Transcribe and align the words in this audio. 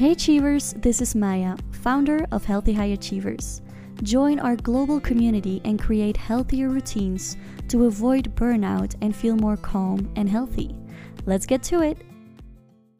Hey 0.00 0.12
Achievers, 0.12 0.72
this 0.78 1.02
is 1.02 1.14
Maya, 1.14 1.58
founder 1.72 2.26
of 2.32 2.42
Healthy 2.42 2.72
High 2.72 2.92
Achievers. 2.96 3.60
Join 4.02 4.40
our 4.40 4.56
global 4.56 4.98
community 4.98 5.60
and 5.66 5.78
create 5.78 6.16
healthier 6.16 6.70
routines 6.70 7.36
to 7.68 7.84
avoid 7.84 8.34
burnout 8.34 8.94
and 9.02 9.14
feel 9.14 9.36
more 9.36 9.58
calm 9.58 10.10
and 10.16 10.26
healthy. 10.26 10.74
Let's 11.26 11.44
get 11.44 11.62
to 11.64 11.82
it. 11.82 11.98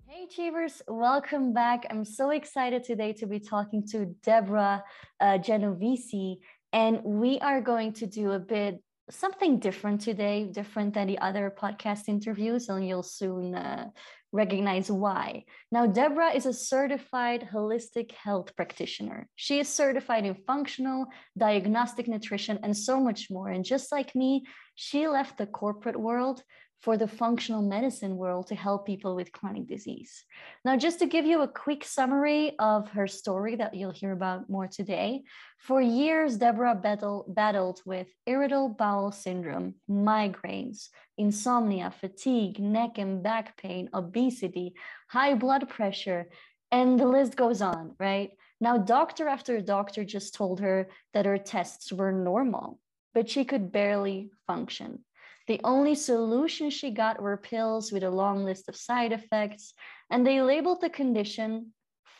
Hey 0.06 0.24
Achievers, 0.24 0.82
welcome 0.88 1.54
back. 1.54 1.86
I'm 1.88 2.04
so 2.04 2.32
excited 2.32 2.84
today 2.84 3.14
to 3.14 3.26
be 3.26 3.40
talking 3.40 3.82
to 3.92 4.04
Deborah 4.22 4.84
uh, 5.20 5.38
Genovese, 5.38 6.36
and 6.74 7.00
we 7.02 7.38
are 7.38 7.62
going 7.62 7.94
to 7.94 8.06
do 8.06 8.32
a 8.32 8.38
bit 8.38 8.82
something 9.10 9.58
different 9.58 10.02
today, 10.02 10.50
different 10.52 10.94
than 10.94 11.06
the 11.06 11.18
other 11.18 11.50
podcast 11.58 12.08
interviews, 12.08 12.68
and 12.68 12.86
you'll 12.86 13.02
soon 13.02 13.54
uh, 13.54 13.86
recognize 14.32 14.90
why. 14.90 15.44
Now, 15.72 15.86
Deborah 15.86 16.32
is 16.32 16.46
a 16.46 16.52
certified 16.52 17.48
holistic 17.52 18.12
health 18.12 18.54
practitioner. 18.56 19.28
She 19.36 19.58
is 19.58 19.68
certified 19.68 20.24
in 20.24 20.36
functional, 20.46 21.06
diagnostic 21.36 22.06
nutrition, 22.08 22.58
and 22.62 22.76
so 22.76 23.00
much 23.00 23.30
more. 23.30 23.48
And 23.48 23.64
just 23.64 23.90
like 23.90 24.14
me, 24.14 24.44
she 24.74 25.08
left 25.08 25.38
the 25.38 25.46
corporate 25.46 25.98
world 25.98 26.42
for 26.80 26.96
the 26.96 27.06
functional 27.06 27.60
medicine 27.60 28.16
world 28.16 28.46
to 28.46 28.54
help 28.54 28.86
people 28.86 29.14
with 29.14 29.32
chronic 29.32 29.66
disease. 29.66 30.24
Now, 30.64 30.76
just 30.76 30.98
to 31.00 31.06
give 31.06 31.26
you 31.26 31.42
a 31.42 31.48
quick 31.48 31.84
summary 31.84 32.58
of 32.58 32.88
her 32.90 33.06
story 33.06 33.56
that 33.56 33.74
you'll 33.74 33.90
hear 33.90 34.12
about 34.12 34.48
more 34.48 34.66
today, 34.66 35.24
for 35.58 35.82
years, 35.82 36.38
Deborah 36.38 36.74
battle, 36.74 37.26
battled 37.28 37.82
with 37.84 38.08
irritable 38.26 38.70
bowel 38.70 39.12
syndrome, 39.12 39.74
migraines, 39.90 40.88
insomnia, 41.18 41.92
fatigue, 42.00 42.58
neck 42.58 42.96
and 42.96 43.22
back 43.22 43.58
pain, 43.58 43.90
obesity, 43.92 44.74
high 45.08 45.34
blood 45.34 45.68
pressure, 45.68 46.28
and 46.72 46.98
the 46.98 47.06
list 47.06 47.36
goes 47.36 47.60
on, 47.60 47.94
right? 47.98 48.30
Now, 48.60 48.78
doctor 48.78 49.28
after 49.28 49.60
doctor 49.60 50.04
just 50.04 50.34
told 50.34 50.60
her 50.60 50.88
that 51.12 51.26
her 51.26 51.38
tests 51.38 51.92
were 51.92 52.12
normal, 52.12 52.78
but 53.12 53.28
she 53.28 53.44
could 53.44 53.72
barely 53.72 54.30
function. 54.46 55.04
The 55.50 55.60
only 55.64 55.96
solution 55.96 56.70
she 56.70 56.92
got 56.92 57.20
were 57.20 57.36
pills 57.36 57.90
with 57.90 58.04
a 58.04 58.08
long 58.08 58.44
list 58.44 58.68
of 58.68 58.76
side 58.76 59.10
effects, 59.10 59.74
and 60.08 60.24
they 60.24 60.40
labeled 60.40 60.80
the 60.80 60.88
condition 60.88 61.72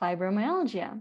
fibromyalgia. 0.02 1.00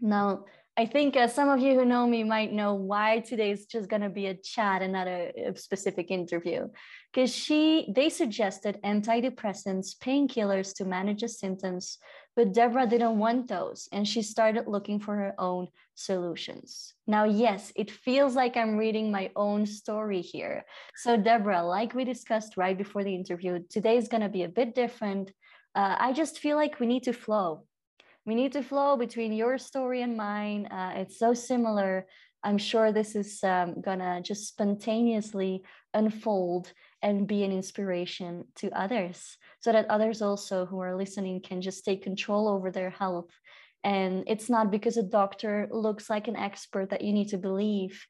Now, 0.00 0.46
I 0.76 0.86
think 0.86 1.16
uh, 1.16 1.28
some 1.28 1.48
of 1.48 1.60
you 1.60 1.78
who 1.78 1.84
know 1.84 2.04
me 2.04 2.24
might 2.24 2.52
know 2.52 2.74
why 2.74 3.20
today's 3.20 3.64
just 3.66 3.88
going 3.88 4.02
to 4.02 4.08
be 4.08 4.26
a 4.26 4.34
chat 4.34 4.82
and 4.82 4.92
not 4.92 5.06
a, 5.06 5.32
a 5.50 5.56
specific 5.56 6.10
interview. 6.10 6.66
Because 7.12 7.32
she, 7.32 7.92
they 7.94 8.08
suggested 8.08 8.80
antidepressants, 8.84 9.96
painkillers 9.96 10.74
to 10.76 10.84
manage 10.84 11.20
the 11.20 11.28
symptoms, 11.28 11.98
but 12.34 12.52
Deborah 12.52 12.88
didn't 12.88 13.20
want 13.20 13.46
those, 13.46 13.88
and 13.92 14.06
she 14.06 14.20
started 14.20 14.66
looking 14.66 14.98
for 14.98 15.14
her 15.14 15.34
own 15.38 15.68
solutions. 15.94 16.94
Now, 17.06 17.22
yes, 17.22 17.72
it 17.76 17.92
feels 17.92 18.34
like 18.34 18.56
I'm 18.56 18.76
reading 18.76 19.12
my 19.12 19.30
own 19.36 19.66
story 19.66 20.22
here. 20.22 20.64
So, 20.96 21.16
Deborah, 21.16 21.62
like 21.62 21.94
we 21.94 22.04
discussed 22.04 22.56
right 22.56 22.76
before 22.76 23.04
the 23.04 23.14
interview, 23.14 23.60
today 23.70 23.96
is 23.96 24.08
going 24.08 24.22
to 24.24 24.28
be 24.28 24.42
a 24.42 24.48
bit 24.48 24.74
different. 24.74 25.30
Uh, 25.76 25.94
I 26.00 26.12
just 26.12 26.40
feel 26.40 26.56
like 26.56 26.80
we 26.80 26.86
need 26.86 27.04
to 27.04 27.12
flow 27.12 27.64
we 28.26 28.34
need 28.34 28.52
to 28.52 28.62
flow 28.62 28.96
between 28.96 29.32
your 29.32 29.58
story 29.58 30.02
and 30.02 30.16
mine. 30.16 30.66
Uh, 30.66 30.94
it's 30.96 31.18
so 31.18 31.34
similar. 31.34 32.06
I'm 32.42 32.58
sure 32.58 32.92
this 32.92 33.16
is 33.16 33.42
um, 33.42 33.80
gonna 33.80 34.20
just 34.22 34.48
spontaneously 34.48 35.62
unfold 35.94 36.72
and 37.02 37.26
be 37.26 37.44
an 37.44 37.52
inspiration 37.52 38.44
to 38.56 38.70
others 38.78 39.36
so 39.60 39.72
that 39.72 39.90
others 39.90 40.22
also 40.22 40.66
who 40.66 40.80
are 40.80 40.96
listening 40.96 41.40
can 41.40 41.60
just 41.60 41.84
take 41.84 42.02
control 42.02 42.48
over 42.48 42.70
their 42.70 42.90
health. 42.90 43.30
And 43.82 44.24
it's 44.26 44.48
not 44.48 44.70
because 44.70 44.96
a 44.96 45.02
doctor 45.02 45.68
looks 45.70 46.08
like 46.08 46.28
an 46.28 46.36
expert 46.36 46.90
that 46.90 47.02
you 47.02 47.12
need 47.12 47.28
to 47.28 47.38
believe 47.38 48.06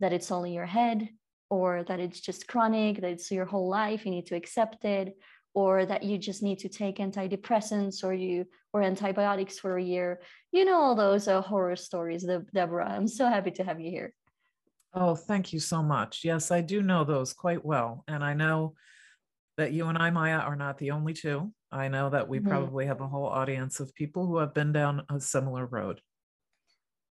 that 0.00 0.12
it's 0.12 0.30
only 0.30 0.54
your 0.54 0.66
head 0.66 1.08
or 1.50 1.82
that 1.84 2.00
it's 2.00 2.20
just 2.20 2.46
chronic, 2.46 3.00
that 3.00 3.10
it's 3.10 3.30
your 3.30 3.46
whole 3.46 3.68
life. 3.68 4.04
You 4.04 4.10
need 4.10 4.26
to 4.26 4.36
accept 4.36 4.84
it 4.84 5.16
or 5.58 5.84
that 5.84 6.04
you 6.04 6.16
just 6.16 6.40
need 6.40 6.60
to 6.60 6.68
take 6.68 6.98
antidepressants 6.98 8.04
or 8.04 8.14
you 8.14 8.46
or 8.72 8.80
antibiotics 8.80 9.58
for 9.58 9.76
a 9.76 9.82
year. 9.82 10.20
You 10.52 10.64
know 10.64 10.78
all 10.80 10.94
those 10.94 11.26
uh, 11.26 11.40
horror 11.40 11.74
stories 11.74 12.24
deborah. 12.54 12.88
I'm 12.88 13.08
so 13.08 13.26
happy 13.26 13.50
to 13.50 13.64
have 13.64 13.80
you 13.80 13.90
here. 13.90 14.14
Oh 14.94 15.16
thank 15.16 15.52
you 15.52 15.58
so 15.58 15.82
much. 15.82 16.20
Yes 16.22 16.52
i 16.52 16.60
do 16.60 16.80
know 16.80 17.02
those 17.02 17.32
quite 17.32 17.64
well 17.64 18.04
and 18.06 18.22
i 18.22 18.34
know 18.34 18.74
that 19.56 19.72
you 19.72 19.86
and 19.86 19.98
i 19.98 20.10
maya 20.10 20.38
are 20.38 20.54
not 20.54 20.78
the 20.78 20.92
only 20.92 21.12
two. 21.12 21.52
I 21.72 21.88
know 21.88 22.08
that 22.10 22.28
we 22.28 22.38
mm-hmm. 22.38 22.48
probably 22.48 22.86
have 22.86 23.00
a 23.00 23.08
whole 23.08 23.26
audience 23.26 23.80
of 23.80 23.92
people 23.96 24.26
who 24.26 24.36
have 24.38 24.54
been 24.54 24.72
down 24.72 25.02
a 25.10 25.18
similar 25.18 25.66
road 25.66 26.00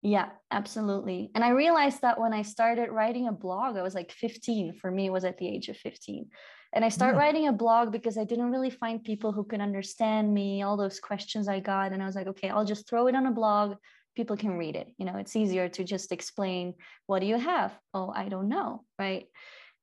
yeah, 0.06 0.28
absolutely. 0.53 1.33
And 1.34 1.43
I 1.43 1.49
realized 1.49 2.03
that 2.03 2.21
when 2.21 2.33
I 2.33 2.43
started 2.43 2.91
writing 2.93 3.27
a 3.27 3.33
blog, 3.33 3.77
I 3.77 3.83
was 3.83 3.97
like 3.97 4.12
15. 4.12 4.75
For 4.81 4.89
me, 4.89 5.06
it 5.06 5.12
was 5.12 5.25
at 5.25 5.37
the 5.37 5.49
age 5.49 5.69
of 5.69 5.77
15. 5.78 6.28
And 6.72 6.84
I 6.84 6.91
started 6.91 7.17
yeah. 7.17 7.25
writing 7.25 7.49
a 7.49 7.53
blog 7.53 7.91
because 7.91 8.16
I 8.16 8.22
didn't 8.22 8.53
really 8.53 8.71
find 8.71 9.03
people 9.03 9.33
who 9.33 9.43
could 9.43 9.61
understand 9.61 10.33
me, 10.33 10.62
all 10.62 10.77
those 10.77 11.00
questions 11.00 11.49
I 11.49 11.59
got. 11.59 11.91
And 11.91 12.00
I 12.00 12.06
was 12.06 12.15
like, 12.15 12.28
okay, 12.28 12.50
I'll 12.50 12.65
just 12.65 12.89
throw 12.89 13.09
it 13.09 13.16
on 13.16 13.27
a 13.27 13.33
blog. 13.33 13.78
People 14.15 14.37
can 14.37 14.56
read 14.56 14.77
it. 14.77 14.93
You 14.97 15.06
know, 15.06 15.16
it's 15.16 15.34
easier 15.34 15.69
to 15.71 15.83
just 15.83 16.12
explain, 16.12 16.75
what 17.06 17.19
do 17.19 17.27
you 17.27 17.39
have? 17.39 17.77
Oh, 17.93 18.12
I 18.15 18.28
don't 18.28 18.49
know. 18.49 18.84
Right. 19.00 19.27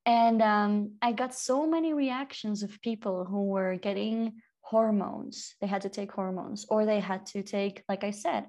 And 0.06 0.42
um, 0.42 0.94
I 1.02 1.12
got 1.12 1.36
so 1.36 1.68
many 1.68 1.94
reactions 1.94 2.64
of 2.64 2.82
people 2.82 3.26
who 3.26 3.48
were 3.48 3.76
getting 3.76 4.36
hormones. 4.62 5.56
They 5.60 5.68
had 5.68 5.82
to 5.82 5.90
take 5.90 6.14
hormones, 6.14 6.66
or 6.70 6.86
they 6.86 7.02
had 7.02 7.26
to 7.28 7.44
take, 7.44 7.84
like 7.90 8.06
I 8.06 8.12
said, 8.12 8.46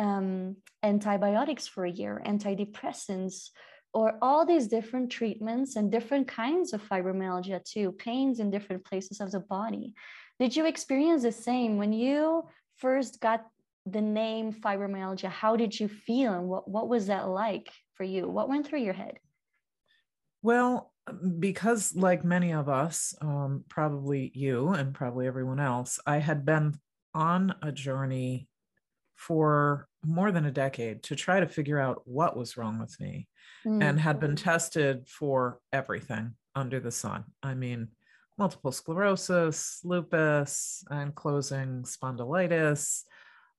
um, 0.00 0.56
antibiotics 0.82 1.68
for 1.68 1.84
a 1.84 1.90
year, 1.90 2.22
antidepressants, 2.26 3.50
or 3.92 4.18
all 4.22 4.46
these 4.46 4.66
different 4.66 5.10
treatments 5.10 5.76
and 5.76 5.92
different 5.92 6.26
kinds 6.26 6.72
of 6.72 6.82
fibromyalgia 6.82 7.62
too, 7.64 7.92
pains 7.92 8.40
in 8.40 8.50
different 8.50 8.84
places 8.84 9.20
of 9.20 9.30
the 9.30 9.40
body. 9.40 9.94
Did 10.38 10.56
you 10.56 10.66
experience 10.66 11.22
the 11.22 11.32
same 11.32 11.76
when 11.76 11.92
you 11.92 12.44
first 12.76 13.20
got 13.20 13.44
the 13.84 14.00
name 14.00 14.52
fibromyalgia? 14.52 15.28
How 15.28 15.54
did 15.56 15.78
you 15.78 15.88
feel 15.88 16.32
and 16.32 16.48
what, 16.48 16.68
what 16.68 16.88
was 16.88 17.08
that 17.08 17.28
like 17.28 17.70
for 17.94 18.04
you? 18.04 18.28
What 18.28 18.48
went 18.48 18.66
through 18.66 18.80
your 18.80 18.94
head? 18.94 19.18
Well, 20.42 20.92
because 21.38 21.94
like 21.94 22.24
many 22.24 22.52
of 22.52 22.68
us, 22.68 23.14
um, 23.20 23.64
probably 23.68 24.30
you 24.34 24.68
and 24.68 24.94
probably 24.94 25.26
everyone 25.26 25.60
else, 25.60 25.98
I 26.06 26.18
had 26.18 26.46
been 26.46 26.78
on 27.12 27.54
a 27.60 27.72
journey 27.72 28.48
for 29.20 29.86
more 30.02 30.32
than 30.32 30.46
a 30.46 30.50
decade 30.50 31.02
to 31.02 31.14
try 31.14 31.40
to 31.40 31.46
figure 31.46 31.78
out 31.78 32.00
what 32.06 32.38
was 32.38 32.56
wrong 32.56 32.78
with 32.78 32.98
me 32.98 33.28
mm. 33.66 33.82
and 33.84 34.00
had 34.00 34.18
been 34.18 34.34
tested 34.34 35.06
for 35.06 35.60
everything 35.74 36.32
under 36.54 36.80
the 36.80 36.90
sun. 36.90 37.24
I 37.42 37.52
mean, 37.52 37.88
multiple 38.38 38.72
sclerosis, 38.72 39.80
lupus, 39.84 40.82
ankylosing 40.90 41.86
spondylitis, 41.86 43.02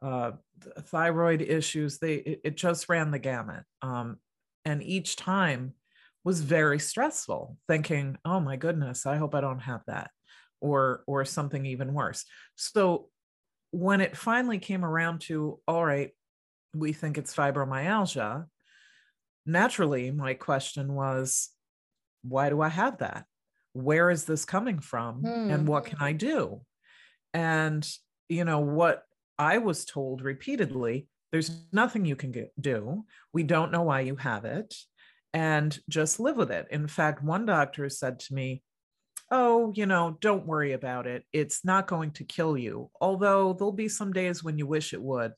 uh, 0.02 0.32
thyroid 0.80 1.44
issues. 1.44 2.00
They 2.00 2.16
it, 2.16 2.42
it, 2.44 2.58
just 2.58 2.90
ran 2.90 3.12
the 3.12 3.20
gamut, 3.20 3.64
um, 3.84 4.18
and 4.66 4.82
each 4.82 5.16
time 5.16 5.74
was 6.24 6.42
very 6.42 6.80
stressful. 6.80 7.56
Thinking, 7.68 8.18
"Oh 8.26 8.40
my 8.40 8.56
goodness, 8.56 9.06
I 9.06 9.18
hope 9.18 9.36
I 9.36 9.42
don't 9.42 9.60
have 9.60 9.82
that," 9.86 10.10
or 10.60 11.04
or 11.06 11.24
something 11.24 11.68
even 11.68 11.94
worse. 11.94 12.26
So 12.56 13.10
when 13.72 14.02
it 14.02 14.18
finally 14.18 14.60
came 14.60 14.86
around 14.86 15.22
to, 15.22 15.60
all 15.68 15.86
right, 15.86 16.12
we 16.74 16.94
think 16.94 17.18
it's 17.18 17.36
fibromyalgia, 17.36 18.46
naturally, 19.46 20.12
my 20.12 20.34
question 20.34 20.94
was, 20.94 21.50
why 22.24 22.50
do 22.50 22.62
I 22.62 22.70
have 22.70 23.00
that? 23.00 23.26
Where 23.74 24.10
is 24.10 24.26
this 24.26 24.46
coming 24.46 24.80
from? 24.80 25.26
And 25.26 25.68
what 25.68 25.86
can 25.86 25.98
I 26.00 26.12
hmm. 26.12 26.18
do? 26.18 26.62
And, 27.34 27.90
you 28.30 28.44
know, 28.44 28.60
what 28.60 29.04
I 29.40 29.58
was 29.58 29.86
told 29.86 30.22
repeatedly 30.22 31.08
there's 31.32 31.64
nothing 31.72 32.04
you 32.04 32.18
can 32.18 32.32
get, 32.32 32.52
do. 32.60 33.06
We 33.34 33.44
don't 33.44 33.72
know 33.72 33.84
why 33.84 34.02
you 34.02 34.18
have 34.18 34.44
it. 34.44 34.76
And 35.34 35.78
just 35.88 36.20
live 36.20 36.36
with 36.36 36.52
it. 36.52 36.68
In 36.72 36.88
fact, 36.88 37.24
one 37.24 37.46
doctor 37.46 37.88
said 37.88 38.20
to 38.20 38.34
me, 38.34 38.62
Oh, 39.34 39.72
you 39.76 39.86
know, 39.86 40.18
don't 40.20 40.46
worry 40.46 40.74
about 40.74 41.08
it. 41.08 41.24
It's 41.32 41.64
not 41.64 41.88
going 41.88 42.12
to 42.12 42.26
kill 42.26 42.58
you, 42.58 42.92
although 43.00 43.54
there'll 43.54 43.72
be 43.72 43.88
some 43.88 44.12
days 44.12 44.44
when 44.44 44.58
you 44.58 44.68
wish 44.68 44.94
it 44.94 45.02
would. 45.02 45.32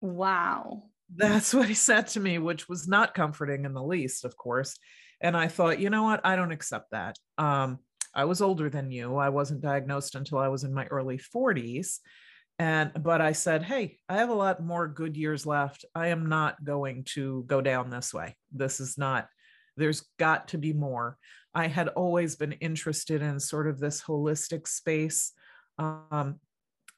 Wow. 0.00 0.84
That's 1.14 1.54
what 1.54 1.68
he 1.68 1.74
said 1.74 2.08
to 2.08 2.20
me, 2.20 2.38
which 2.38 2.68
was 2.68 2.88
not 2.88 3.14
comforting 3.14 3.64
in 3.64 3.72
the 3.72 3.82
least, 3.82 4.24
of 4.24 4.36
course. 4.36 4.76
And 5.20 5.36
I 5.36 5.48
thought, 5.48 5.80
you 5.80 5.90
know 5.90 6.02
what? 6.04 6.20
I 6.24 6.34
don't 6.34 6.52
accept 6.52 6.90
that. 6.90 7.16
Um, 7.38 7.78
I 8.14 8.24
was 8.24 8.42
older 8.42 8.68
than 8.68 8.90
you. 8.90 9.16
I 9.16 9.28
wasn't 9.28 9.60
diagnosed 9.60 10.14
until 10.14 10.38
I 10.38 10.48
was 10.48 10.64
in 10.64 10.74
my 10.74 10.86
early 10.86 11.18
40s. 11.18 11.98
And, 12.58 12.90
but 13.00 13.20
I 13.20 13.32
said, 13.32 13.62
hey, 13.62 13.98
I 14.08 14.16
have 14.16 14.28
a 14.28 14.34
lot 14.34 14.62
more 14.62 14.88
good 14.88 15.16
years 15.16 15.46
left. 15.46 15.84
I 15.94 16.08
am 16.08 16.28
not 16.28 16.62
going 16.62 17.04
to 17.14 17.44
go 17.46 17.60
down 17.60 17.88
this 17.88 18.12
way. 18.12 18.36
This 18.52 18.80
is 18.80 18.98
not, 18.98 19.28
there's 19.80 20.04
got 20.18 20.48
to 20.48 20.58
be 20.58 20.72
more. 20.72 21.18
I 21.54 21.66
had 21.66 21.88
always 21.88 22.36
been 22.36 22.52
interested 22.52 23.22
in 23.22 23.40
sort 23.40 23.66
of 23.66 23.80
this 23.80 24.02
holistic 24.02 24.68
space. 24.68 25.32
Um, 25.78 26.38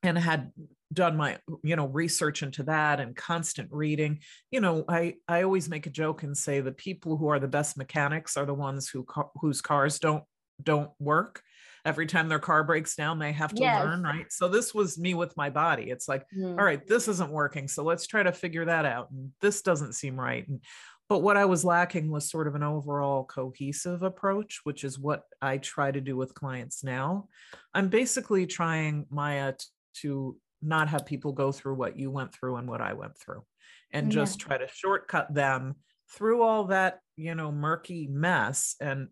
and 0.02 0.18
had 0.18 0.52
done 0.92 1.16
my 1.16 1.38
you 1.62 1.76
know 1.76 1.86
research 1.86 2.42
into 2.42 2.62
that 2.64 3.00
and 3.00 3.16
constant 3.16 3.68
reading 3.72 4.18
you 4.50 4.60
know 4.60 4.84
i 4.88 5.14
i 5.26 5.42
always 5.42 5.68
make 5.68 5.86
a 5.86 5.90
joke 5.90 6.22
and 6.22 6.36
say 6.36 6.60
the 6.60 6.72
people 6.72 7.16
who 7.16 7.28
are 7.28 7.38
the 7.38 7.48
best 7.48 7.78
mechanics 7.78 8.36
are 8.36 8.44
the 8.44 8.52
ones 8.52 8.88
who 8.88 9.06
whose 9.40 9.62
cars 9.62 9.98
don't 9.98 10.24
don't 10.62 10.90
work 10.98 11.42
every 11.84 12.06
time 12.06 12.28
their 12.28 12.38
car 12.38 12.62
breaks 12.62 12.94
down 12.94 13.18
they 13.18 13.32
have 13.32 13.54
to 13.54 13.62
yes. 13.62 13.82
learn 13.82 14.02
right 14.02 14.30
so 14.30 14.48
this 14.48 14.74
was 14.74 14.98
me 14.98 15.14
with 15.14 15.36
my 15.36 15.48
body 15.48 15.84
it's 15.84 16.08
like 16.08 16.24
mm. 16.36 16.58
all 16.58 16.64
right 16.64 16.86
this 16.86 17.08
isn't 17.08 17.30
working 17.30 17.66
so 17.68 17.82
let's 17.82 18.06
try 18.06 18.22
to 18.22 18.32
figure 18.32 18.66
that 18.66 18.84
out 18.84 19.10
and 19.10 19.30
this 19.40 19.62
doesn't 19.62 19.94
seem 19.94 20.18
right 20.18 20.46
and 20.46 20.60
but 21.12 21.22
what 21.22 21.36
i 21.36 21.44
was 21.44 21.64
lacking 21.64 22.10
was 22.10 22.30
sort 22.30 22.48
of 22.48 22.54
an 22.54 22.62
overall 22.62 23.24
cohesive 23.24 24.02
approach 24.02 24.60
which 24.64 24.82
is 24.84 24.98
what 24.98 25.24
i 25.40 25.58
try 25.58 25.90
to 25.90 26.00
do 26.00 26.16
with 26.16 26.34
clients 26.34 26.82
now 26.82 27.28
i'm 27.74 27.88
basically 27.88 28.46
trying 28.46 29.06
maya 29.10 29.52
to 29.94 30.36
not 30.62 30.88
have 30.88 31.04
people 31.04 31.32
go 31.32 31.52
through 31.52 31.74
what 31.74 31.98
you 31.98 32.10
went 32.10 32.32
through 32.32 32.56
and 32.56 32.68
what 32.68 32.80
I 32.80 32.92
went 32.92 33.18
through 33.18 33.42
and 33.92 34.06
yeah. 34.06 34.20
just 34.20 34.38
try 34.38 34.56
to 34.56 34.68
shortcut 34.72 35.34
them 35.34 35.74
through 36.08 36.42
all 36.42 36.64
that, 36.64 37.00
you 37.16 37.34
know, 37.34 37.50
murky 37.50 38.06
mess 38.06 38.76
and 38.80 39.08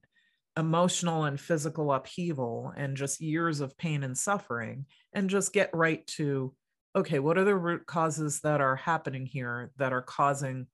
emotional 0.57 1.25
and 1.25 1.41
physical 1.41 1.93
upheaval 1.93 2.73
and 2.77 2.97
just 2.97 3.21
years 3.21 3.61
of 3.61 3.77
pain 3.77 4.05
and 4.05 4.17
suffering 4.17 4.87
and 5.13 5.29
just 5.29 5.53
get 5.53 5.71
right 5.75 6.07
to 6.07 6.55
okay, 6.97 7.21
what 7.21 7.39
are 7.39 7.45
the 7.45 7.55
root 7.55 7.87
causes 7.87 8.41
that 8.41 8.61
are 8.61 8.75
happening 8.75 9.25
here 9.25 9.71
that 9.77 9.93
are 9.93 10.03
causing 10.03 10.67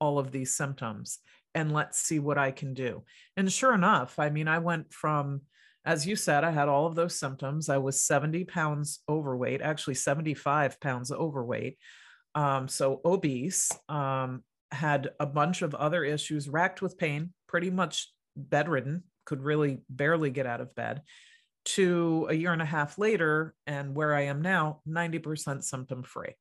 all 0.00 0.18
of 0.18 0.32
these 0.32 0.56
symptoms? 0.56 1.18
And 1.54 1.72
let's 1.72 1.98
see 1.98 2.18
what 2.18 2.38
I 2.38 2.50
can 2.50 2.74
do. 2.74 3.04
And 3.36 3.52
sure 3.52 3.74
enough, 3.74 4.18
I 4.18 4.30
mean, 4.30 4.48
I 4.48 4.58
went 4.58 4.92
from 4.92 5.42
as 5.88 6.06
you 6.06 6.16
said, 6.16 6.44
I 6.44 6.50
had 6.50 6.68
all 6.68 6.86
of 6.86 6.94
those 6.94 7.18
symptoms. 7.18 7.70
I 7.70 7.78
was 7.78 8.02
70 8.02 8.44
pounds 8.44 9.00
overweight, 9.08 9.62
actually 9.62 9.94
75 9.94 10.78
pounds 10.80 11.10
overweight. 11.10 11.78
Um, 12.34 12.68
so 12.68 13.00
obese, 13.06 13.70
um, 13.88 14.44
had 14.70 15.08
a 15.18 15.24
bunch 15.24 15.62
of 15.62 15.74
other 15.74 16.04
issues, 16.04 16.46
racked 16.46 16.82
with 16.82 16.98
pain, 16.98 17.32
pretty 17.46 17.70
much 17.70 18.12
bedridden, 18.36 19.04
could 19.24 19.42
really 19.42 19.80
barely 19.88 20.28
get 20.28 20.44
out 20.44 20.60
of 20.60 20.74
bed. 20.74 21.00
To 21.64 22.26
a 22.28 22.34
year 22.34 22.52
and 22.52 22.62
a 22.62 22.66
half 22.66 22.98
later, 22.98 23.54
and 23.66 23.94
where 23.94 24.14
I 24.14 24.22
am 24.22 24.42
now, 24.42 24.82
90% 24.86 25.62
symptom 25.64 26.02
free. 26.02 26.34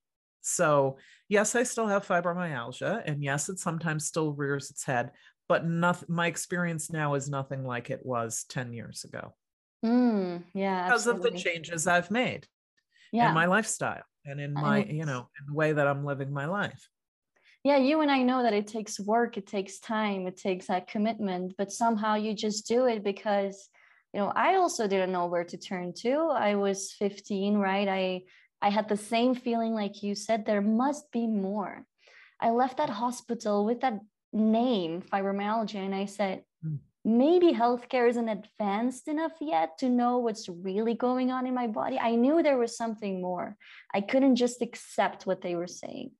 So, 0.48 0.98
yes, 1.28 1.56
I 1.56 1.64
still 1.64 1.88
have 1.88 2.08
fibromyalgia, 2.08 3.04
and 3.06 3.24
yes, 3.24 3.50
it 3.50 3.60
sometimes 3.60 4.06
still 4.06 4.34
rears 4.34 4.70
its 4.72 4.84
head, 4.84 5.12
but 5.50 5.66
nothing 5.66 6.08
my 6.14 6.28
experience 6.28 6.92
now 6.92 7.16
is 7.16 7.30
nothing 7.30 7.66
like 7.66 7.90
it 7.90 8.06
was 8.06 8.46
10 8.50 8.74
years 8.74 9.04
ago. 9.04 9.34
Mm, 9.86 10.44
yeah 10.54 10.86
because 10.86 11.08
absolutely. 11.08 11.30
of 11.30 11.34
the 11.36 11.40
changes 11.40 11.86
i've 11.86 12.10
made 12.10 12.48
yeah. 13.12 13.30
in 13.30 13.36
my 13.36 13.46
lifestyle 13.46 14.02
and 14.26 14.42
in 14.42 14.52
my 14.52 14.84
you 14.84 15.06
know 15.06 15.30
in 15.40 15.46
the 15.46 15.54
way 15.54 15.72
that 15.72 15.88
i'm 15.88 16.04
living 16.04 16.34
my 16.34 16.46
life. 16.46 16.90
Yeah 17.64 17.78
you 17.78 18.02
and 18.02 18.10
i 18.10 18.24
know 18.24 18.42
that 18.42 18.54
it 18.54 18.66
takes 18.66 19.00
work 19.00 19.38
it 19.38 19.46
takes 19.46 19.78
time 19.78 20.26
it 20.26 20.36
takes 20.36 20.66
that 20.66 20.88
commitment 20.88 21.54
but 21.60 21.72
somehow 21.72 22.16
you 22.16 22.34
just 22.34 22.68
do 22.68 22.88
it 22.88 23.04
because 23.04 23.70
you 24.16 24.20
know 24.20 24.34
i 24.36 24.56
also 24.56 24.88
didn't 24.88 25.12
know 25.12 25.28
where 25.28 25.44
to 25.44 25.58
turn 25.58 25.94
to. 25.98 26.30
I 26.32 26.56
was 26.56 26.92
15 26.94 27.58
right? 27.58 27.88
I 27.88 28.22
i 28.62 28.69
had 28.69 28.88
the 28.89 28.98
same 28.98 29.36
feeling 29.36 29.74
like 29.74 30.04
you 30.04 30.15
said 30.15 30.45
there 30.45 30.62
must 30.62 31.12
be 31.12 31.27
more 31.27 31.86
i 32.42 32.50
left 32.50 32.77
that 32.77 32.89
hospital 32.89 33.65
with 33.65 33.81
that 33.81 34.00
name 34.33 35.01
fibromyalgia 35.01 35.75
and 35.75 35.95
I 35.95 36.06
said, 36.06 36.44
mm. 36.65 36.80
maybe 37.04 37.54
healthcare 37.54 38.09
isn't 38.09 38.30
advanced 38.30 39.07
enough 39.07 39.33
yet 39.39 39.77
to 39.80 39.89
know 39.89 40.18
what's 40.19 40.50
really 40.50 40.94
going 40.94 41.31
on 41.31 41.48
in 41.48 41.54
my 41.54 41.68
body. 41.68 42.00
I 42.00 42.15
knew 42.15 42.42
there 42.42 42.57
was 42.57 42.77
something 42.77 43.21
more. 43.21 43.56
I 43.94 44.01
couldn't 44.01 44.36
just 44.36 44.62
accept 44.62 45.25
what 45.25 45.42
they 45.42 45.56
were 45.56 45.68
saying. 45.68 46.12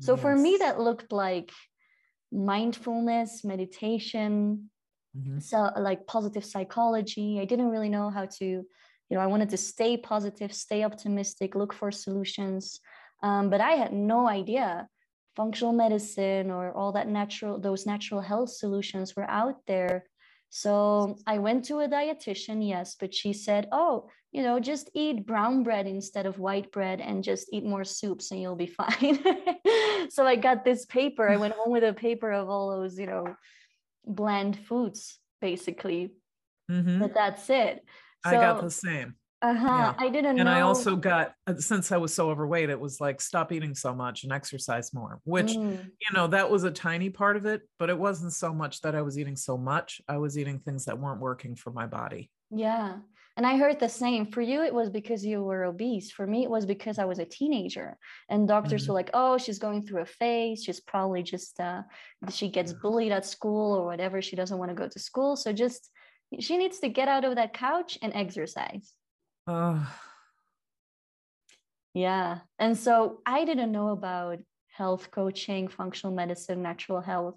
So 0.00 0.14
yes. 0.14 0.22
for 0.22 0.34
me, 0.34 0.56
that 0.58 0.80
looked 0.80 1.12
like 1.12 1.50
mindfulness, 2.32 3.44
meditation, 3.44 4.70
mm-hmm. 5.16 5.40
so 5.40 5.70
like 5.76 6.06
positive 6.06 6.44
psychology. 6.44 7.38
I 7.40 7.44
didn't 7.44 7.68
really 7.68 7.90
know 7.90 8.08
how 8.08 8.26
to, 8.38 8.64
you 9.10 9.16
know, 9.16 9.22
I 9.22 9.26
wanted 9.26 9.50
to 9.50 9.56
stay 9.56 9.96
positive, 9.96 10.54
stay 10.54 10.84
optimistic, 10.84 11.56
look 11.56 11.72
for 11.72 11.90
solutions. 11.90 12.80
Um, 13.22 13.50
but 13.50 13.60
I 13.60 13.72
had 13.72 13.92
no 13.92 14.28
idea 14.28 14.88
functional 15.36 15.72
medicine 15.72 16.50
or 16.50 16.72
all 16.72 16.92
that 16.92 17.08
natural 17.08 17.58
those 17.58 17.86
natural 17.86 18.20
health 18.20 18.50
solutions 18.50 19.14
were 19.16 19.28
out 19.28 19.56
there. 19.66 20.04
So 20.52 21.16
i 21.26 21.38
went 21.38 21.64
to 21.66 21.78
a 21.78 21.88
dietitian 21.88 22.66
yes 22.66 22.96
but 22.98 23.14
she 23.14 23.32
said 23.32 23.68
oh 23.70 24.08
you 24.32 24.42
know 24.42 24.58
just 24.58 24.90
eat 24.94 25.24
brown 25.24 25.62
bread 25.62 25.86
instead 25.86 26.26
of 26.26 26.40
white 26.40 26.72
bread 26.72 27.00
and 27.00 27.22
just 27.22 27.48
eat 27.52 27.64
more 27.64 27.84
soups 27.84 28.32
and 28.32 28.40
you'll 28.40 28.56
be 28.56 28.66
fine. 28.80 29.18
So 30.10 30.26
i 30.26 30.34
got 30.36 30.64
this 30.64 30.86
paper. 30.86 31.28
I 31.28 31.36
went 31.36 31.54
home 31.54 31.70
with 31.70 31.84
a 31.84 31.92
paper 31.92 32.32
of 32.32 32.48
all 32.48 32.70
those 32.70 32.98
you 32.98 33.06
know 33.06 33.24
bland 34.04 34.58
foods 34.58 35.18
basically. 35.40 36.10
Mm-hmm. 36.70 37.00
but 37.00 37.14
that's 37.14 37.50
it 37.50 37.84
so, 38.24 38.30
i 38.30 38.34
got 38.34 38.60
the 38.60 38.70
same. 38.70 39.14
Uh-huh 39.42 39.66
yeah. 39.66 39.94
i 39.98 40.10
didn't 40.10 40.38
and 40.38 40.44
know. 40.44 40.52
i 40.52 40.60
also 40.60 40.94
got 40.94 41.32
uh, 41.46 41.54
since 41.56 41.92
i 41.92 41.96
was 41.96 42.12
so 42.12 42.30
overweight 42.30 42.68
it 42.68 42.78
was 42.78 43.00
like 43.00 43.22
stop 43.22 43.52
eating 43.52 43.74
so 43.74 43.94
much 43.94 44.22
and 44.22 44.34
exercise 44.34 44.92
more 44.92 45.18
which 45.24 45.52
mm. 45.52 45.82
you 45.82 46.14
know 46.14 46.26
that 46.26 46.50
was 46.50 46.64
a 46.64 46.70
tiny 46.70 47.08
part 47.08 47.38
of 47.38 47.46
it 47.46 47.62
but 47.78 47.88
it 47.88 47.98
wasn't 47.98 48.30
so 48.30 48.52
much 48.52 48.82
that 48.82 48.94
i 48.94 49.00
was 49.00 49.18
eating 49.18 49.36
so 49.36 49.56
much. 49.56 50.00
I 50.08 50.18
was 50.18 50.36
eating 50.36 50.58
things 50.58 50.84
that 50.84 50.98
weren't 50.98 51.20
working 51.20 51.56
for 51.56 51.70
my 51.70 51.86
body. 51.86 52.30
Yeah. 52.50 52.96
And 53.36 53.46
i 53.46 53.56
heard 53.56 53.80
the 53.80 53.88
same. 53.88 54.26
For 54.26 54.42
you 54.42 54.62
it 54.62 54.74
was 54.74 54.90
because 54.90 55.24
you 55.24 55.42
were 55.42 55.64
obese. 55.64 56.10
For 56.10 56.26
me 56.26 56.42
it 56.44 56.50
was 56.50 56.66
because 56.66 56.98
i 56.98 57.04
was 57.04 57.18
a 57.18 57.24
teenager. 57.24 57.96
And 58.28 58.46
doctors 58.46 58.82
mm-hmm. 58.82 58.92
were 58.92 58.98
like 58.98 59.10
oh 59.14 59.38
she's 59.38 59.58
going 59.58 59.86
through 59.86 60.02
a 60.02 60.06
phase. 60.06 60.62
She's 60.64 60.80
probably 60.80 61.22
just 61.22 61.58
uh, 61.60 61.82
she 62.30 62.50
gets 62.50 62.72
bullied 62.72 63.12
at 63.12 63.24
school 63.24 63.74
or 63.76 63.86
whatever. 63.86 64.20
She 64.20 64.36
doesn't 64.36 64.58
want 64.58 64.70
to 64.70 64.74
go 64.74 64.88
to 64.88 64.98
school. 64.98 65.36
So 65.36 65.52
just 65.52 65.90
she 66.38 66.56
needs 66.56 66.78
to 66.78 66.88
get 66.88 67.08
out 67.08 67.24
of 67.24 67.36
that 67.36 67.52
couch 67.52 67.98
and 68.02 68.12
exercise 68.14 68.92
Oh. 69.46 69.84
Yeah. 71.94 72.38
And 72.58 72.76
so 72.78 73.20
I 73.26 73.44
didn't 73.44 73.72
know 73.72 73.88
about 73.88 74.38
health 74.68 75.10
coaching, 75.10 75.68
functional 75.68 76.14
medicine, 76.14 76.62
natural 76.62 77.00
health. 77.00 77.36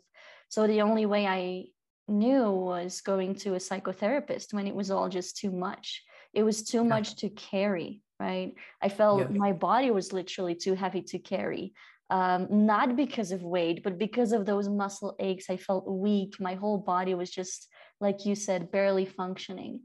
So 0.49 0.67
the 0.67 0.81
only 0.81 1.07
way 1.07 1.25
I 1.25 1.65
knew 2.07 2.51
was 2.51 3.01
going 3.01 3.35
to 3.35 3.55
a 3.55 3.57
psychotherapist 3.57 4.53
when 4.53 4.67
it 4.67 4.75
was 4.75 4.91
all 4.91 5.09
just 5.09 5.37
too 5.37 5.51
much. 5.51 6.03
It 6.33 6.43
was 6.43 6.63
too 6.63 6.83
yeah. 6.83 6.89
much 6.89 7.15
to 7.17 7.29
carry, 7.29 8.01
right? 8.19 8.53
I 8.81 8.89
felt 8.89 9.21
yeah. 9.21 9.37
my 9.37 9.53
body 9.53 9.89
was 9.89 10.13
literally 10.13 10.55
too 10.55 10.75
heavy 10.75 11.01
to 11.03 11.19
carry. 11.19 11.73
Um, 12.09 12.47
not 12.51 12.95
because 12.95 13.31
of 13.31 13.41
weight, 13.41 13.81
but 13.83 13.97
because 13.97 14.33
of 14.33 14.45
those 14.45 14.69
muscle 14.69 15.15
aches. 15.19 15.49
I 15.49 15.57
felt 15.57 15.89
weak. 15.89 16.35
My 16.39 16.53
whole 16.53 16.77
body 16.77 17.15
was 17.15 17.31
just, 17.31 17.69
like 18.03 18.25
you 18.25 18.35
said, 18.35 18.71
barely 18.71 19.05
functioning. 19.05 19.79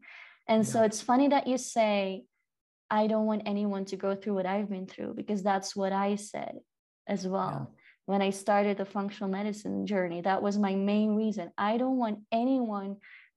And 0.46 0.64
yeah. 0.64 0.70
so 0.70 0.82
it's 0.82 1.00
funny 1.00 1.28
that 1.28 1.46
you 1.46 1.56
say, 1.56 2.24
I 2.90 3.06
don't 3.06 3.26
want 3.26 3.42
anyone 3.46 3.84
to 3.86 3.96
go 3.96 4.14
through 4.14 4.34
what 4.34 4.46
I've 4.46 4.68
been 4.68 4.86
through 4.86 5.14
because 5.14 5.42
that's 5.42 5.74
what 5.76 5.92
I 5.92 6.16
said 6.16 6.56
as 7.06 7.26
well. 7.26 7.68
Yeah. 7.70 7.74
When 8.06 8.22
I 8.22 8.30
started 8.30 8.76
the 8.76 8.84
functional 8.84 9.30
medicine 9.30 9.86
journey, 9.86 10.22
that 10.22 10.42
was 10.42 10.58
my 10.58 10.74
main 10.74 11.14
reason. 11.14 11.50
I 11.56 11.76
don't 11.76 11.98
want 11.98 12.20
anyone 12.32 12.96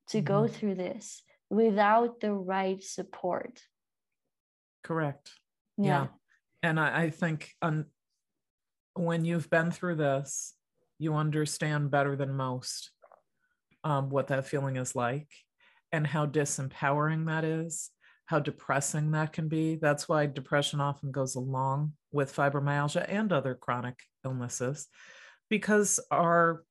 to 0.09 0.17
mm-hmm. 0.17 0.25
go 0.25 0.47
through 0.47 0.75
this 0.75 1.23
without 1.49 2.21
the 2.21 2.33
right 2.33 2.81
support. 2.81 3.61
Correct. 4.83 5.31
Yeah. 5.77 5.85
yeah. 5.85 6.07
And 6.63 6.79
I, 6.79 7.03
I 7.03 7.09
think 7.09 7.53
when 8.93 9.25
you've 9.25 9.49
been 9.49 9.71
through 9.71 9.95
this, 9.95 10.53
you 10.97 11.15
understand 11.15 11.91
better 11.91 12.15
than 12.15 12.33
most 12.33 12.91
um, 13.83 14.09
what 14.09 14.27
that 14.27 14.47
feeling 14.47 14.77
is 14.77 14.95
like 14.95 15.27
and 15.91 16.05
how 16.05 16.25
disempowering 16.25 17.27
that 17.27 17.43
is, 17.43 17.89
how 18.25 18.39
depressing 18.39 19.11
that 19.11 19.33
can 19.33 19.47
be. 19.47 19.75
That's 19.75 20.07
why 20.07 20.25
depression 20.25 20.79
often 20.79 21.11
goes 21.11 21.35
along 21.35 21.93
with 22.11 22.35
fibromyalgia 22.35 23.05
and 23.07 23.31
other 23.31 23.55
chronic 23.55 23.99
illnesses 24.23 24.87
because 25.49 25.99
our 26.09 26.63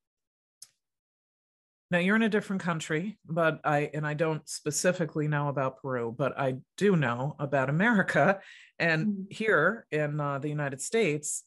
now 1.90 1.99
you're 1.99 2.17
in 2.17 2.23
a 2.23 2.29
different 2.29 2.62
country 2.62 3.19
but 3.26 3.61
i 3.64 3.90
and 3.93 4.07
i 4.07 4.14
don't 4.14 4.49
specifically 4.49 5.29
know 5.29 5.49
about 5.49 5.81
peru 5.81 6.14
but 6.17 6.38
i 6.38 6.55
do 6.76 6.97
know 6.97 7.37
about 7.38 7.69
america 7.69 8.40
and 8.79 9.07
mm-hmm. 9.07 9.23
here 9.31 9.87
in 9.90 10.21
uh, 10.21 10.38
the 10.38 10.49
united 10.49 10.81
states 10.81 11.45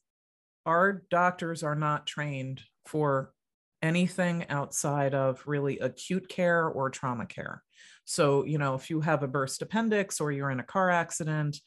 our 0.66 1.04
doctors 1.10 1.64
are 1.64 1.76
not 1.76 2.06
trained 2.06 2.62
for 2.86 3.34
anything 3.84 4.46
outside 4.50 5.14
of 5.14 5.44
really 5.46 5.78
acute 5.78 6.28
care 6.30 6.66
or 6.66 6.90
trauma 6.90 7.28
care. 7.28 7.62
So, 8.06 8.46
you 8.46 8.58
know, 8.58 8.74
if 8.74 8.90
you 8.90 9.02
have 9.02 9.22
a 9.22 9.28
burst 9.28 9.62
appendix 9.62 10.20
or 10.20 10.32
you're 10.32 10.50
in 10.50 10.60
a 10.60 10.64
car 10.64 10.90
accident, 10.90 11.58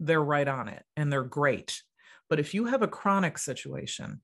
they're 0.00 0.22
right 0.22 0.48
on 0.48 0.68
it 0.68 0.82
and 0.96 1.12
they're 1.12 1.22
great. 1.24 1.82
But 2.30 2.40
if 2.40 2.54
you 2.54 2.66
have 2.66 2.82
a 2.82 2.88
chronic 2.88 3.36
situation 3.36 4.22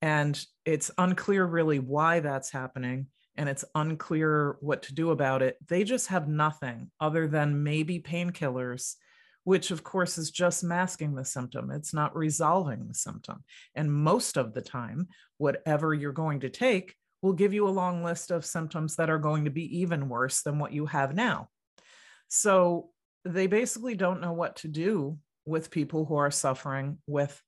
and 0.00 0.42
it's 0.64 0.90
unclear 0.96 1.44
really 1.44 1.78
why 1.78 2.20
that's 2.20 2.50
happening 2.50 3.08
and 3.36 3.48
it's 3.48 3.64
unclear 3.74 4.56
what 4.60 4.84
to 4.84 4.94
do 4.94 5.10
about 5.10 5.42
it, 5.42 5.56
they 5.68 5.84
just 5.84 6.08
have 6.08 6.28
nothing 6.28 6.90
other 7.00 7.28
than 7.28 7.62
maybe 7.62 8.00
painkillers 8.00 8.94
which 9.44 9.70
of 9.70 9.82
course 9.82 10.18
is 10.18 10.30
just 10.30 10.62
masking 10.64 11.14
the 11.14 11.24
symptom. 11.24 11.70
It's 11.70 11.94
not 11.94 12.16
resolving 12.16 12.86
the 12.86 12.94
symptom. 12.94 13.44
And 13.74 13.92
most 13.92 14.36
of 14.36 14.54
the 14.54 14.62
time, 14.62 15.08
whatever 15.38 15.92
you're 15.94 16.12
going 16.12 16.40
to 16.40 16.48
take 16.48 16.94
will 17.22 17.32
give 17.32 17.54
you 17.54 17.68
a 17.68 17.70
long 17.70 18.04
list 18.04 18.30
of 18.30 18.44
symptoms 18.44 18.96
that 18.96 19.10
are 19.10 19.18
going 19.18 19.44
to 19.44 19.50
be 19.50 19.80
even 19.80 20.08
worse 20.08 20.42
than 20.42 20.58
what 20.58 20.72
you 20.72 20.86
have 20.86 21.14
now. 21.14 21.48
So 22.28 22.90
they 23.24 23.46
basically 23.46 23.94
don't 23.94 24.20
know 24.20 24.32
what 24.32 24.56
to 24.56 24.68
do 24.68 25.18
with 25.44 25.70
people 25.70 26.04
who 26.04 26.16
are 26.16 26.30
suffering 26.30 26.98
with 27.06 27.40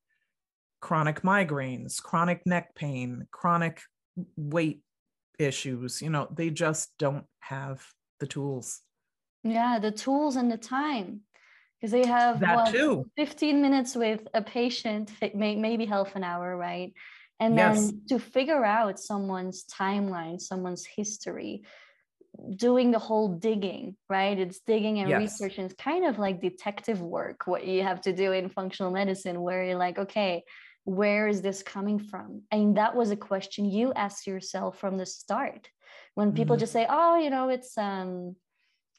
chronic 0.80 1.22
migraines, 1.22 2.02
chronic 2.02 2.46
neck 2.46 2.74
pain, 2.74 3.26
chronic 3.30 3.80
weight 4.36 4.82
issues. 5.38 6.02
You 6.02 6.10
know, 6.10 6.28
they 6.34 6.50
just 6.50 6.90
don't 6.98 7.24
have 7.40 7.84
the 8.20 8.26
tools. 8.26 8.80
Yeah, 9.42 9.78
the 9.78 9.90
tools 9.90 10.36
and 10.36 10.50
the 10.50 10.56
time. 10.56 11.20
Because 11.84 11.92
they 11.92 12.06
have 12.06 12.40
what, 12.40 12.72
too. 12.72 13.04
15 13.18 13.60
minutes 13.60 13.94
with 13.94 14.26
a 14.32 14.40
patient, 14.40 15.10
maybe 15.34 15.84
half 15.84 16.16
an 16.16 16.24
hour, 16.24 16.56
right? 16.56 16.94
And 17.38 17.58
then 17.58 17.74
yes. 17.74 17.92
to 18.08 18.18
figure 18.18 18.64
out 18.64 18.98
someone's 18.98 19.66
timeline, 19.66 20.40
someone's 20.40 20.86
history, 20.86 21.62
doing 22.56 22.90
the 22.90 22.98
whole 22.98 23.36
digging, 23.36 23.96
right? 24.08 24.38
It's 24.38 24.60
digging 24.60 25.00
and 25.00 25.10
yes. 25.10 25.20
research, 25.20 25.58
and 25.58 25.70
it's 25.70 25.78
kind 25.78 26.06
of 26.06 26.18
like 26.18 26.40
detective 26.40 27.02
work, 27.02 27.46
what 27.46 27.66
you 27.66 27.82
have 27.82 28.00
to 28.02 28.14
do 28.14 28.32
in 28.32 28.48
functional 28.48 28.90
medicine, 28.90 29.42
where 29.42 29.62
you're 29.62 29.76
like, 29.76 29.98
okay, 29.98 30.42
where 30.84 31.28
is 31.28 31.42
this 31.42 31.62
coming 31.62 31.98
from? 31.98 32.44
And 32.50 32.78
that 32.78 32.96
was 32.96 33.10
a 33.10 33.16
question 33.16 33.66
you 33.66 33.92
asked 33.92 34.26
yourself 34.26 34.78
from 34.78 34.96
the 34.96 35.04
start. 35.04 35.68
When 36.14 36.32
people 36.32 36.56
mm-hmm. 36.56 36.60
just 36.60 36.72
say, 36.72 36.86
oh, 36.88 37.18
you 37.18 37.28
know, 37.28 37.50
it's 37.50 37.76
um, 37.76 38.36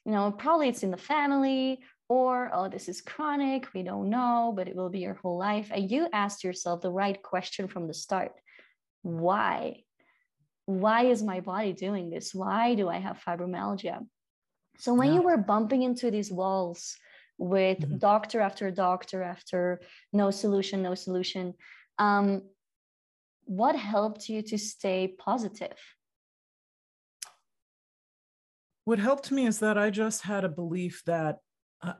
you 0.05 0.11
know, 0.11 0.31
probably 0.31 0.69
it's 0.69 0.83
in 0.83 0.91
the 0.91 0.97
family, 0.97 1.79
or 2.07 2.51
oh, 2.53 2.69
this 2.69 2.87
is 2.87 3.01
chronic, 3.01 3.73
we 3.73 3.83
don't 3.83 4.09
know, 4.09 4.53
but 4.55 4.67
it 4.67 4.75
will 4.75 4.89
be 4.89 4.99
your 4.99 5.15
whole 5.15 5.37
life. 5.37 5.71
And 5.71 5.89
you 5.89 6.07
asked 6.13 6.43
yourself 6.43 6.81
the 6.81 6.91
right 6.91 7.21
question 7.21 7.67
from 7.67 7.87
the 7.87 7.93
start. 7.93 8.33
Why? 9.01 9.85
why 10.65 11.05
is 11.05 11.21
my 11.21 11.39
body 11.39 11.73
doing 11.73 12.09
this? 12.09 12.33
Why 12.33 12.75
do 12.75 12.89
I 12.89 12.97
have 12.97 13.21
fibromyalgia? 13.25 14.05
So 14.77 14.93
when 14.93 15.09
yeah. 15.09 15.15
you 15.15 15.21
were 15.21 15.37
bumping 15.37 15.83
into 15.83 16.11
these 16.11 16.31
walls 16.31 16.97
with 17.37 17.79
mm-hmm. 17.79 17.97
doctor 17.97 18.41
after 18.41 18.71
doctor 18.71 19.23
after 19.23 19.81
no 20.11 20.31
solution, 20.31 20.81
no 20.81 20.95
solution, 20.95 21.53
um, 21.99 22.41
what 23.45 23.75
helped 23.75 24.27
you 24.27 24.41
to 24.41 24.57
stay 24.57 25.07
positive? 25.19 25.77
What 28.85 28.99
helped 28.99 29.31
me 29.31 29.45
is 29.45 29.59
that 29.59 29.77
I 29.77 29.91
just 29.91 30.23
had 30.23 30.43
a 30.43 30.49
belief 30.49 31.03
that 31.05 31.37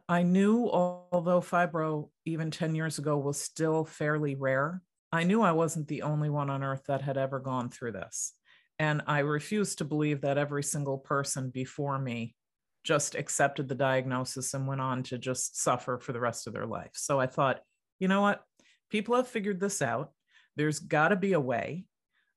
I 0.08 0.24
knew, 0.24 0.70
although 0.70 1.42
fibro 1.42 2.10
even 2.25 2.51
10 2.51 2.75
years 2.75 3.00
ago 3.00 3.18
was 3.18 3.39
still 3.39 3.86
fairly 3.86 4.36
rare, 4.36 4.82
I 5.12 5.24
knew 5.24 5.42
I 5.42 5.51
wasn't 5.51 5.88
the 5.88 6.01
only 6.01 6.30
one 6.30 6.50
on 6.50 6.63
earth 6.63 6.84
that 6.88 7.01
had 7.01 7.18
ever 7.18 7.39
gone 7.39 7.70
through 7.70 7.94
this. 7.94 8.34
And 8.80 9.01
I 9.08 9.20
refused 9.20 9.77
to 9.77 9.86
believe 9.86 10.22
that 10.22 10.38
every 10.38 10.63
single 10.63 10.98
person 10.98 11.50
before 11.50 11.98
me 11.98 12.36
just 12.84 13.15
accepted 13.15 13.68
the 13.68 13.75
diagnosis 13.75 14.54
and 14.54 14.68
went 14.68 14.82
on 14.82 15.04
to 15.04 15.18
just 15.18 15.62
suffer 15.62 15.98
for 15.98 16.13
the 16.13 16.20
rest 16.20 16.48
of 16.48 16.54
their 16.54 16.65
life. 16.65 16.92
So 16.94 17.20
I 17.20 17.27
thought, 17.27 17.62
you 18.00 18.08
know 18.08 18.22
what? 18.22 18.44
People 18.89 19.15
have 19.15 19.27
figured 19.27 19.60
this 19.60 19.82
out. 19.82 20.12
There's 20.56 20.80
got 20.80 21.10
to 21.10 21.15
be 21.15 21.34
a 21.34 21.39
way 21.39 21.86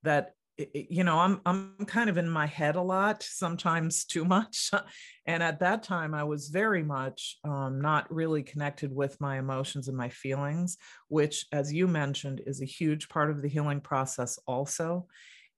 that 0.04 0.32
you 0.74 1.04
know 1.04 1.18
i'm 1.18 1.40
i'm 1.46 1.74
kind 1.86 2.10
of 2.10 2.18
in 2.18 2.28
my 2.28 2.46
head 2.46 2.74
a 2.74 2.82
lot 2.82 3.22
sometimes 3.22 4.04
too 4.04 4.24
much 4.24 4.70
and 5.26 5.42
at 5.42 5.60
that 5.60 5.82
time 5.82 6.14
i 6.14 6.24
was 6.24 6.48
very 6.48 6.82
much 6.82 7.36
um, 7.44 7.80
not 7.80 8.12
really 8.12 8.42
connected 8.42 8.94
with 8.94 9.20
my 9.20 9.38
emotions 9.38 9.88
and 9.88 9.96
my 9.96 10.08
feelings 10.08 10.76
which 11.08 11.46
as 11.52 11.72
you 11.72 11.86
mentioned 11.86 12.40
is 12.46 12.60
a 12.60 12.66
huge 12.66 13.08
part 13.08 13.30
of 13.30 13.40
the 13.40 13.48
healing 13.48 13.80
process 13.80 14.38
also 14.46 15.06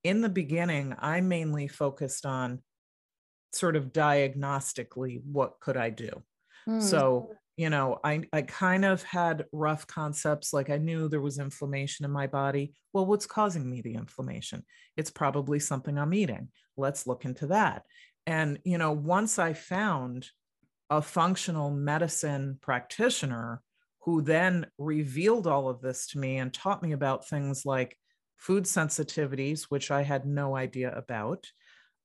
in 0.05 0.21
the 0.21 0.29
beginning, 0.29 0.95
I 0.99 1.21
mainly 1.21 1.69
focused 1.69 2.25
on 2.25 2.63
sort 3.53 3.77
of 3.77 3.93
diagnostically 3.93 5.21
what 5.25 5.61
could 5.61 5.77
I 5.77 5.91
do. 5.91 6.11
Mm. 6.69 6.83
So, 6.83 7.31
you 7.61 7.69
know, 7.69 7.99
I, 8.03 8.23
I 8.33 8.41
kind 8.41 8.87
of 8.87 9.03
had 9.03 9.45
rough 9.53 9.87
concepts 9.87 10.55
like 10.55 10.71
I 10.71 10.79
knew 10.79 11.11
there 11.11 11.21
was 11.21 11.39
inflammation 11.39 12.07
in 12.07 12.11
my 12.11 12.27
body. 12.27 12.73
Well, 12.95 13.05
what's 13.05 13.27
causing 13.27 13.69
me 13.69 13.83
the 13.83 13.97
inflammation? 13.97 14.65
It's 14.97 15.11
probably 15.11 15.61
something 15.61 15.99
I'm 15.99 16.15
eating. 16.15 16.49
Let's 16.79 17.07
look 17.07 17.27
into 17.27 17.49
that. 17.49 17.83
And, 18.27 18.61
you 18.65 18.79
know, 18.79 18.93
once 18.93 19.39
I 19.39 19.53
found 19.53 20.27
a 20.89 21.03
functional 21.03 21.71
medicine 21.71 22.59
practitioner 22.63 23.61
who 24.05 24.23
then 24.23 24.67
revealed 24.79 25.47
all 25.47 25.69
of 25.69 25.83
this 25.83 26.07
to 26.13 26.19
me 26.19 26.39
and 26.39 26.55
taught 26.55 26.83
me 26.83 26.93
about 26.93 27.29
things 27.29 27.67
like 27.67 27.95
food 28.39 28.65
sensitivities, 28.65 29.65
which 29.65 29.91
I 29.91 30.01
had 30.01 30.25
no 30.25 30.57
idea 30.57 30.97
about. 30.97 31.45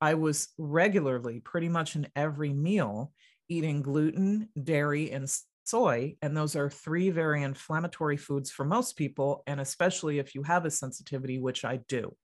I 0.02 0.12
was 0.12 0.48
regularly, 0.58 1.40
pretty 1.40 1.70
much 1.70 1.96
in 1.96 2.08
every 2.14 2.52
meal, 2.52 3.14
eating 3.48 3.82
gluten, 3.82 4.48
dairy, 4.60 5.10
and 5.10 5.28
soy. 5.64 6.16
And 6.22 6.36
those 6.36 6.56
are 6.56 6.70
three 6.70 7.10
very 7.10 7.42
inflammatory 7.42 8.16
foods 8.16 8.50
for 8.50 8.64
most 8.64 8.96
people, 8.96 9.42
and 9.46 9.60
especially 9.60 10.18
if 10.18 10.34
you 10.34 10.42
have 10.42 10.64
a 10.64 10.70
sensitivity, 10.70 11.38
which 11.38 11.64
I 11.64 11.80
do. 11.88 12.14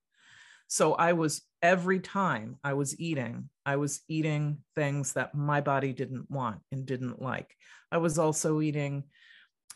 So 0.69 0.95
I 0.95 1.13
was 1.13 1.43
every 1.61 2.01
time 2.01 2.57
I 2.65 2.73
was 2.73 2.99
eating, 2.99 3.51
I 3.67 3.77
was 3.77 4.01
eating 4.09 4.59
things 4.75 5.13
that 5.15 5.35
my 5.35 5.61
body 5.61 5.93
didn't 5.93 6.31
want 6.31 6.61
and 6.71 6.87
didn't 6.87 7.21
like. 7.21 7.55
I 7.91 7.99
was 7.99 8.19
also 8.19 8.61
eating 8.61 9.05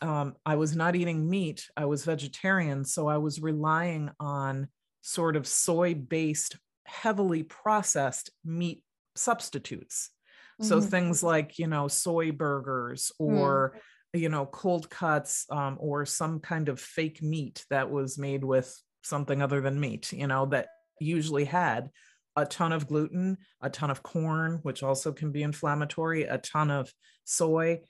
um, 0.01 0.35
I 0.45 0.55
was 0.55 0.75
not 0.75 0.95
eating 0.95 1.29
meat. 1.29 1.69
I 1.75 1.85
was 1.85 2.05
vegetarian. 2.05 2.85
So 2.85 3.07
I 3.07 3.17
was 3.17 3.41
relying 3.41 4.11
on 4.19 4.67
sort 5.01 5.35
of 5.35 5.47
soy 5.47 5.95
based, 5.95 6.57
heavily 6.85 7.43
processed 7.43 8.31
meat 8.45 8.83
substitutes. 9.15 10.11
Mm-hmm. 10.59 10.69
So 10.69 10.81
things 10.81 11.23
like, 11.23 11.59
you 11.59 11.67
know, 11.67 11.87
soy 11.87 12.31
burgers 12.31 13.11
or, 13.19 13.79
mm. 14.15 14.19
you 14.21 14.29
know, 14.29 14.45
cold 14.45 14.89
cuts 14.89 15.45
um, 15.49 15.77
or 15.79 16.05
some 16.05 16.39
kind 16.39 16.69
of 16.69 16.79
fake 16.79 17.21
meat 17.21 17.65
that 17.69 17.89
was 17.89 18.17
made 18.17 18.43
with 18.43 18.75
something 19.03 19.41
other 19.41 19.61
than 19.61 19.79
meat, 19.79 20.11
you 20.11 20.27
know, 20.27 20.45
that 20.47 20.67
usually 20.99 21.45
had 21.45 21.89
a 22.35 22.45
ton 22.45 22.71
of 22.71 22.87
gluten, 22.87 23.37
a 23.61 23.69
ton 23.69 23.89
of 23.89 24.03
corn, 24.03 24.59
which 24.63 24.83
also 24.83 25.11
can 25.11 25.31
be 25.31 25.43
inflammatory, 25.43 26.23
a 26.23 26.37
ton 26.37 26.69
of 26.69 26.91
soy 27.23 27.81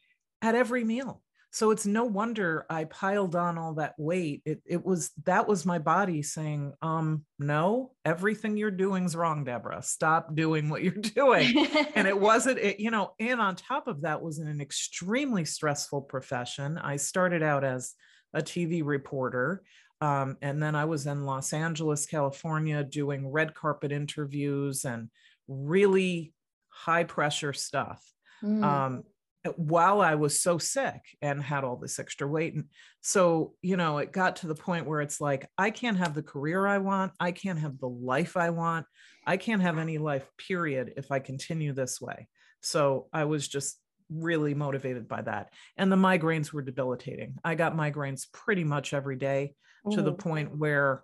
at 0.42 0.56
every 0.56 0.84
meal 0.84 1.22
so 1.52 1.72
it's 1.72 1.86
no 1.86 2.04
wonder 2.04 2.66
i 2.70 2.84
piled 2.86 3.36
on 3.36 3.58
all 3.58 3.76
that 3.76 3.94
weight. 3.98 4.42
It, 4.46 4.62
it 4.66 4.86
was 4.86 5.12
that 5.26 5.48
was 5.48 5.66
my 5.66 5.80
body 5.80 6.22
saying 6.22 6.74
um 6.82 7.26
no 7.40 7.94
everything 8.06 8.58
you're 8.58 8.72
doing 8.72 9.06
is 9.06 9.16
wrong 9.16 9.44
deborah. 9.44 9.82
Stop 9.82 10.36
doing 10.36 10.70
what 10.70 10.84
you're 10.84 10.94
doing. 10.94 11.68
And 11.96 12.08
it 12.08 12.20
wasn't 12.20 12.60
it, 12.60 12.80
you 12.80 12.92
know 12.92 13.14
and 13.20 13.40
on 13.42 13.56
top 13.56 13.88
of 13.88 14.02
that 14.02 14.22
was 14.22 14.40
an 14.40 14.62
extremely 14.62 15.46
stressful 15.46 16.02
profession. 16.02 16.78
I 16.78 16.98
started 16.98 17.44
out 17.44 17.64
as 17.64 17.94
a 18.34 18.42
tv 18.42 18.82
reporter 18.86 19.64
um, 20.02 20.38
and 20.42 20.62
then 20.62 20.76
i 20.76 20.84
was 20.84 21.08
in 21.08 21.24
los 21.24 21.54
angeles 21.54 22.06
california 22.06 22.84
doing 22.84 23.26
red 23.32 23.54
carpet 23.56 23.92
interviews 23.92 24.84
and 24.84 25.10
really 25.48 26.34
high 26.78 27.04
pressure 27.04 27.54
stuff. 27.54 28.04
Mm. 28.44 28.64
um, 28.64 29.04
Uh, 29.48 29.52
while 29.56 30.02
I 30.02 30.16
was 30.16 30.42
so 30.42 30.58
sick 30.58 31.02
and 31.22 31.42
had 31.42 31.64
all 31.64 31.78
this 31.78 32.00
extra 32.00 32.28
weight. 32.28 32.54
And 32.54 32.66
so, 33.02 33.54
you 33.62 33.78
know, 33.78 33.98
it 34.00 34.12
got 34.12 34.38
to 34.38 34.48
the 34.48 34.56
point 34.56 34.86
where 34.86 35.02
it's 35.02 35.22
like, 35.22 35.50
I 35.58 35.72
can't 35.72 35.98
have 35.98 36.14
the 36.14 36.24
career 36.24 36.68
I 36.68 36.78
want. 36.80 37.14
I 37.20 37.32
can't 37.32 37.60
have 37.60 37.80
the 37.80 37.90
life 37.90 38.38
I 38.38 38.50
want. 38.50 38.86
I 39.26 39.38
can't 39.38 39.62
have 39.62 39.78
any 39.78 39.98
life, 39.98 40.30
period, 40.38 40.94
if 40.98 41.12
I 41.12 41.20
continue 41.20 41.74
this 41.74 42.00
way. 42.02 42.28
So 42.62 43.08
I 43.14 43.26
was 43.26 43.48
just 43.48 43.80
really 44.10 44.54
motivated 44.54 45.08
by 45.08 45.22
that. 45.24 45.54
And 45.78 45.92
the 45.92 45.98
migraines 45.98 46.54
were 46.54 46.62
debilitating. 46.62 47.36
I 47.44 47.56
got 47.56 47.76
migraines 47.76 48.32
pretty 48.32 48.64
much 48.64 48.94
every 48.94 49.18
day 49.18 49.54
to 49.92 50.02
the 50.02 50.12
mm-hmm. 50.12 50.30
point 50.30 50.58
where 50.58 51.04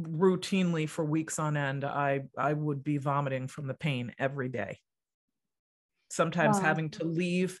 routinely 0.00 0.88
for 0.88 1.04
weeks 1.04 1.38
on 1.38 1.56
end 1.56 1.84
I 1.84 2.22
I 2.36 2.54
would 2.54 2.82
be 2.82 2.96
vomiting 2.96 3.46
from 3.46 3.66
the 3.66 3.74
pain 3.74 4.12
every 4.18 4.48
day 4.48 4.78
sometimes 6.12 6.58
wow. 6.58 6.62
having 6.62 6.90
to 6.90 7.04
leave 7.04 7.58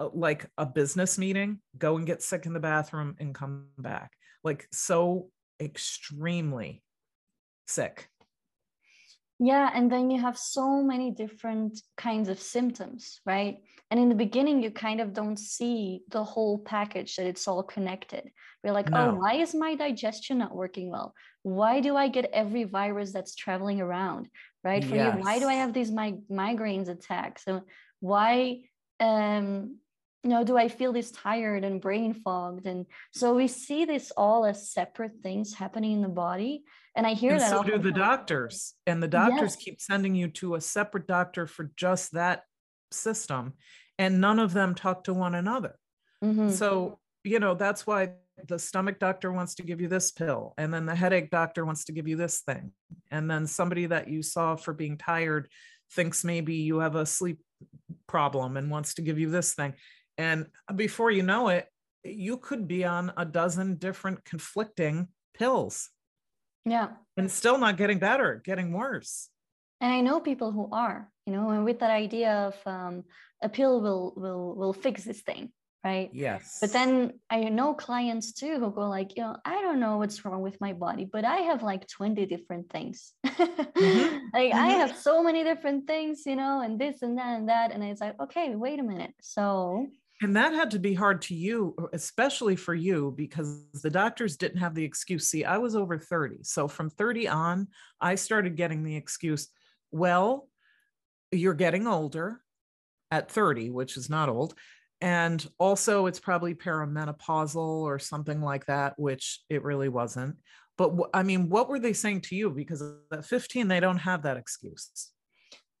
uh, 0.00 0.08
like 0.14 0.48
a 0.56 0.64
business 0.64 1.18
meeting, 1.18 1.60
go 1.76 1.96
and 1.96 2.06
get 2.06 2.22
sick 2.22 2.46
in 2.46 2.54
the 2.54 2.60
bathroom 2.60 3.14
and 3.20 3.34
come 3.34 3.66
back. 3.78 4.12
Like 4.42 4.66
so 4.72 5.28
extremely 5.60 6.82
sick. 7.68 8.08
Yeah, 9.38 9.70
and 9.74 9.90
then 9.90 10.10
you 10.10 10.20
have 10.20 10.38
so 10.38 10.82
many 10.82 11.10
different 11.10 11.80
kinds 11.96 12.28
of 12.28 12.38
symptoms, 12.38 13.20
right? 13.26 13.56
And 13.90 13.98
in 14.00 14.08
the 14.08 14.14
beginning, 14.14 14.62
you 14.62 14.70
kind 14.70 15.00
of 15.00 15.12
don't 15.12 15.38
see 15.38 16.02
the 16.10 16.22
whole 16.22 16.58
package 16.58 17.16
that 17.16 17.26
it's 17.26 17.46
all 17.48 17.62
connected. 17.62 18.30
You're 18.62 18.72
like, 18.72 18.88
oh, 18.92 18.94
no. 18.94 19.10
oh, 19.10 19.14
why 19.16 19.34
is 19.34 19.54
my 19.54 19.74
digestion 19.74 20.38
not 20.38 20.54
working 20.54 20.90
well? 20.90 21.12
Why 21.42 21.80
do 21.80 21.96
I 21.96 22.08
get 22.08 22.30
every 22.32 22.64
virus 22.64 23.12
that's 23.12 23.34
traveling 23.34 23.80
around? 23.80 24.28
Right 24.64 24.84
for 24.84 24.94
yes. 24.94 25.16
you 25.16 25.22
why 25.22 25.38
do 25.38 25.48
i 25.48 25.54
have 25.54 25.72
these 25.72 25.90
mig- 25.90 26.28
migraines 26.30 26.88
attacks 26.88 27.44
and 27.46 27.62
why 28.00 28.60
um 29.00 29.76
you 30.22 30.30
know 30.30 30.44
do 30.44 30.56
i 30.56 30.68
feel 30.68 30.92
this 30.92 31.10
tired 31.10 31.64
and 31.64 31.80
brain 31.80 32.12
fogged 32.14 32.66
and 32.66 32.86
so 33.12 33.34
we 33.34 33.48
see 33.48 33.84
this 33.84 34.10
all 34.16 34.44
as 34.44 34.70
separate 34.70 35.12
things 35.22 35.54
happening 35.54 35.92
in 35.92 36.02
the 36.02 36.08
body 36.08 36.62
and 36.96 37.06
i 37.06 37.12
hear 37.14 37.32
and 37.32 37.40
that 37.40 37.50
so 37.50 37.62
do 37.62 37.78
the 37.78 37.90
time. 37.90 38.00
doctors 38.00 38.74
and 38.86 39.02
the 39.02 39.08
doctors 39.08 39.54
Yes. 39.54 39.56
keep 39.56 39.80
sending 39.80 40.14
you 40.14 40.28
to 40.28 40.54
a 40.54 40.60
separate 40.60 41.06
doctor 41.06 41.46
for 41.46 41.70
just 41.76 42.12
that 42.12 42.42
system 42.90 43.54
and 43.98 44.20
none 44.20 44.38
of 44.38 44.52
them 44.52 44.74
talk 44.74 45.04
to 45.04 45.14
one 45.14 45.34
another 45.34 45.78
Mhm. 46.22 46.50
so 46.50 46.98
you 47.24 47.40
know 47.40 47.54
that's 47.54 47.86
why 47.86 48.12
the 48.46 48.58
stomach 48.58 48.98
doctor 48.98 49.32
wants 49.32 49.54
to 49.56 49.62
give 49.62 49.80
you 49.80 49.88
this 49.88 50.10
pill 50.10 50.54
and 50.58 50.72
then 50.72 50.86
the 50.86 50.94
headache 50.94 51.30
doctor 51.30 51.64
wants 51.64 51.84
to 51.86 51.92
give 51.92 52.08
you 52.08 52.16
this 52.16 52.40
thing. 52.40 52.72
And 53.10 53.30
then 53.30 53.46
somebody 53.46 53.86
that 53.86 54.08
you 54.08 54.22
saw 54.22 54.56
for 54.56 54.72
being 54.72 54.98
tired 54.98 55.48
thinks 55.92 56.24
maybe 56.24 56.54
you 56.54 56.78
have 56.80 56.96
a 56.96 57.06
sleep 57.06 57.40
problem 58.06 58.56
and 58.56 58.70
wants 58.70 58.94
to 58.94 59.02
give 59.02 59.18
you 59.18 59.30
this 59.30 59.54
thing. 59.54 59.74
And 60.18 60.46
before 60.74 61.10
you 61.10 61.22
know 61.22 61.48
it 61.48 61.66
you 62.04 62.36
could 62.36 62.66
be 62.66 62.84
on 62.84 63.12
a 63.16 63.24
dozen 63.24 63.76
different 63.76 64.24
conflicting 64.24 65.08
pills. 65.34 65.88
Yeah. 66.64 66.88
And 67.16 67.30
still 67.30 67.58
not 67.58 67.76
getting 67.76 67.98
better 67.98 68.42
getting 68.44 68.72
worse. 68.72 69.28
And 69.80 69.92
i 69.92 70.00
know 70.00 70.20
people 70.20 70.52
who 70.52 70.68
are 70.70 71.10
you 71.26 71.32
know 71.32 71.50
and 71.50 71.64
with 71.64 71.80
that 71.80 71.90
idea 71.90 72.32
of 72.32 72.54
um, 72.66 73.04
a 73.42 73.48
pill 73.48 73.80
will 73.80 74.12
will 74.16 74.54
will 74.54 74.72
fix 74.72 75.04
this 75.04 75.20
thing 75.22 75.50
right 75.84 76.10
yes 76.12 76.58
but 76.60 76.72
then 76.72 77.12
i 77.30 77.40
know 77.44 77.74
clients 77.74 78.32
too 78.32 78.58
who 78.58 78.70
go 78.70 78.88
like 78.88 79.16
you 79.16 79.22
know 79.22 79.36
i 79.44 79.60
don't 79.60 79.80
know 79.80 79.96
what's 79.98 80.24
wrong 80.24 80.40
with 80.40 80.60
my 80.60 80.72
body 80.72 81.08
but 81.10 81.24
i 81.24 81.38
have 81.38 81.62
like 81.62 81.86
20 81.88 82.24
different 82.26 82.70
things 82.70 83.12
like 83.24 83.38
i 83.38 84.70
mhm. 84.70 84.78
have 84.78 84.96
so 84.96 85.22
many 85.22 85.42
different 85.42 85.86
things 85.86 86.22
you 86.26 86.36
know 86.36 86.60
and 86.60 86.78
this 86.78 87.02
and 87.02 87.18
that 87.18 87.38
and 87.38 87.48
that 87.48 87.72
and 87.72 87.82
it's 87.82 88.00
like 88.00 88.14
okay 88.20 88.54
wait 88.54 88.78
a 88.78 88.82
minute 88.82 89.12
so 89.20 89.86
And 90.22 90.36
that 90.36 90.52
had 90.52 90.70
to 90.70 90.78
be 90.78 90.94
hard 90.94 91.20
to 91.22 91.34
you, 91.34 91.74
especially 91.92 92.54
for 92.54 92.74
you, 92.74 93.12
because 93.16 93.64
the 93.82 93.90
doctors 93.90 94.36
didn't 94.36 94.58
have 94.58 94.72
the 94.72 94.84
excuse. 94.84 95.26
See, 95.26 95.44
I 95.44 95.58
was 95.58 95.74
over 95.74 95.98
30. 95.98 96.44
So 96.44 96.68
from 96.68 96.90
30 96.90 97.26
on, 97.26 97.66
I 98.00 98.14
started 98.14 98.54
getting 98.54 98.84
the 98.84 98.94
excuse, 98.94 99.48
well, 99.90 100.46
you're 101.32 101.54
getting 101.54 101.88
older 101.88 102.40
at 103.10 103.32
30, 103.32 103.70
which 103.70 103.96
is 103.96 104.08
not 104.08 104.28
old. 104.28 104.54
And 105.02 105.44
also, 105.58 106.06
it's 106.06 106.20
probably 106.20 106.54
perimenopausal 106.54 107.56
or 107.56 107.98
something 107.98 108.40
like 108.40 108.66
that, 108.66 108.96
which 108.98 109.40
it 109.50 109.64
really 109.64 109.88
wasn't. 109.88 110.36
But 110.78 110.92
I 111.12 111.22
mean, 111.24 111.48
what 111.50 111.68
were 111.68 111.80
they 111.80 111.92
saying 111.92 112.20
to 112.22 112.36
you? 112.36 112.48
Because 112.50 112.82
at 113.12 113.24
15, 113.26 113.66
they 113.68 113.80
don't 113.80 113.98
have 113.98 114.22
that 114.22 114.36
excuse. 114.38 115.10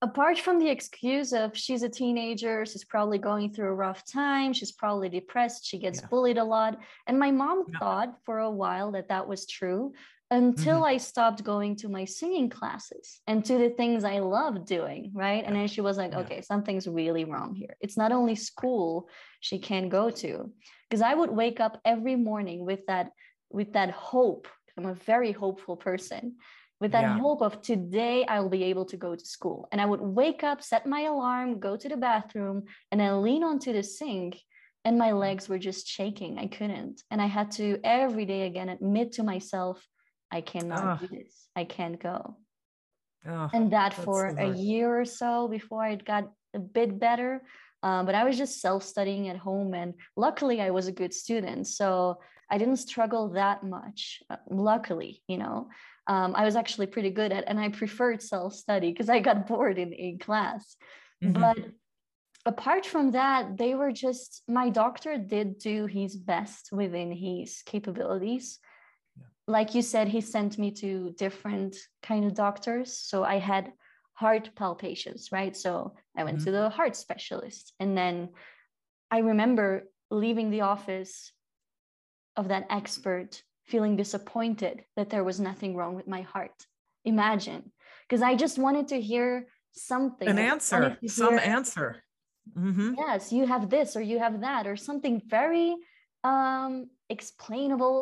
apart 0.04 0.36
from 0.36 0.58
the 0.58 0.68
excuse 0.68 1.32
of 1.32 1.56
she's 1.56 1.84
a 1.84 1.88
teenager, 1.88 2.66
she's 2.66 2.84
probably 2.84 3.18
going 3.18 3.52
through 3.54 3.68
a 3.68 3.74
rough 3.74 4.02
time, 4.04 4.52
she's 4.52 4.72
probably 4.72 5.08
depressed, 5.08 5.64
she 5.64 5.78
gets 5.78 6.00
Yeah. 6.00 6.08
bullied 6.08 6.38
a 6.38 6.44
lot. 6.44 6.76
And 7.06 7.16
my 7.20 7.30
mom 7.30 7.66
Yeah. 7.68 7.78
thought 7.78 8.18
for 8.24 8.40
a 8.40 8.50
while 8.50 8.90
that 8.92 9.06
that 9.10 9.28
was 9.28 9.46
true 9.46 9.92
until 10.32 10.76
mm-hmm. 10.76 10.94
I 10.94 10.96
stopped 10.96 11.44
going 11.44 11.76
to 11.76 11.90
my 11.90 12.06
singing 12.06 12.48
classes 12.48 13.20
and 13.26 13.44
to 13.44 13.58
the 13.58 13.68
things 13.68 14.02
I 14.02 14.20
love 14.20 14.64
doing, 14.64 15.12
right? 15.14 15.44
And 15.44 15.54
then 15.54 15.68
she 15.68 15.82
was 15.82 15.98
like, 15.98 16.12
Yeah. 16.12 16.20
okay, 16.20 16.40
something's 16.40 16.88
really 16.88 17.24
wrong 17.24 17.54
here. 17.54 17.76
It's 17.80 17.98
not 17.98 18.12
only 18.12 18.34
school 18.34 19.08
she 19.40 19.58
can't 19.58 19.90
go 19.90 20.08
to. 20.10 20.50
Because 20.88 21.02
I 21.02 21.14
would 21.14 21.30
wake 21.30 21.60
up 21.60 21.80
every 21.84 22.16
morning 22.16 22.64
with 22.64 22.86
that 22.86 23.10
with 23.50 23.74
that 23.74 23.90
hope. 23.90 24.48
I'm 24.78 24.86
a 24.86 24.94
very 24.94 25.32
hopeful 25.32 25.76
person 25.76 26.36
with 26.80 26.92
that 26.92 27.02
Yeah. 27.02 27.18
hope 27.18 27.42
of 27.42 27.60
today 27.60 28.24
I'll 28.24 28.48
be 28.48 28.64
able 28.64 28.86
to 28.86 28.96
go 28.96 29.14
to 29.14 29.26
school. 29.36 29.68
And 29.70 29.80
I 29.82 29.84
would 29.84 30.00
wake 30.00 30.42
up, 30.42 30.62
set 30.62 30.86
my 30.86 31.02
alarm, 31.02 31.60
go 31.60 31.76
to 31.76 31.88
the 31.88 31.98
bathroom, 31.98 32.64
and 32.90 32.98
then 33.00 33.22
lean 33.22 33.44
onto 33.44 33.72
the 33.74 33.82
sink. 33.82 34.40
And 34.84 34.98
my 34.98 35.10
mm-hmm. 35.10 35.18
legs 35.18 35.48
were 35.48 35.58
just 35.58 35.86
shaking. 35.86 36.38
I 36.38 36.46
couldn't. 36.46 37.02
And 37.10 37.20
I 37.20 37.26
had 37.26 37.50
to 37.52 37.78
every 37.84 38.24
day 38.24 38.46
again 38.46 38.70
admit 38.70 39.12
to 39.12 39.22
myself, 39.22 39.86
I 40.32 40.40
cannot 40.40 40.84
Ah. 40.84 40.96
do 41.00 41.06
this. 41.08 41.48
I 41.54 41.64
can't 41.64 41.98
go. 42.00 42.36
Ugh, 43.26 43.50
And 43.54 43.72
that 43.72 43.92
for 43.94 44.26
a 44.26 44.34
hard. 44.46 44.56
year 44.56 44.88
or 45.00 45.04
so 45.04 45.46
before 45.48 45.86
it 45.86 46.04
got 46.04 46.24
a 46.54 46.58
bit 46.58 46.98
better. 46.98 47.42
Um, 47.84 48.06
but 48.06 48.14
I 48.14 48.24
was 48.24 48.36
just 48.38 48.60
self 48.60 48.82
studying 48.82 49.28
at 49.28 49.36
home. 49.36 49.74
And 49.74 49.94
luckily, 50.16 50.60
I 50.60 50.70
was 50.70 50.86
a 50.88 50.92
good 51.00 51.12
student. 51.14 51.66
So 51.66 52.18
I 52.50 52.58
didn't 52.58 52.76
struggle 52.88 53.24
that 53.40 53.62
much. 53.64 54.22
uh, 54.30 54.36
luckily, 54.50 55.22
you 55.28 55.38
know 55.38 55.68
um, 56.08 56.34
I 56.34 56.44
was 56.44 56.56
actually 56.56 56.88
pretty 56.88 57.10
good 57.10 57.30
at, 57.32 57.44
and 57.46 57.60
I 57.60 57.68
preferred 57.68 58.20
self 58.22 58.54
study 58.54 58.90
because 58.90 59.08
I 59.08 59.20
got 59.20 59.46
bored 59.50 59.78
in, 59.78 59.92
in 59.92 60.18
class. 60.18 60.76
Mhm. 61.22 61.34
But 61.40 61.58
apart 62.44 62.84
from 62.86 63.12
that, 63.12 63.56
they 63.56 63.72
were 63.76 63.92
just, 63.92 64.42
my 64.48 64.68
doctor 64.68 65.16
did 65.16 65.58
do 65.58 65.86
his 65.86 66.16
best 66.16 66.70
within 66.72 67.12
his 67.12 67.62
capabilities. 67.64 68.58
Like 69.52 69.74
you 69.74 69.82
said, 69.82 70.08
he 70.08 70.22
sent 70.22 70.56
me 70.56 70.70
to 70.82 71.14
different 71.18 71.76
kind 72.02 72.24
of 72.24 72.32
doctors. 72.32 72.96
So 72.96 73.22
I 73.22 73.38
had 73.38 73.70
heart 74.14 74.48
palpitations, 74.56 75.28
right? 75.30 75.54
So 75.54 75.92
I 76.16 76.24
went 76.24 76.40
to 76.44 76.50
the 76.50 76.70
heart 76.70 76.96
specialist. 76.96 77.74
And 77.78 77.94
then 77.94 78.30
I 79.10 79.18
remember 79.18 79.90
leaving 80.10 80.48
the 80.50 80.62
office 80.62 81.32
of 82.34 82.48
that 82.48 82.66
expert 82.70 83.42
feeling 83.64 83.94
disappointed 83.94 84.84
that 84.96 85.10
there 85.10 85.22
was 85.22 85.38
nothing 85.38 85.76
wrong 85.76 85.96
with 85.96 86.08
my 86.08 86.22
heart. 86.22 86.58
Imagine, 87.04 87.72
because 88.08 88.22
I 88.22 88.34
just 88.44 88.58
wanted 88.58 88.88
to 88.88 88.98
hear 89.00 89.48
something. 89.72 90.28
An 90.28 90.38
answer, 90.38 90.96
some 91.06 91.36
hear, 91.36 91.54
answer. 91.56 91.88
Mhm. 92.56 92.94
Yes, 92.96 93.32
you 93.32 93.44
have 93.46 93.68
this 93.68 93.96
or 93.96 94.00
you 94.00 94.18
have 94.18 94.40
that 94.40 94.66
or 94.66 94.76
something 94.76 95.20
very 95.38 95.76
um 96.24 96.88
explainable 97.16 97.96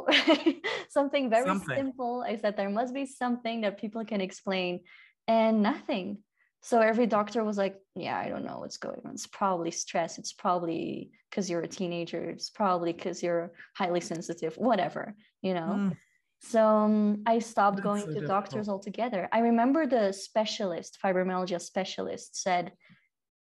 something 0.98 1.24
very 1.36 1.46
Something. 1.52 1.76
simple 1.82 2.12
i 2.30 2.34
said 2.40 2.52
there 2.56 2.70
must 2.80 2.92
be 3.00 3.04
something 3.22 3.56
that 3.62 3.80
people 3.82 4.02
can 4.12 4.20
explain 4.28 4.72
and 5.38 5.54
nothing 5.70 6.06
so 6.62 6.74
every 6.90 7.06
doctor 7.16 7.40
was 7.50 7.58
like 7.64 7.76
yeah 8.06 8.18
i 8.24 8.26
don't 8.30 8.44
know 8.48 8.58
what's 8.62 8.80
going 8.86 9.00
on 9.06 9.12
it's 9.18 9.26
probably 9.40 9.72
stress 9.84 10.12
it's 10.20 10.34
probably 10.44 11.10
because 11.28 11.46
you're 11.50 11.66
a 11.70 11.74
teenager 11.80 12.22
it's 12.34 12.50
probably 12.60 12.92
because 12.92 13.18
you're 13.24 13.46
highly 13.80 14.00
sensitive 14.12 14.52
whatever 14.68 15.04
you 15.46 15.54
know 15.58 15.70
Mm. 15.78 15.96
so 16.54 16.62
um, 16.84 16.96
I 17.34 17.36
stopped 17.52 17.76
That's 17.78 17.88
going 17.90 18.04
so 18.08 18.12
to 18.14 18.20
difficult. 18.20 18.36
doctors 18.36 18.66
altogether. 18.74 19.22
I 19.36 19.40
remember 19.50 19.82
the 19.96 20.04
specialist, 20.28 20.90
fibromyalgia 21.02 21.60
specialist, 21.72 22.28
said, 22.46 22.64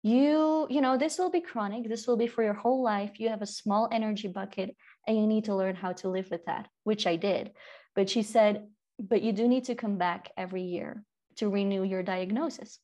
"You, 0.02 0.66
you 0.74 0.80
know, 0.84 0.94
this 1.02 1.14
will 1.18 1.32
be 1.38 1.40
chronic. 1.50 1.82
This 1.88 2.04
will 2.06 2.16
be 2.24 2.26
for 2.34 2.42
your 2.48 2.58
whole 2.62 2.82
life. 2.94 3.12
You 3.20 3.28
have 3.34 3.42
a 3.42 3.46
small 3.60 3.84
energy 3.98 4.28
bucket, 4.28 4.68
and 5.06 5.16
you 5.16 5.26
need 5.26 5.44
to 5.44 5.54
learn 5.54 5.74
how 5.74 5.92
to 5.92 6.08
live 6.08 6.30
with 6.30 6.44
that." 6.46 6.68
Which 6.84 7.06
I 7.06 7.16
did. 7.16 7.52
But 7.94 8.08
she 8.10 8.22
said, 8.22 8.68
"But 8.98 9.22
you 9.22 9.32
do 9.32 9.48
need 9.48 9.64
to 9.64 9.74
come 9.74 9.98
back 9.98 10.30
every 10.36 10.62
year 10.62 11.04
to 11.36 11.48
renew 11.48 11.82
your 11.82 12.02
diagnosis." 12.02 12.78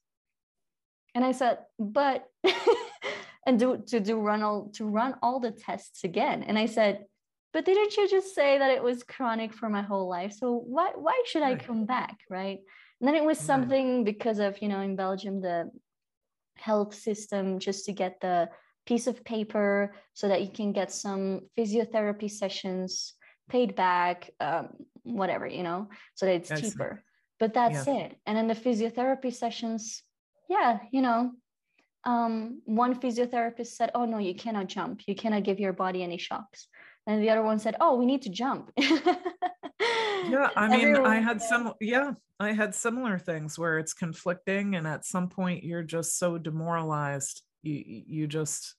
And 1.15 1.25
I 1.25 1.33
said, 1.33 1.59
"But," 1.79 2.29
and 3.47 3.59
do 3.59 3.79
to 3.89 4.01
do 4.01 4.21
run 4.21 4.43
all 4.43 4.71
to 4.75 4.87
run 4.87 5.17
all 5.23 5.41
the 5.41 5.53
tests 5.53 6.05
again. 6.05 6.43
And 6.43 6.59
I 6.59 6.67
said 6.67 7.07
but 7.57 7.65
didn't 7.65 7.97
you 7.97 8.07
just 8.07 8.35
say 8.35 8.59
that 8.59 8.71
it 8.71 8.83
was 8.83 9.03
chronic 9.03 9.55
for 9.55 9.71
my 9.71 9.81
whole 9.81 10.07
life 10.07 10.31
so 10.31 10.63
why 10.67 10.91
why 10.95 11.23
should 11.25 11.43
i 11.43 11.55
come 11.55 11.87
back 11.87 12.19
right 12.29 12.59
and 13.01 13.09
then 13.09 13.15
it 13.15 13.25
was 13.25 13.39
something 13.39 14.05
because 14.05 14.39
of 14.41 14.61
you 14.61 14.69
know 14.69 14.83
in 14.83 14.95
belgium 14.95 15.41
the 15.41 15.71
health 16.57 16.95
system 16.95 17.59
just 17.59 17.87
to 17.87 17.93
get 17.93 18.21
the 18.21 18.47
piece 18.87 19.07
of 19.07 19.25
paper 19.25 19.95
so 20.15 20.29
that 20.29 20.43
you 20.43 20.49
can 20.49 20.73
get 20.73 20.91
some 20.93 21.41
physiotherapy 21.59 22.31
sessions 22.31 23.15
paid 23.51 23.75
back 23.77 24.31
um, 24.41 24.69
whatever 25.03 25.47
you 25.47 25.63
know 25.63 25.89
so 26.15 26.27
that 26.27 26.37
it's 26.37 26.51
I 26.51 26.57
see. 26.57 26.71
cheaper. 26.71 27.03
But 27.39 27.53
that's 27.53 27.87
it. 27.87 28.17
And 28.25 28.37
then 28.37 28.49
the 28.49 28.55
physiotherapy 28.55 29.35
sessions 29.35 30.03
yeah 30.49 30.79
you 30.93 31.03
know 31.03 31.33
um, 32.05 32.63
one 32.65 32.95
physiotherapist 33.01 33.69
said 33.69 33.91
oh 33.95 34.05
no 34.05 34.19
you 34.19 34.35
cannot 34.35 34.69
jump. 34.69 35.03
You 35.07 35.15
cannot 35.15 35.43
give 35.43 35.59
your 35.61 35.73
body 35.73 36.03
any 36.03 36.19
shocks. 36.19 36.69
And 37.07 37.23
the 37.23 37.31
other 37.31 37.43
one 37.43 37.59
said 37.59 37.77
oh 37.81 37.97
we 37.97 38.07
need 38.07 38.23
to 38.23 38.31
jump. 38.31 38.71
Yeah, 38.77 40.51
I 40.57 40.69
mean, 40.69 40.87
I 40.87 40.91
Everyone- 40.91 41.23
had 41.23 41.43
some, 41.43 41.75
yeah, 41.81 42.13
I 42.41 42.53
had 42.53 42.75
similar 42.75 43.19
things 43.19 43.59
where 43.59 43.79
it's 43.79 43.95
conflicting, 43.95 44.75
and 44.77 44.87
at 44.87 45.05
some 45.05 45.29
point 45.29 45.65
you're 45.65 45.83
just 45.83 46.19
so 46.19 46.39
demoralized. 46.39 47.43
You, 47.67 48.03
you 48.07 48.27
just, 48.27 48.75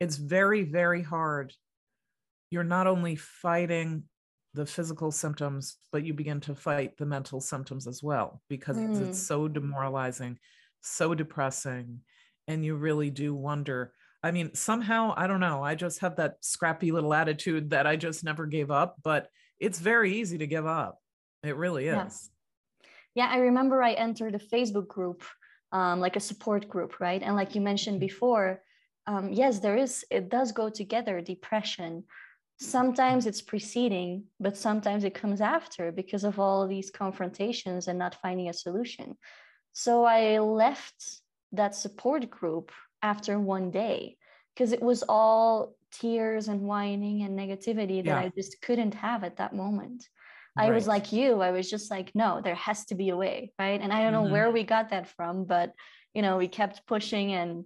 it's 0.00 0.16
very, 0.16 0.62
very 0.62 1.02
hard. 1.02 1.52
You're 2.50 2.64
not 2.64 2.86
only 2.86 3.16
fighting 3.16 4.04
the 4.54 4.64
physical 4.66 5.10
symptoms, 5.10 5.78
but 5.90 6.04
you 6.04 6.14
begin 6.14 6.40
to 6.42 6.54
fight 6.54 6.96
the 6.96 7.06
mental 7.06 7.40
symptoms 7.40 7.88
as 7.88 8.02
well 8.02 8.40
because 8.48 8.76
Mm. 8.76 9.00
it's 9.08 9.18
so 9.18 9.48
demoralizing, 9.48 10.38
so 10.80 11.12
depressing, 11.14 12.00
and 12.46 12.64
you 12.64 12.76
really 12.76 13.10
do 13.10 13.34
wonder. 13.34 13.92
I 14.22 14.30
mean, 14.30 14.54
somehow, 14.54 15.12
I 15.16 15.26
don't 15.26 15.40
know. 15.40 15.62
I 15.64 15.74
just 15.74 15.98
have 16.00 16.16
that 16.16 16.36
scrappy 16.40 16.92
little 16.92 17.12
attitude 17.12 17.70
that 17.70 17.86
I 17.86 17.96
just 17.96 18.22
never 18.22 18.46
gave 18.46 18.70
up, 18.70 18.96
but 19.02 19.28
it's 19.58 19.80
very 19.80 20.14
easy 20.20 20.38
to 20.38 20.46
give 20.46 20.66
up. 20.66 20.98
It 21.42 21.56
really 21.56 21.88
is. 21.88 22.30
yeah 23.14 23.28
i 23.30 23.36
remember 23.36 23.82
i 23.82 23.92
entered 23.92 24.34
a 24.34 24.38
facebook 24.38 24.88
group 24.88 25.22
um, 25.74 26.00
like 26.00 26.16
a 26.16 26.20
support 26.30 26.66
group 26.68 26.98
right 27.00 27.22
and 27.22 27.36
like 27.36 27.54
you 27.54 27.60
mentioned 27.60 28.00
before 28.00 28.62
um, 29.06 29.32
yes, 29.32 29.58
there 29.58 29.76
is, 29.76 30.04
it 30.10 30.28
does 30.28 30.52
go 30.52 30.70
together, 30.70 31.20
depression. 31.20 32.04
Sometimes 32.58 33.26
it's 33.26 33.42
preceding, 33.42 34.24
but 34.40 34.56
sometimes 34.56 35.04
it 35.04 35.14
comes 35.14 35.40
after 35.40 35.92
because 35.92 36.24
of 36.24 36.38
all 36.38 36.66
these 36.66 36.90
confrontations 36.90 37.88
and 37.88 37.98
not 37.98 38.16
finding 38.22 38.48
a 38.48 38.52
solution. 38.52 39.16
So 39.72 40.04
I 40.04 40.38
left 40.38 41.20
that 41.52 41.74
support 41.74 42.30
group 42.30 42.72
after 43.02 43.38
one 43.38 43.70
day 43.70 44.16
because 44.54 44.72
it 44.72 44.82
was 44.82 45.04
all 45.08 45.76
tears 45.90 46.48
and 46.48 46.62
whining 46.62 47.22
and 47.22 47.38
negativity 47.38 48.02
that 48.04 48.06
yeah. 48.06 48.20
I 48.20 48.32
just 48.34 48.62
couldn't 48.62 48.94
have 48.94 49.24
at 49.24 49.36
that 49.36 49.54
moment. 49.54 50.08
Right. 50.56 50.68
I 50.68 50.70
was 50.70 50.86
like 50.86 51.12
you, 51.12 51.40
I 51.40 51.50
was 51.50 51.68
just 51.68 51.90
like, 51.90 52.12
no, 52.14 52.40
there 52.42 52.54
has 52.54 52.84
to 52.86 52.94
be 52.94 53.08
a 53.08 53.16
way, 53.16 53.52
right? 53.58 53.80
And 53.80 53.92
I 53.92 54.02
don't 54.02 54.12
know 54.12 54.22
mm-hmm. 54.22 54.32
where 54.32 54.50
we 54.50 54.62
got 54.62 54.90
that 54.90 55.08
from, 55.08 55.44
but 55.44 55.72
you 56.14 56.22
know, 56.22 56.36
we 56.36 56.46
kept 56.46 56.86
pushing 56.86 57.32
and 57.32 57.64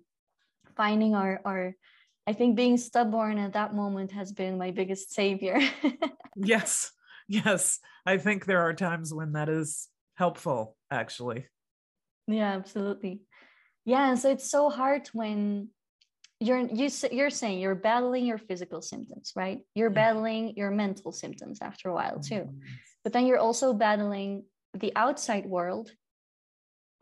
finding 0.77 1.15
our 1.15 1.41
our 1.45 1.75
I 2.27 2.35
think 2.35 2.57
being 2.57 2.77
stubborn 2.77 3.39
at 3.39 3.55
that 3.55 3.75
moment 3.75 4.13
has 4.13 4.33
been 4.33 4.59
my 4.59 4.71
biggest 4.71 5.13
savior. 5.15 5.61
yes. 6.37 6.93
Yes. 7.27 7.79
I 8.05 8.19
think 8.19 8.45
there 8.45 8.61
are 8.61 8.75
times 8.75 9.13
when 9.13 9.33
that 9.33 9.49
is 9.49 9.89
helpful 10.15 10.77
actually. 10.91 11.47
Yeah, 12.27 12.53
absolutely. 12.53 13.23
Yeah, 13.87 14.11
and 14.11 14.19
so 14.19 14.31
it's 14.31 14.51
so 14.51 14.69
hard 14.69 15.09
when 15.15 15.71
you're 16.41 16.61
you 16.61 16.89
you're 17.11 17.31
saying 17.31 17.59
you're 17.59 17.75
battling 17.75 18.25
your 18.25 18.39
physical 18.39 18.81
symptoms 18.81 19.33
right? 19.35 19.61
You're 19.75 19.91
battling 19.91 20.57
your 20.57 20.71
mental 20.71 21.13
symptoms 21.13 21.59
after 21.61 21.89
a 21.89 21.95
while 21.95 22.21
too. 22.21 22.49
But 23.05 23.13
then 23.13 23.27
you're 23.27 23.39
also 23.39 23.73
battling 23.73 24.45
the 24.75 24.93
outside 24.95 25.47
world 25.47 25.91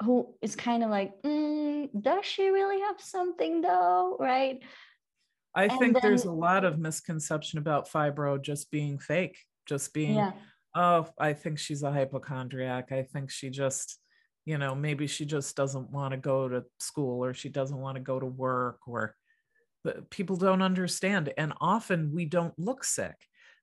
who 0.03 0.35
is 0.41 0.57
kind 0.57 0.85
of 0.85 0.91
like 0.91 1.13
mm, 1.23 1.89
does 2.01 2.25
she 2.25 2.49
really 2.49 2.81
have 2.81 3.01
something 3.01 3.61
though? 3.61 4.17
Right? 4.19 4.63
I 5.55 5.65
and 5.65 5.79
think 5.79 5.95
then, 5.95 6.03
there's 6.03 6.25
a 6.25 6.33
lot 6.33 6.65
of 6.65 6.79
misconception 6.79 7.59
about 7.59 7.91
fibro 7.91 8.41
just 8.41 8.71
being 8.71 8.99
fake 8.99 9.39
just 9.67 9.93
being 9.93 10.15
yeah. 10.15 10.33
oh 10.75 11.09
i 11.19 11.33
think 11.33 11.59
she's 11.59 11.83
a 11.83 11.93
hypochondriac. 11.93 12.93
I 12.93 13.03
think 13.03 13.31
she 13.31 13.51
just 13.51 13.99
you 14.45 14.59
know 14.59 14.75
maybe 14.75 15.07
she 15.07 15.27
just 15.27 15.57
doesn't 15.57 15.91
want 15.91 16.13
to 16.13 16.17
go 16.19 16.49
to 16.49 16.65
school 16.79 17.25
or 17.25 17.35
she 17.35 17.49
doesn't 17.49 17.77
want 17.77 17.97
to 17.97 18.03
go 18.03 18.19
to 18.19 18.27
work 18.27 18.79
or 18.87 19.15
people 20.11 20.37
don't 20.37 20.63
understand 20.63 21.33
and 21.37 21.53
often 21.61 22.13
we 22.15 22.25
don't 22.25 22.59
look 22.59 22.85
sick. 22.85 23.17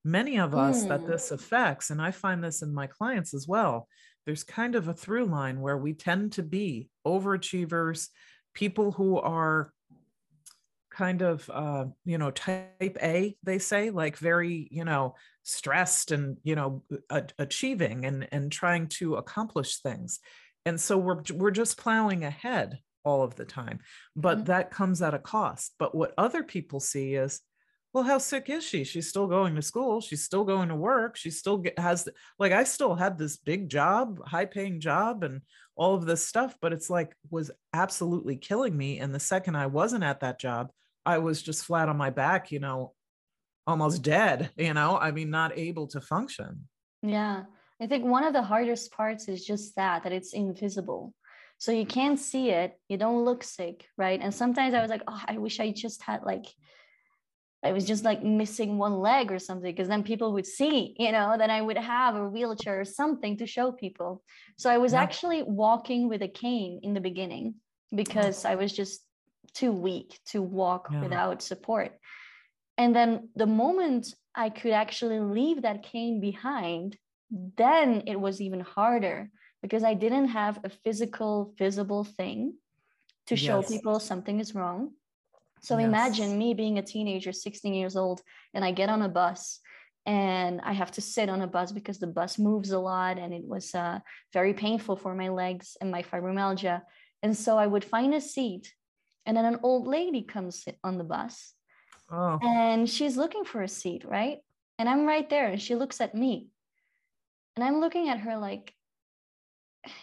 Many 0.04 0.38
of 0.40 0.54
us 0.54 0.84
mm. 0.84 0.90
that 0.90 1.08
this 1.08 1.32
affects 1.32 1.90
and 1.90 2.02
i 2.02 2.12
find 2.12 2.44
this 2.44 2.62
in 2.62 2.74
my 2.74 2.88
clients 2.88 3.34
as 3.34 3.48
well 3.48 3.88
there's 4.26 4.44
kind 4.44 4.76
of 4.76 4.90
a 4.90 4.94
through 4.94 5.26
line 5.26 5.62
where 5.62 5.78
we 5.78 5.94
tend 5.94 6.34
to 6.34 6.44
be 6.44 6.90
overachievers 7.08 8.10
people 8.54 8.92
who 8.92 9.18
are 9.18 9.72
kind 10.94 11.22
of 11.22 11.50
uh, 11.52 11.86
you 12.06 12.18
know 12.18 12.32
type 12.32 12.98
a 13.02 13.36
they 13.44 13.58
say 13.58 13.90
like 13.90 14.18
very 14.18 14.68
you 14.72 14.86
know 14.86 15.16
stressed 15.42 16.12
and 16.12 16.38
you 16.44 16.56
know 16.56 16.84
a- 17.10 17.28
achieving 17.40 18.06
and 18.06 18.28
and 18.32 18.52
trying 18.52 18.88
to 18.88 19.16
accomplish 19.16 19.80
things. 19.80 20.20
And 20.66 20.80
so 20.80 20.98
we're 20.98 21.22
we're 21.34 21.52
just 21.52 21.78
plowing 21.78 22.24
ahead 22.24 22.78
all 23.04 23.24
of 23.24 23.36
the 23.36 23.46
time 23.46 23.80
but 24.16 24.38
mm-hmm. 24.38 24.46
that 24.46 24.72
comes 24.72 25.02
at 25.02 25.14
a 25.14 25.20
cost. 25.20 25.74
But 25.80 25.96
what 25.96 26.14
other 26.18 26.44
people 26.44 26.80
see 26.80 27.16
is 27.16 27.42
well 27.94 28.04
how 28.04 28.18
sick 28.18 28.50
is 28.50 28.64
she? 28.64 28.84
She's 28.84 29.10
still 29.10 29.28
going 29.28 29.56
to 29.56 29.62
school. 29.62 30.02
She's 30.02 30.24
still 30.24 30.44
going 30.44 30.70
to 30.70 30.76
work. 30.76 31.16
She 31.16 31.30
still 31.30 31.58
get, 31.58 31.78
has 31.78 32.08
like 32.40 32.52
i 32.52 32.64
still 32.64 32.96
had 32.96 33.18
this 33.18 33.38
big 33.38 33.70
job 33.70 34.20
high 34.26 34.46
paying 34.46 34.80
job 34.80 35.24
and 35.24 35.42
all 35.76 35.96
of 35.96 36.06
this 36.06 36.26
stuff 36.26 36.56
but 36.62 36.72
it's 36.72 36.90
like 36.90 37.16
was 37.30 37.52
absolutely 37.74 38.36
killing 38.36 38.76
me. 38.76 39.00
And 39.00 39.14
the 39.14 39.20
second 39.20 39.56
i 39.56 39.68
wasn't 39.68 40.04
at 40.04 40.22
that 40.22 40.40
job 40.40 40.72
i 41.06 41.18
was 41.18 41.42
just 41.42 41.66
flat 41.66 41.90
on 41.90 41.98
my 41.98 42.10
back 42.10 42.52
you 42.52 42.60
know 42.60 42.94
almost 43.66 44.02
dead 44.02 44.52
you 44.58 44.74
know? 44.74 44.98
I 44.98 45.12
mean 45.12 45.30
not 45.30 45.58
able 45.58 45.88
to 45.88 46.02
function. 46.02 46.68
Yeah. 47.02 47.44
I 47.82 47.88
think 47.88 48.06
one 48.06 48.24
of 48.24 48.34
the 48.34 48.42
hardest 48.42 48.94
parts 48.94 49.28
is 49.28 49.44
just 49.44 49.76
that 49.76 50.04
that 50.04 50.14
it's 50.14 50.34
invisible 50.34 51.14
so 51.64 51.72
you 51.72 51.86
can't 51.86 52.20
see 52.20 52.50
it 52.50 52.78
you 52.90 52.98
don't 52.98 53.24
look 53.24 53.42
sick 53.42 53.86
right 53.98 54.20
and 54.22 54.34
sometimes 54.34 54.74
i 54.74 54.82
was 54.82 54.90
like 54.90 55.04
oh 55.08 55.22
i 55.30 55.38
wish 55.38 55.62
i 55.62 55.72
just 55.72 56.04
had 56.04 56.22
like 56.24 56.46
I 57.66 57.72
was 57.72 57.86
just 57.86 58.04
like 58.04 58.22
missing 58.22 58.78
one 58.78 58.96
leg 59.00 59.32
or 59.32 59.40
something 59.40 59.72
because 59.72 59.88
then 59.88 60.04
people 60.04 60.34
would 60.34 60.46
see, 60.46 60.96
you 61.00 61.14
know, 61.14 61.36
then 61.38 61.50
I 61.50 61.62
would 61.62 61.78
have 61.78 62.14
a 62.14 62.28
wheelchair 62.28 62.82
or 62.82 62.84
something 62.84 63.38
to 63.38 63.48
show 63.48 63.72
people. 63.72 64.22
So 64.58 64.70
I 64.70 64.80
was 64.80 64.92
yeah. 64.92 65.02
actually 65.02 65.44
walking 65.44 66.10
with 66.10 66.22
a 66.22 66.28
cane 66.28 66.82
in 66.84 66.94
the 66.94 67.00
beginning 67.00 67.56
oh. 67.56 67.96
because 67.96 68.44
I 68.44 68.56
was 68.56 68.74
just 68.74 69.00
too 69.54 69.72
weak 69.72 70.20
to 70.32 70.42
walk 70.42 70.90
yeah. 70.92 71.00
without 71.00 71.42
support. 71.42 71.94
And 72.78 72.94
then 72.94 73.30
the 73.38 73.48
moment 73.64 74.14
I 74.36 74.50
could 74.50 74.74
actually 74.74 75.22
leave 75.22 75.62
that 75.62 75.84
cane 75.84 76.20
behind, 76.20 76.98
then 77.32 78.04
it 78.08 78.20
was 78.20 78.42
even 78.42 78.60
harder 78.60 79.30
because 79.64 79.84
I 79.84 79.94
didn't 79.94 80.28
have 80.28 80.60
a 80.66 80.70
physical, 80.70 81.54
visible 81.58 82.04
thing 82.04 82.54
to 83.28 83.38
show 83.38 83.62
yes. 83.62 83.72
people 83.72 83.98
something 84.00 84.42
is 84.42 84.54
wrong. 84.54 84.92
So 85.62 85.78
yes. 85.78 85.88
imagine 85.88 86.38
me 86.38 86.54
being 86.54 86.78
a 86.78 86.84
teenager, 86.84 87.32
16 87.32 87.74
years 87.74 87.96
old, 87.96 88.22
and 88.54 88.66
I 88.66 88.74
get 88.74 88.90
on 88.90 89.02
a 89.02 89.08
bus 89.08 89.62
and 90.06 90.60
I 90.62 90.74
have 90.74 90.92
to 90.92 91.02
sit 91.02 91.30
on 91.30 91.42
a 91.42 91.48
bus 91.48 91.72
because 91.72 91.98
the 91.98 92.08
bus 92.08 92.38
moves 92.38 92.72
a 92.72 92.78
lot 92.78 93.18
and 93.18 93.34
it 93.34 93.46
was 93.46 93.74
uh, 93.74 94.00
very 94.34 94.54
painful 94.54 94.98
for 94.98 95.16
my 95.16 95.30
legs 95.30 95.78
and 95.80 95.90
my 95.90 96.04
fibromyalgia. 96.04 96.82
And 97.24 97.36
so 97.36 97.58
I 97.58 97.66
would 97.66 97.86
find 97.86 98.14
a 98.14 98.20
seat 98.20 98.74
and 99.26 99.38
then 99.38 99.46
an 99.46 99.60
old 99.64 99.88
lady 99.88 100.24
comes 100.24 100.66
on 100.84 100.98
the 100.98 101.06
bus 101.06 101.54
oh. 102.12 102.38
and 102.44 102.90
she's 102.90 103.16
looking 103.16 103.46
for 103.46 103.62
a 103.62 103.70
seat, 103.70 104.04
right? 104.04 104.40
And 104.78 104.90
I'm 104.90 105.06
right 105.06 105.30
there 105.30 105.48
and 105.48 105.62
she 105.62 105.76
looks 105.76 106.02
at 106.02 106.14
me 106.14 106.50
and 107.56 107.64
I'm 107.64 107.80
looking 107.80 108.10
at 108.10 108.20
her 108.20 108.38
like, 108.38 108.74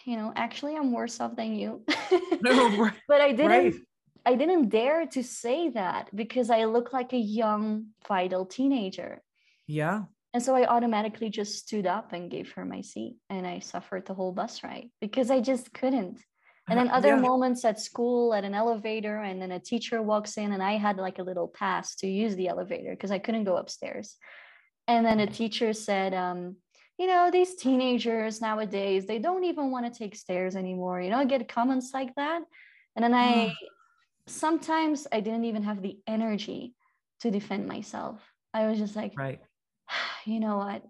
you 0.05 0.16
know, 0.16 0.33
actually 0.37 0.77
I'm 0.77 0.93
worse 0.93 1.21
off 1.21 1.37
than 1.37 1.55
you. 1.55 1.83
no, 2.43 2.90
but 3.09 3.21
I 3.21 3.33
didn't 3.33 3.51
right. 3.51 3.75
I 4.27 4.35
didn't 4.35 4.69
dare 4.69 5.07
to 5.07 5.23
say 5.23 5.71
that 5.71 6.14
because 6.14 6.51
I 6.51 6.64
look 6.64 6.93
like 6.93 7.12
a 7.12 7.19
young, 7.19 7.87
vital 8.07 8.45
teenager. 8.45 9.23
Yeah. 9.66 10.03
And 10.35 10.43
so 10.43 10.55
I 10.55 10.66
automatically 10.66 11.31
just 11.31 11.59
stood 11.59 11.87
up 11.87 12.12
and 12.12 12.31
gave 12.31 12.53
her 12.53 12.64
my 12.64 12.83
seat 12.83 13.16
and 13.31 13.47
I 13.47 13.61
suffered 13.61 14.07
the 14.07 14.14
whole 14.14 14.33
bus 14.33 14.62
ride 14.62 14.90
because 15.01 15.31
I 15.31 15.40
just 15.40 15.73
couldn't. 15.73 16.21
And 16.69 16.79
then 16.79 16.88
other 16.90 17.16
yeah. 17.16 17.21
moments 17.21 17.64
at 17.64 17.81
school 17.81 18.33
at 18.33 18.45
an 18.45 18.55
elevator 18.55 19.16
and 19.19 19.43
then 19.43 19.51
a 19.51 19.59
teacher 19.59 20.01
walks 20.03 20.37
in 20.37 20.53
and 20.53 20.62
I 20.62 20.73
had 20.73 20.99
like 20.99 21.19
a 21.19 21.25
little 21.25 21.49
pass 21.49 21.97
to 21.97 22.07
use 22.07 22.37
the 22.37 22.47
elevator 22.47 22.90
because 22.90 23.11
I 23.11 23.19
couldn't 23.19 23.45
go 23.45 23.57
upstairs. 23.57 24.16
And 24.87 25.05
then 25.05 25.19
a 25.19 25.27
teacher 25.27 25.73
said, 25.73 26.14
um, 26.14 26.57
you 27.01 27.07
know, 27.07 27.31
these 27.33 27.55
teenagers 27.55 28.43
nowadays, 28.43 29.07
they 29.07 29.19
don't 29.19 29.45
even 29.45 29.71
want 29.71 29.91
to 29.91 29.99
take 29.99 30.15
stairs 30.15 30.55
anymore. 30.55 31.01
You 31.01 31.09
know, 31.09 31.17
I 31.17 31.25
get 31.25 31.49
comments 31.49 31.93
like 31.95 32.15
that. 32.17 32.43
And 32.95 33.03
then 33.03 33.15
I 33.15 33.33
mm. 33.33 33.55
sometimes 34.27 35.07
I 35.11 35.21
didn't 35.21 35.47
even 35.47 35.63
have 35.63 35.81
the 35.81 35.97
energy 36.07 36.75
to 37.21 37.31
defend 37.31 37.67
myself. 37.67 38.21
I 38.53 38.67
was 38.67 38.79
just 38.79 38.97
like, 38.97 39.15
right. 39.17 39.41
You 40.27 40.41
know 40.41 40.59
what? 40.59 40.83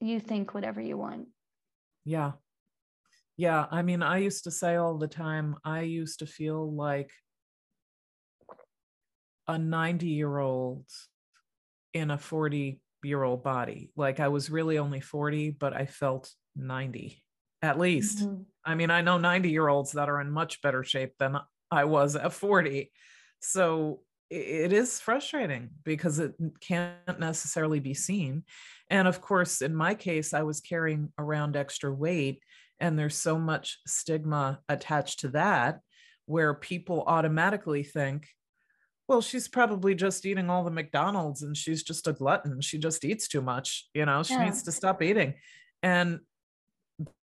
You 0.00 0.20
think 0.20 0.54
whatever 0.54 0.80
you 0.80 0.96
want. 0.96 1.28
Yeah. 2.06 2.32
Yeah. 3.36 3.66
I 3.70 3.82
mean, 3.82 4.02
I 4.02 4.18
used 4.18 4.44
to 4.44 4.50
say 4.50 4.76
all 4.76 4.96
the 4.96 5.06
time, 5.06 5.56
I 5.66 5.82
used 5.82 6.20
to 6.20 6.26
feel 6.26 6.72
like 6.72 7.10
a 9.46 9.58
90 9.58 10.06
year 10.06 10.38
old 10.38 10.86
in 11.92 12.10
a 12.10 12.16
40 12.16 12.80
year 13.02 13.22
old 13.22 13.42
body. 13.42 13.90
Like 13.96 14.20
I 14.20 14.28
was 14.28 14.50
really 14.50 14.78
only 14.78 15.00
40, 15.00 15.50
but 15.50 15.74
I 15.74 15.86
felt 15.86 16.30
90 16.56 17.22
at 17.62 17.78
least. 17.78 18.18
Mm-hmm. 18.18 18.42
I 18.64 18.74
mean, 18.74 18.90
I 18.90 19.00
know 19.00 19.18
90 19.18 19.50
year 19.50 19.68
olds 19.68 19.92
that 19.92 20.08
are 20.08 20.20
in 20.20 20.30
much 20.30 20.62
better 20.62 20.84
shape 20.84 21.14
than 21.18 21.38
I 21.70 21.84
was 21.84 22.16
at 22.16 22.32
40. 22.32 22.90
So 23.40 24.00
it 24.30 24.72
is 24.72 25.00
frustrating 25.00 25.70
because 25.84 26.18
it 26.18 26.34
can't 26.60 27.18
necessarily 27.18 27.80
be 27.80 27.94
seen. 27.94 28.44
And 28.90 29.08
of 29.08 29.20
course, 29.20 29.62
in 29.62 29.74
my 29.74 29.94
case, 29.94 30.34
I 30.34 30.42
was 30.42 30.60
carrying 30.60 31.12
around 31.18 31.56
extra 31.56 31.92
weight, 31.92 32.42
and 32.78 32.98
there's 32.98 33.16
so 33.16 33.38
much 33.38 33.78
stigma 33.86 34.60
attached 34.68 35.20
to 35.20 35.28
that 35.28 35.80
where 36.26 36.52
people 36.52 37.04
automatically 37.06 37.82
think, 37.82 38.28
well, 39.08 39.22
she's 39.22 39.48
probably 39.48 39.94
just 39.94 40.26
eating 40.26 40.50
all 40.50 40.62
the 40.62 40.70
McDonald's 40.70 41.42
and 41.42 41.56
she's 41.56 41.82
just 41.82 42.06
a 42.06 42.12
glutton. 42.12 42.60
She 42.60 42.78
just 42.78 43.04
eats 43.06 43.26
too 43.26 43.40
much. 43.40 43.88
You 43.94 44.04
know, 44.04 44.22
she 44.22 44.34
yeah. 44.34 44.44
needs 44.44 44.62
to 44.64 44.72
stop 44.72 45.02
eating. 45.02 45.34
And 45.82 46.20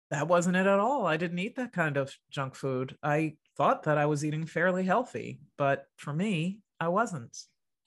that 0.09 0.29
wasn't 0.29 0.55
it 0.55 0.65
at 0.65 0.79
all. 0.79 1.05
I 1.05 1.17
didn't 1.17 1.39
eat 1.39 1.57
that 1.57 1.73
kind 1.73 1.97
of 1.97 2.15
junk 2.31 2.55
food. 2.55 2.95
I 3.03 3.35
thought 3.57 3.83
that 3.83 3.97
I 3.97 4.05
was 4.05 4.23
eating 4.23 4.45
fairly 4.45 4.85
healthy, 4.85 5.41
but 5.57 5.85
for 5.97 6.13
me, 6.13 6.61
I 6.79 6.87
wasn't. 6.87 7.37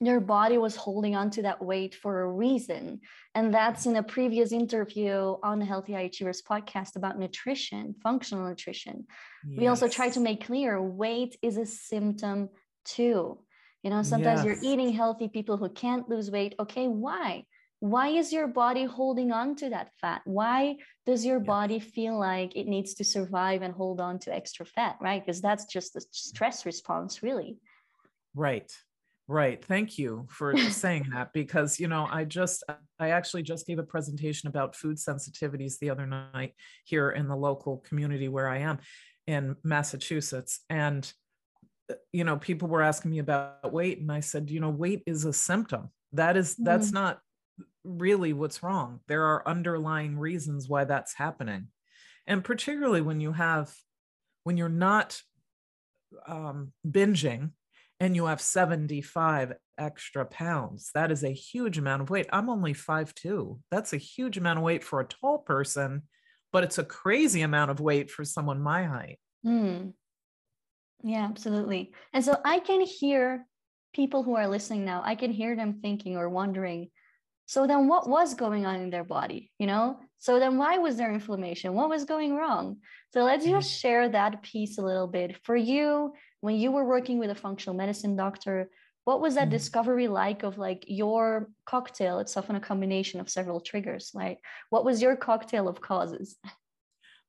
Your 0.01 0.21
body 0.21 0.59
was 0.59 0.77
holding 0.77 1.17
on 1.17 1.31
to 1.31 1.43
that 1.43 1.65
weight 1.65 1.95
for 1.95 2.21
a 2.21 2.31
reason. 2.31 3.01
And 3.35 3.55
that's 3.55 3.87
in 3.87 3.97
a 3.97 4.03
previous 4.03 4.53
interview 4.53 5.37
on 5.43 5.59
the 5.59 5.65
Healthy 5.65 5.95
High 5.95 6.01
Achievers 6.01 6.43
podcast 6.43 6.97
about 6.97 7.19
nutrition, 7.19 7.95
functional 8.03 8.47
nutrition. 8.47 9.07
Yes. 9.49 9.59
We 9.59 9.69
also 9.69 9.89
try 9.89 10.11
to 10.11 10.21
make 10.21 10.45
clear 10.45 10.83
weight 10.83 11.39
is 11.41 11.57
a 11.57 11.65
symptom 11.65 12.51
too 12.85 13.39
you 13.87 13.91
know 13.91 14.03
sometimes 14.03 14.45
Yes. 14.45 14.47
you're 14.47 14.73
eating 14.73 14.93
healthy 14.93 15.29
people 15.29 15.57
who 15.57 15.69
can't 15.69 16.09
lose 16.09 16.29
weight 16.29 16.57
okay 16.59 16.89
why 16.89 17.45
why 17.79 18.09
is 18.09 18.33
your 18.33 18.49
body 18.49 18.85
holding 18.85 19.31
on 19.31 19.55
to 19.55 19.71
that 19.71 19.93
fat 20.01 20.23
why 20.25 20.77
does 21.07 21.25
your 21.25 21.39
body 21.39 21.79
feel 21.79 22.19
like 22.19 22.57
it 22.57 22.67
needs 22.67 22.95
to 22.95 23.05
survive 23.05 23.63
and 23.63 23.73
hold 23.73 24.01
on 24.01 24.19
to 24.19 24.35
extra 24.35 24.67
fat 24.67 24.97
right 25.01 25.25
because 25.25 25.41
that's 25.41 25.67
just 25.67 25.95
the 25.95 26.03
stress 26.11 26.67
response 26.67 27.23
really 27.23 27.59
Right. 28.35 28.71
Right. 29.29 29.65
Thank 29.65 29.99
you 29.99 30.27
for 30.29 30.55
saying 30.71 31.07
that 31.15 31.33
because, 31.33 31.81
you 31.81 31.89
know, 31.89 32.07
I 32.09 32.25
just, 32.25 32.63
I 33.01 33.11
actually 33.11 33.43
just 33.43 33.67
gave 33.67 33.79
a 33.79 33.83
presentation 33.83 34.49
about 34.49 34.77
food 34.77 34.99
sensitivities 34.99 35.79
the 35.79 35.89
other 35.91 36.07
night 36.07 36.53
here 36.85 37.11
in 37.11 37.27
the 37.27 37.35
local 37.35 37.79
community 37.79 38.29
where 38.29 38.47
I 38.47 38.59
am 38.59 38.79
in 39.27 39.57
Massachusetts. 39.65 40.61
And, 40.69 41.11
you 42.13 42.25
know, 42.25 42.37
people 42.37 42.69
were 42.69 42.83
asking 42.83 43.11
me 43.13 43.19
about 43.19 43.73
weight. 43.73 44.01
And 44.01 44.11
I 44.11 44.21
said, 44.21 44.51
you 44.51 44.61
know, 44.61 44.71
weight 44.71 45.03
is 45.07 45.25
a 45.25 45.33
symptom. 45.33 45.91
That 46.13 46.37
is, 46.37 46.57
that's 46.57 46.91
Mm. 46.91 46.95
not 46.95 47.21
really 47.85 48.33
what's 48.33 48.63
wrong. 48.63 49.01
There 49.07 49.25
are 49.25 49.47
underlying 49.47 50.19
reasons 50.19 50.69
why 50.69 50.85
that's 50.85 51.15
happening. 51.15 51.69
And 52.27 52.43
particularly 52.43 53.01
when 53.01 53.21
you 53.21 53.33
have, 53.33 53.73
when 54.45 54.57
you're 54.57 54.69
not 54.69 55.21
um, 56.27 56.73
binging 56.87 57.51
and 58.01 58.15
you 58.17 58.27
have 58.27 58.41
75 58.41 59.55
extra 59.79 60.25
pounds. 60.25 60.91
That 60.95 61.11
is 61.11 61.23
a 61.23 61.31
huge 61.31 61.79
amount 61.79 62.03
of 62.03 62.11
weight. 62.11 62.27
I'm 62.33 62.49
only 62.49 62.75
5'2. 62.75 63.61
That's 63.71 63.93
a 63.93 63.99
huge 63.99 64.37
amount 64.39 64.59
of 64.59 64.65
weight 64.65 64.85
for 64.85 65.01
a 65.01 65.07
tall 65.07 65.39
person, 65.39 66.03
but 66.53 66.65
it's 66.65 66.79
a 66.79 66.85
crazy 66.85 67.43
amount 67.43 67.71
of 67.71 67.81
weight 67.81 68.11
for 68.11 68.25
someone 68.25 68.61
my 68.61 68.85
height. 68.85 69.19
Hmm. 69.45 69.91
Yeah, 71.07 71.25
absolutely. 71.25 71.93
And 72.13 72.25
so 72.25 72.37
I 72.45 72.59
can 72.59 72.81
hear 72.81 73.47
people 73.95 74.25
who 74.25 74.35
are 74.35 74.49
listening 74.49 74.85
now, 74.85 75.03
I 75.05 75.15
can 75.15 75.31
hear 75.31 75.55
them 75.55 75.79
thinking 75.81 76.17
or 76.17 76.29
wondering, 76.29 76.91
so 77.47 77.65
then 77.69 77.87
what 77.87 78.09
was 78.09 78.35
going 78.35 78.67
on 78.67 78.81
in 78.81 78.91
their 78.91 79.05
body? 79.05 79.53
You 79.61 79.69
know, 79.69 80.01
so 80.19 80.41
then 80.41 80.59
why 80.59 80.79
was 80.79 80.97
there 80.97 81.13
inflammation? 81.15 81.75
What 81.75 81.89
was 81.89 82.05
going 82.05 82.35
wrong? 82.35 82.79
So 83.13 83.23
let's 83.23 83.47
just 83.47 83.71
share 83.71 84.09
that 84.09 84.43
piece 84.43 84.79
a 84.79 84.83
little 84.83 85.07
bit. 85.07 85.37
For 85.45 85.55
you, 85.55 86.13
when 86.41 86.57
you 86.57 86.73
were 86.73 86.85
working 86.85 87.21
with 87.21 87.31
a 87.31 87.37
functional 87.37 87.77
medicine 87.77 88.17
doctor, 88.17 88.69
what 89.05 89.21
was 89.21 89.37
that 89.37 89.47
Mhm. 89.47 89.53
discovery 89.53 90.09
like 90.09 90.43
of 90.43 90.59
like 90.59 90.85
your 90.89 91.49
cocktail? 91.67 92.19
It's 92.19 92.37
often 92.37 92.57
a 92.57 92.61
combination 92.61 93.21
of 93.21 93.31
several 93.31 93.61
triggers. 93.61 94.11
Like, 94.13 94.41
what 94.71 94.85
was 94.85 95.01
your 95.01 95.15
cocktail 95.15 95.69
of 95.69 95.81
causes? 95.81 96.37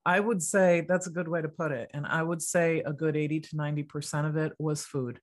I 0.08 0.22
would 0.22 0.41
say 0.41 0.86
that's 0.88 1.08
a 1.08 1.12
good 1.12 1.28
way 1.28 1.41
to 1.41 1.50
put 1.50 1.74
it. 1.74 1.91
And 1.93 2.08
I 2.08 2.24
would 2.24 2.41
say 2.41 2.80
a 2.80 2.93
good 2.93 3.17
80 3.17 3.41
to 3.41 3.56
90% 3.58 4.26
of 4.26 4.38
it 4.38 4.54
was 4.58 4.86
food 4.86 5.20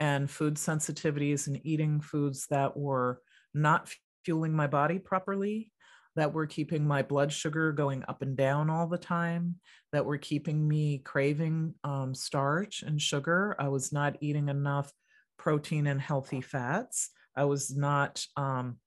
and 0.00 0.28
food 0.28 0.56
sensitivities 0.56 1.46
and 1.46 1.64
eating 1.64 2.00
foods 2.00 2.48
that 2.50 2.76
were 2.76 3.20
not 3.54 3.88
fueling 4.24 4.52
my 4.52 4.66
body 4.66 4.98
properly, 4.98 5.70
that 6.16 6.32
were 6.32 6.48
keeping 6.48 6.84
my 6.84 7.00
blood 7.00 7.32
sugar 7.32 7.70
going 7.70 8.02
up 8.08 8.22
and 8.22 8.36
down 8.36 8.70
all 8.70 8.88
the 8.88 8.98
time, 8.98 9.54
that 9.92 10.04
were 10.04 10.18
keeping 10.18 10.66
me 10.66 10.98
craving 10.98 11.72
um, 11.84 12.12
starch 12.12 12.82
and 12.82 13.00
sugar. 13.00 13.54
I 13.60 13.68
was 13.68 13.92
not 13.92 14.16
eating 14.20 14.48
enough 14.48 14.92
protein 15.38 15.86
and 15.86 16.00
healthy 16.00 16.40
fats. 16.40 17.10
I 17.36 17.44
was 17.44 17.76
not. 17.76 18.24
Um, 18.36 18.78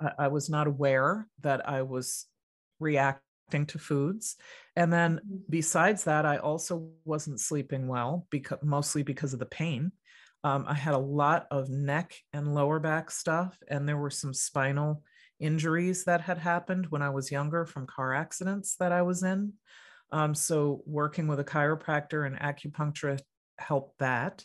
I, 0.00 0.12
I 0.20 0.28
was 0.28 0.48
not 0.48 0.68
aware 0.68 1.26
that 1.40 1.68
I 1.68 1.82
was 1.82 2.26
reacting 2.78 3.31
to 3.50 3.78
foods. 3.78 4.36
And 4.76 4.92
then 4.92 5.20
Mhm. 5.24 5.44
besides 5.50 6.04
that, 6.04 6.24
I 6.24 6.38
also 6.38 6.92
wasn't 7.04 7.40
sleeping 7.40 7.86
well 7.86 8.26
because 8.30 8.58
mostly 8.62 9.02
because 9.02 9.32
of 9.34 9.40
the 9.40 9.46
pain. 9.46 9.92
Um, 10.44 10.64
I 10.66 10.74
had 10.74 10.94
a 10.94 10.98
lot 10.98 11.46
of 11.50 11.68
neck 11.68 12.14
and 12.32 12.54
lower 12.54 12.80
back 12.80 13.10
stuff, 13.10 13.58
and 13.68 13.88
there 13.88 13.96
were 13.98 14.10
some 14.10 14.34
spinal 14.34 15.04
injuries 15.38 16.04
that 16.04 16.20
had 16.20 16.38
happened 16.38 16.86
when 16.86 17.02
I 17.02 17.10
was 17.10 17.30
younger 17.30 17.64
from 17.66 17.86
car 17.86 18.14
accidents 18.14 18.76
that 18.76 18.90
I 18.92 19.02
was 19.02 19.22
in. 19.22 19.54
Um, 20.10 20.34
so 20.34 20.82
working 20.86 21.26
with 21.26 21.40
a 21.40 21.44
chiropractor 21.44 22.26
and 22.26 22.36
acupuncturist 22.36 23.22
helped 23.58 23.98
that. 23.98 24.44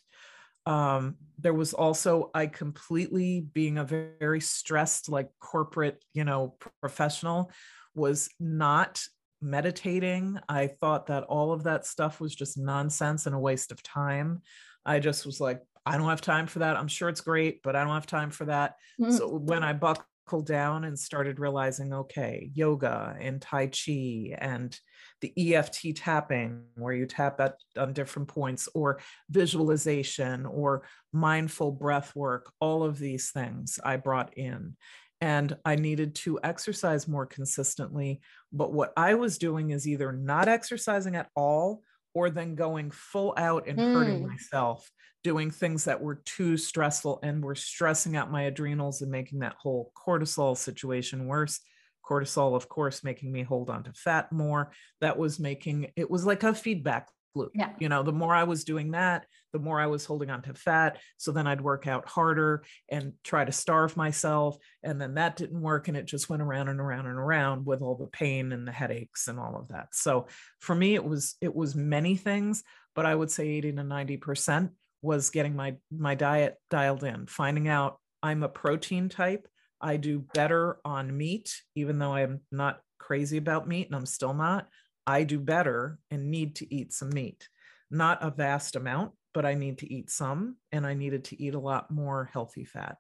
Um, 0.66 1.18
there 1.38 1.54
was 1.54 1.74
also 1.74 2.30
I 2.34 2.48
completely 2.48 3.42
being 3.42 3.78
a 3.78 3.86
very, 3.86 4.18
very 4.20 4.42
stressed, 4.42 5.08
like 5.08 5.30
corporate, 5.40 6.04
you 6.14 6.26
know, 6.26 6.58
professional, 6.82 7.52
was 7.98 8.30
not 8.40 9.04
meditating. 9.42 10.40
I 10.48 10.68
thought 10.68 11.08
that 11.08 11.24
all 11.24 11.52
of 11.52 11.64
that 11.64 11.86
stuff 11.86 12.20
was 12.22 12.34
just 12.36 12.58
nonsense 12.58 13.26
and 13.26 13.36
a 13.36 13.40
waste 13.40 13.72
of 13.72 13.84
time. 13.84 14.42
I 14.86 15.00
just 15.00 15.26
was 15.26 15.42
like, 15.42 15.62
I 15.86 15.98
don't 15.98 16.10
have 16.10 16.22
time 16.22 16.48
for 16.48 16.60
that. 16.60 16.78
I'm 16.78 16.88
sure 16.88 17.10
it's 17.10 17.22
great, 17.22 17.62
but 17.64 17.76
I 17.76 17.84
don't 17.84 17.94
have 17.94 18.08
time 18.08 18.30
for 18.30 18.46
that. 18.46 18.76
Mm. 19.00 19.18
So 19.18 19.28
when 19.38 19.64
I 19.64 19.74
buckled 19.74 20.46
down 20.46 20.84
and 20.84 20.98
started 20.98 21.40
realizing, 21.40 21.94
okay, 21.94 22.52
yoga 22.54 23.16
and 23.20 23.42
Tai 23.42 23.68
Chi 23.68 24.36
and 24.38 24.78
the 25.22 25.56
EFT 25.56 25.96
tapping, 25.96 26.64
where 26.76 26.94
you 26.94 27.06
tap 27.06 27.40
at 27.40 27.56
on 27.78 27.94
different 27.94 28.28
points, 28.28 28.68
or 28.74 29.00
visualization 29.30 30.46
or 30.46 30.84
mindful 31.14 31.72
breath 31.72 32.16
work, 32.16 32.52
all 32.60 32.84
of 32.84 33.00
these 33.00 33.32
things 33.32 33.80
I 33.84 33.98
brought 33.98 34.38
in. 34.38 34.76
And 35.22 35.58
I 35.66 35.76
needed 35.76 36.16
to 36.16 36.40
exercise 36.44 37.08
more 37.08 37.26
consistently. 37.26 38.22
But 38.52 38.72
what 38.72 38.94
I 38.96 39.16
was 39.16 39.38
doing 39.38 39.72
is 39.72 39.88
either 39.88 40.12
not 40.12 40.48
exercising 40.48 41.16
at 41.16 41.30
all 41.36 41.82
or 42.14 42.30
then 42.30 42.56
going 42.56 42.92
full 42.92 43.34
out 43.38 43.68
and 43.68 43.80
hurting 43.80 44.24
Mm. 44.24 44.28
myself 44.30 44.90
doing 45.24 45.52
things 45.52 45.86
that 45.86 46.02
were 46.02 46.22
too 46.26 46.56
stressful 46.56 47.20
and 47.24 47.44
were 47.44 47.56
stressing 47.56 48.16
out 48.16 48.32
my 48.32 48.44
adrenals 48.44 49.02
and 49.02 49.12
making 49.12 49.40
that 49.40 49.56
whole 49.60 49.92
cortisol 49.96 50.56
situation 50.56 51.26
worse. 51.28 51.60
Cortisol, 52.08 52.56
of 52.56 52.70
course, 52.70 53.04
making 53.04 53.32
me 53.32 53.44
hold 53.44 53.70
on 53.70 53.84
to 53.84 53.92
fat 53.94 54.32
more. 54.32 54.72
That 55.02 55.18
was 55.18 55.40
making 55.40 55.92
it 55.96 56.10
was 56.10 56.26
like 56.26 56.44
a 56.44 56.54
feedback 56.54 57.10
loop. 57.38 57.52
Yeah. 57.56 57.72
You 57.80 57.90
know, 57.90 58.04
the 58.04 58.12
more 58.12 58.34
I 58.34 58.44
was 58.44 58.64
doing 58.64 58.92
that, 58.92 59.26
the 59.54 59.60
more 59.60 59.80
I 59.80 59.88
was 59.88 60.06
holding 60.06 60.30
on 60.30 60.42
to 60.44 60.54
fat. 60.54 60.98
So 61.18 61.32
then 61.32 61.48
I'd 61.48 61.62
work 61.62 61.88
out 61.88 62.08
harder 62.08 62.64
and 62.90 63.14
try 63.24 63.46
to 63.46 63.52
starve 63.52 63.96
myself. 63.96 64.58
And 64.84 65.00
then 65.00 65.16
that 65.16 65.36
didn't 65.38 65.62
work. 65.62 65.88
And 65.88 65.96
it 65.96 66.06
just 66.06 66.30
went 66.30 66.42
around 66.42 66.68
and 66.68 66.80
around 66.80 67.06
and 67.08 67.18
around 67.18 67.66
with 67.66 67.82
all 67.82 67.96
the 67.96 68.08
pain 68.08 68.52
and 68.52 68.68
the 68.68 68.72
headaches 68.72 69.28
and 69.28 69.40
all 69.40 69.56
of 69.56 69.70
that. 69.70 69.88
So 69.94 70.28
for 70.60 70.76
me, 70.76 70.96
it 70.96 71.04
was 71.04 71.36
it 71.42 71.56
was 71.56 71.76
many 71.76 72.16
things, 72.18 72.64
but 72.96 73.06
I 73.06 73.16
would 73.16 73.32
say 73.32 73.48
80 73.48 73.74
to 73.74 73.84
90 73.84 74.18
percent 74.18 74.72
was 75.02 75.30
getting 75.30 75.56
my 75.56 75.76
my 75.92 76.16
diet 76.16 76.56
dialed 76.70 77.04
in 77.04 77.28
finding 77.28 77.68
out 77.68 78.00
i'm 78.24 78.44
a 78.44 78.50
protein 78.50 79.10
type 79.10 79.48
i 79.80 79.96
do 79.96 80.20
better 80.34 80.78
on 80.84 81.16
meat 81.16 81.62
even 81.76 82.00
though 82.00 82.14
i'm 82.14 82.42
not 82.52 82.80
crazy 83.00 83.38
about 83.38 83.68
meat 83.68 83.88
and 83.88 83.96
i'm 83.96 84.06
still 84.06 84.34
not 84.34 84.68
i 85.08 85.24
do 85.24 85.40
better 85.40 85.98
and 86.12 86.30
need 86.30 86.56
to 86.56 86.72
eat 86.74 86.94
some 86.94 87.10
meat 87.10 87.48
not 87.90 88.22
a 88.22 88.30
vast 88.30 88.76
amount 88.76 89.12
but 89.34 89.46
i 89.46 89.54
need 89.54 89.78
to 89.80 89.92
eat 89.92 90.10
some 90.12 90.58
and 90.72 90.86
i 90.86 90.94
needed 90.94 91.24
to 91.24 91.42
eat 91.42 91.56
a 91.56 91.60
lot 91.60 91.90
more 91.90 92.30
healthy 92.32 92.66
fat 92.66 92.98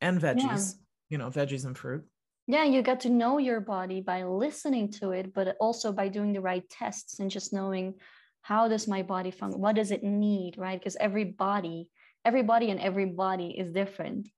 and 0.00 0.20
veggies 0.20 0.74
you 1.08 1.18
know 1.18 1.28
veggies 1.28 1.64
and 1.64 1.76
fruit 1.76 2.04
Yeah, 2.48 2.64
you 2.64 2.80
get 2.80 3.00
to 3.00 3.10
know 3.10 3.36
your 3.36 3.60
body 3.60 4.00
by 4.00 4.24
listening 4.24 4.88
to 4.98 5.12
it, 5.12 5.34
but 5.36 5.56
also 5.60 5.92
by 5.92 6.08
doing 6.08 6.32
the 6.32 6.40
right 6.40 6.64
tests 6.70 7.20
and 7.20 7.28
just 7.30 7.52
knowing 7.52 8.00
how 8.40 8.68
does 8.72 8.88
my 8.88 9.02
body 9.04 9.30
function? 9.30 9.60
What 9.60 9.76
does 9.76 9.90
it 9.92 10.00
need, 10.00 10.56
right? 10.56 10.80
Because 10.80 10.96
every 10.96 11.28
body, 11.28 11.90
every 12.24 12.40
body 12.42 12.70
and 12.72 12.80
every 12.80 13.04
body 13.04 13.52
is 13.52 13.68
different. 13.70 14.32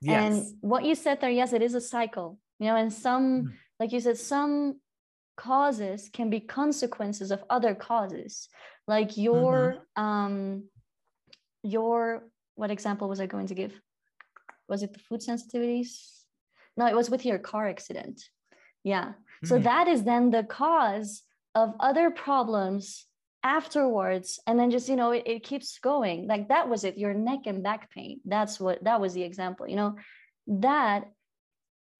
yes 0.00 0.18
And 0.18 0.34
what 0.58 0.82
you 0.82 0.94
said 0.98 1.20
there, 1.20 1.30
yes, 1.30 1.52
it 1.54 1.62
is 1.62 1.74
a 1.78 1.80
cycle, 1.96 2.42
you 2.58 2.66
know, 2.66 2.74
and 2.82 2.90
some, 2.90 3.24
Mm. 3.46 3.50
like 3.78 3.92
you 3.94 4.00
said, 4.02 4.18
some 4.18 4.82
causes 5.36 6.10
can 6.12 6.30
be 6.30 6.40
consequences 6.40 7.30
of 7.30 7.42
other 7.48 7.74
causes. 7.74 8.48
Like 8.86 9.16
your, 9.16 9.76
um, 9.96 10.64
your, 11.62 12.24
what 12.54 12.70
example 12.70 13.08
was 13.08 13.20
I 13.20 13.26
going 13.26 13.46
to 13.46 13.54
give? 13.54 13.80
Was 14.68 14.82
it 14.82 14.92
the 14.92 14.98
food 14.98 15.20
sensitivities? 15.20 15.90
No, 16.76 16.86
it 16.86 16.96
was 16.96 17.10
with 17.10 17.24
your 17.24 17.38
car 17.38 17.68
accident. 17.68 18.22
Yeah. 18.82 19.12
So 19.44 19.58
Mhm. 19.58 19.64
that 19.64 19.88
is 19.88 20.04
then 20.04 20.30
the 20.30 20.44
cause 20.44 21.22
of 21.54 21.74
other 21.80 22.10
problems 22.10 23.06
afterwards 23.44 24.38
and 24.46 24.58
then 24.58 24.70
just 24.70 24.88
you 24.88 24.94
know 24.96 25.10
it, 25.10 25.24
it 25.26 25.42
keeps 25.42 25.78
going 25.80 26.28
like 26.28 26.48
that 26.48 26.68
was 26.68 26.84
it 26.84 26.96
your 26.96 27.12
neck 27.12 27.40
and 27.46 27.62
back 27.62 27.90
pain 27.90 28.20
that's 28.24 28.60
what 28.60 28.82
that 28.84 29.00
was 29.00 29.14
the 29.14 29.22
example 29.22 29.66
you 29.66 29.74
know 29.74 29.96
that 30.46 31.10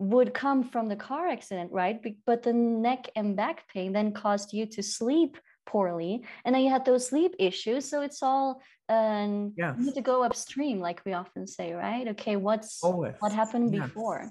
would 0.03 0.35
come 0.35 0.65
from 0.65 0.89
the 0.89 0.97
car 0.97 1.29
accident 1.29 1.71
right 1.73 2.01
but 2.27 2.43
the 2.43 2.53
neck 2.53 3.09
and 3.15 3.37
back 3.37 3.69
pain 3.69 3.93
then 3.93 4.13
caused 4.13 4.53
you 4.53 4.67
to 4.67 4.83
sleep 4.83 5.39
poorly 5.65 6.25
and 6.45 6.55
then 6.55 6.63
you 6.63 6.71
had 6.71 6.85
those 6.85 7.07
sleep 7.07 7.33
issues 7.39 7.89
so 7.89 8.03
it's 8.03 8.23
all 8.23 8.61
um 8.89 9.53
Yes. 9.57 9.77
you 9.79 9.87
need 9.87 9.95
to 9.95 10.01
go 10.03 10.25
upstream 10.25 10.81
like 10.81 11.01
we 11.07 11.13
often 11.13 11.47
say 11.47 11.73
right 11.73 12.09
okay 12.09 12.35
what's 12.37 12.83
Always. 12.83 13.15
what 13.21 13.33
happened 13.33 13.73
Yes. 13.73 13.87
before 13.87 14.31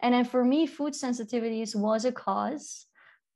and 0.00 0.14
then 0.14 0.24
for 0.24 0.42
me 0.42 0.66
food 0.66 0.94
sensitivities 0.94 1.76
was 1.76 2.04
a 2.06 2.12
cause 2.12 2.86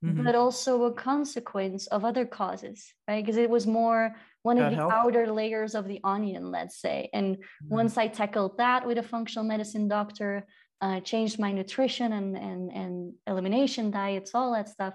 Mhm. 0.03 0.23
but 0.25 0.33
also 0.33 0.85
a 0.85 0.93
consequence 0.93 1.87
of 1.87 2.05
other 2.05 2.25
causes, 2.25 2.93
right? 3.05 3.21
Because 3.21 3.35
it 3.35 3.49
was 3.49 3.67
more 3.67 4.15
one 4.43 4.55
That 4.55 4.63
of 4.65 4.69
the 4.71 4.77
helped? 4.77 4.93
outer 4.95 5.29
layers 5.29 5.75
of 5.75 5.89
the 5.89 5.99
onion, 6.05 6.51
let's 6.51 6.79
say. 6.79 7.09
And 7.13 7.35
Mhm. 7.35 7.69
once 7.79 7.97
I 7.97 8.07
tackled 8.07 8.57
that 8.59 8.87
with 8.87 8.97
a 8.97 9.03
functional 9.03 9.45
medicine 9.45 9.89
doctor, 9.89 10.47
uh, 10.81 10.99
changed 11.01 11.39
my 11.39 11.51
nutrition 11.51 12.13
and, 12.13 12.37
and, 12.37 12.71
and 12.71 13.13
elimination 13.27 13.91
diets, 13.91 14.33
all 14.33 14.53
that 14.53 14.69
stuff. 14.69 14.93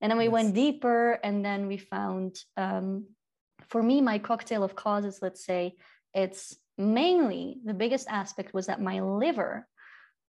And 0.00 0.10
then 0.10 0.18
we 0.18 0.24
Yes. 0.24 0.32
went 0.32 0.54
deeper, 0.54 1.12
and 1.24 1.44
then 1.44 1.66
we 1.66 1.78
found, 1.78 2.36
um, 2.56 3.06
for 3.68 3.82
me, 3.82 4.00
my 4.00 4.18
cocktail 4.18 4.62
of 4.62 4.74
causes, 4.76 5.20
let's 5.22 5.44
say, 5.44 5.74
it's 6.14 6.56
mainly 6.78 7.58
the 7.64 7.74
biggest 7.74 8.06
aspect 8.08 8.52
was 8.52 8.66
that 8.66 8.80
my 8.80 9.00
liver 9.00 9.66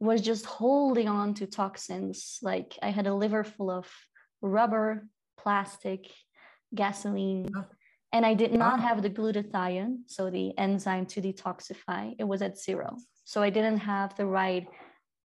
was 0.01 0.21
just 0.21 0.45
holding 0.45 1.09
on 1.09 1.33
to 1.35 1.47
toxins. 1.47 2.39
Like 2.43 2.79
I 2.83 2.91
had 2.91 3.07
a 3.07 3.15
liver 3.15 3.45
full 3.45 3.71
of 3.71 3.87
rubber, 4.43 5.07
plastic, 5.39 6.11
gasoline, 6.75 7.51
Oh. 7.57 7.65
and 8.13 8.27
I 8.27 8.35
did 8.35 8.53
not 8.53 8.81
have 8.81 9.03
the 9.03 9.11
glutathione, 9.11 10.01
so 10.07 10.29
the 10.31 10.57
enzyme 10.59 11.07
to 11.07 11.23
detoxify. 11.23 12.15
It 12.19 12.25
was 12.25 12.43
at 12.43 12.59
zero. 12.59 12.97
So 13.25 13.43
I 13.43 13.51
didn't 13.51 13.79
have 13.79 14.15
the 14.17 14.27
right 14.27 14.67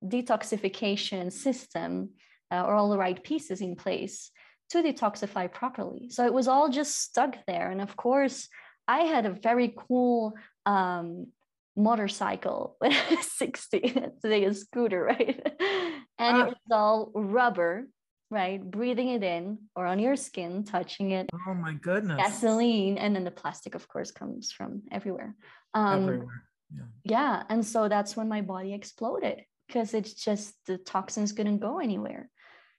detoxification 0.05 1.33
system 1.33 2.11
uh, 2.51 2.63
or 2.63 2.75
all 2.75 2.91
the 2.91 2.99
right 2.99 3.23
pieces 3.23 3.61
in 3.61 3.77
place 3.77 4.31
to 4.71 4.83
detoxify 4.83 5.51
properly. 5.51 6.09
So 6.11 6.25
it 6.27 6.33
was 6.33 6.49
all 6.49 6.69
just 6.69 7.01
stuck 7.01 7.37
there. 7.47 7.71
And 7.71 7.81
of 7.81 7.97
course, 7.97 8.49
I 8.87 9.01
had 9.01 9.27
a 9.27 9.31
very 9.31 9.75
cool 9.89 10.35
um, 10.67 11.29
motorcycle 11.77 12.77
when 12.81 12.93
I 12.93 13.15
was 13.15 13.31
16. 13.33 14.13
Today 14.23 14.45
a 14.45 14.55
scooter, 14.55 15.03
right? 15.05 15.41
And 16.21 16.37
Ah. 16.37 16.41
it 16.41 16.49
was 16.49 16.57
all 16.73 17.13
rubber, 17.15 17.87
right? 18.29 18.61
Breathing 18.61 19.11
it 19.11 19.23
in 19.23 19.59
or 19.77 19.87
on 19.87 20.01
your 20.01 20.17
skin, 20.17 20.65
touching 20.65 21.13
it, 21.13 21.31
Oh 21.47 21.55
my 21.55 21.75
goodness. 21.75 22.19
gasoline, 22.19 22.99
and 22.99 23.15
then 23.15 23.23
the 23.23 23.31
plastic, 23.31 23.77
of 23.77 23.87
course, 23.87 24.11
comes 24.11 24.51
from 24.51 24.83
everywhere. 24.91 25.37
Um, 25.75 26.03
Everywhere. 26.03 26.43
Yeah. 26.75 26.83
yeah 27.05 27.43
and 27.49 27.65
so 27.65 27.89
that's 27.89 28.17
when 28.17 28.29
my 28.29 28.41
body 28.43 28.75
exploded 28.75 29.45
because 29.69 29.95
it's 29.95 30.15
just 30.15 30.55
the 30.67 30.79
toxins 30.79 31.33
couldn't 31.33 31.59
go 31.59 31.79
anywhere. 31.79 32.29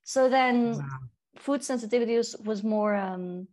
So 0.03 0.27
then 0.27 0.75
Wow. 0.75 0.99
food 1.37 1.63
sensitivity 1.63 2.17
was, 2.17 2.35
was 2.43 2.63
more 2.63 2.95
um, 2.95 3.47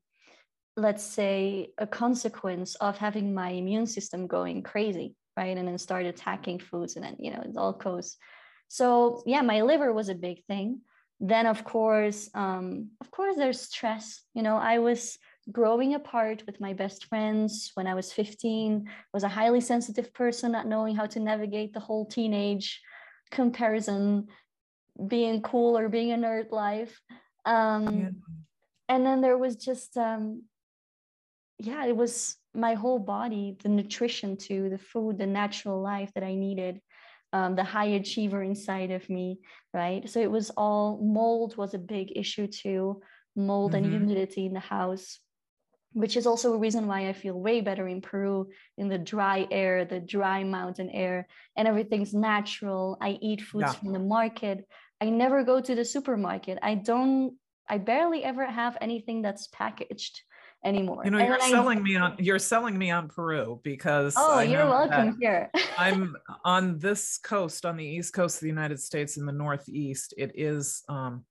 let's 0.76 1.04
say 1.04 1.70
a 1.78 1.86
consequence 1.86 2.74
of 2.76 2.98
having 2.98 3.34
my 3.34 3.50
immune 3.50 3.86
system 3.86 4.26
going 4.26 4.62
crazy 4.62 5.14
right? 5.36 5.56
And 5.58 5.68
then 5.68 5.76
start 5.76 6.06
attacking 6.06 6.60
foods 6.60 6.96
and 6.96 7.04
then 7.04 7.16
you 7.18 7.30
know 7.30 7.42
it 7.42 7.56
all 7.58 7.74
goes 7.74 8.16
so 8.68 9.22
yeah 9.26 9.42
my 9.42 9.60
liver 9.62 9.92
was 9.92 10.08
a 10.08 10.14
big 10.14 10.44
thing. 10.46 10.80
Then 11.20 11.46
of 11.46 11.64
course 11.64 12.30
um, 12.34 12.90
of 13.00 13.10
course 13.10 13.36
there's 13.36 13.60
stress. 13.60 14.22
You 14.34 14.42
know 14.42 14.56
i 14.56 14.78
was 14.78 15.18
growing 15.52 15.94
apart 15.94 16.42
with 16.46 16.60
my 16.60 16.72
best 16.72 17.04
friends 17.06 17.70
when 17.74 17.86
i 17.86 17.94
was 17.94 18.12
15 18.12 18.90
was 19.14 19.22
a 19.22 19.28
highly 19.28 19.60
sensitive 19.60 20.12
person 20.12 20.50
not 20.50 20.66
knowing 20.66 20.96
how 20.96 21.06
to 21.06 21.20
navigate 21.20 21.72
the 21.72 21.80
whole 21.80 22.04
teenage 22.04 22.80
comparison 23.30 24.28
being 25.08 25.42
cool 25.42 25.76
or 25.76 25.88
being 25.88 26.12
a 26.12 26.16
nerd 26.16 26.50
life 26.50 27.00
um, 27.44 27.88
Yeah. 28.00 28.08
and 28.88 29.06
then 29.06 29.20
there 29.20 29.38
was 29.38 29.56
just 29.56 29.96
um, 29.96 30.42
yeah 31.58 31.84
it 31.86 31.96
was 31.96 32.36
my 32.54 32.74
whole 32.74 32.98
body 32.98 33.56
the 33.62 33.68
nutrition 33.68 34.36
to 34.36 34.68
the 34.70 34.78
food 34.78 35.18
the 35.18 35.26
natural 35.26 35.80
life 35.82 36.10
that 36.14 36.24
i 36.24 36.34
needed 36.34 36.80
um, 37.32 37.56
the 37.56 37.64
high 37.64 37.86
achiever 37.86 38.42
inside 38.42 38.90
of 38.90 39.08
me 39.10 39.38
right 39.74 40.08
so 40.08 40.20
it 40.20 40.30
was 40.30 40.50
all 40.56 40.98
mold 41.02 41.56
was 41.56 41.74
a 41.74 41.78
big 41.78 42.12
issue 42.16 42.46
too 42.46 43.00
mold 43.34 43.74
and 43.74 43.84
Mhm. 43.84 43.90
humidity 43.90 44.46
in 44.46 44.54
the 44.54 44.60
house 44.60 45.20
which 45.96 46.14
is 46.18 46.26
also 46.26 46.52
a 46.52 46.58
reason 46.58 46.86
why 46.86 47.08
I 47.08 47.14
feel 47.14 47.40
way 47.40 47.62
better 47.62 47.88
in 47.88 48.02
Peru 48.02 48.50
in 48.76 48.88
the 48.90 48.98
dry 48.98 49.48
air, 49.50 49.86
the 49.86 49.98
dry 49.98 50.44
mountain 50.44 50.90
air, 50.90 51.26
and 51.56 51.66
everything's 51.66 52.12
natural. 52.12 52.98
I 53.00 53.18
eat 53.22 53.40
foods 53.40 53.72
Yeah. 53.72 53.78
from 53.78 53.92
the 53.94 53.98
market. 53.98 54.68
I 55.00 55.08
never 55.08 55.42
go 55.42 55.58
to 55.58 55.74
the 55.74 55.86
supermarket. 55.86 56.58
I 56.60 56.74
don't, 56.74 57.36
I 57.66 57.78
barely 57.78 58.22
ever 58.24 58.44
have 58.44 58.76
anything 58.82 59.22
that's 59.22 59.46
packaged 59.48 60.20
anymore. 60.62 61.00
You 61.06 61.12
know, 61.12 61.18
And 61.18 61.28
you're 61.28 61.38
then 61.38 61.46
I- 61.48 61.50
selling 61.50 61.82
me 61.82 61.96
on 61.96 62.16
you're 62.18 62.38
selling 62.38 62.76
me 62.76 62.90
on 62.90 63.08
Peru 63.08 63.58
because 63.64 64.14
Oh, 64.18 64.36
I 64.40 64.42
you're 64.42 64.66
welcome 64.66 65.16
here. 65.18 65.50
I'm 65.78 66.14
on 66.44 66.78
this 66.78 67.16
coast, 67.16 67.64
on 67.64 67.78
the 67.78 67.84
east 67.86 68.12
coast 68.12 68.36
of 68.36 68.40
the 68.42 68.48
United 68.58 68.80
States 68.80 69.16
in 69.16 69.24
the 69.24 69.32
Northeast. 69.32 70.12
It 70.18 70.32
is 70.34 70.82
um 70.90 71.24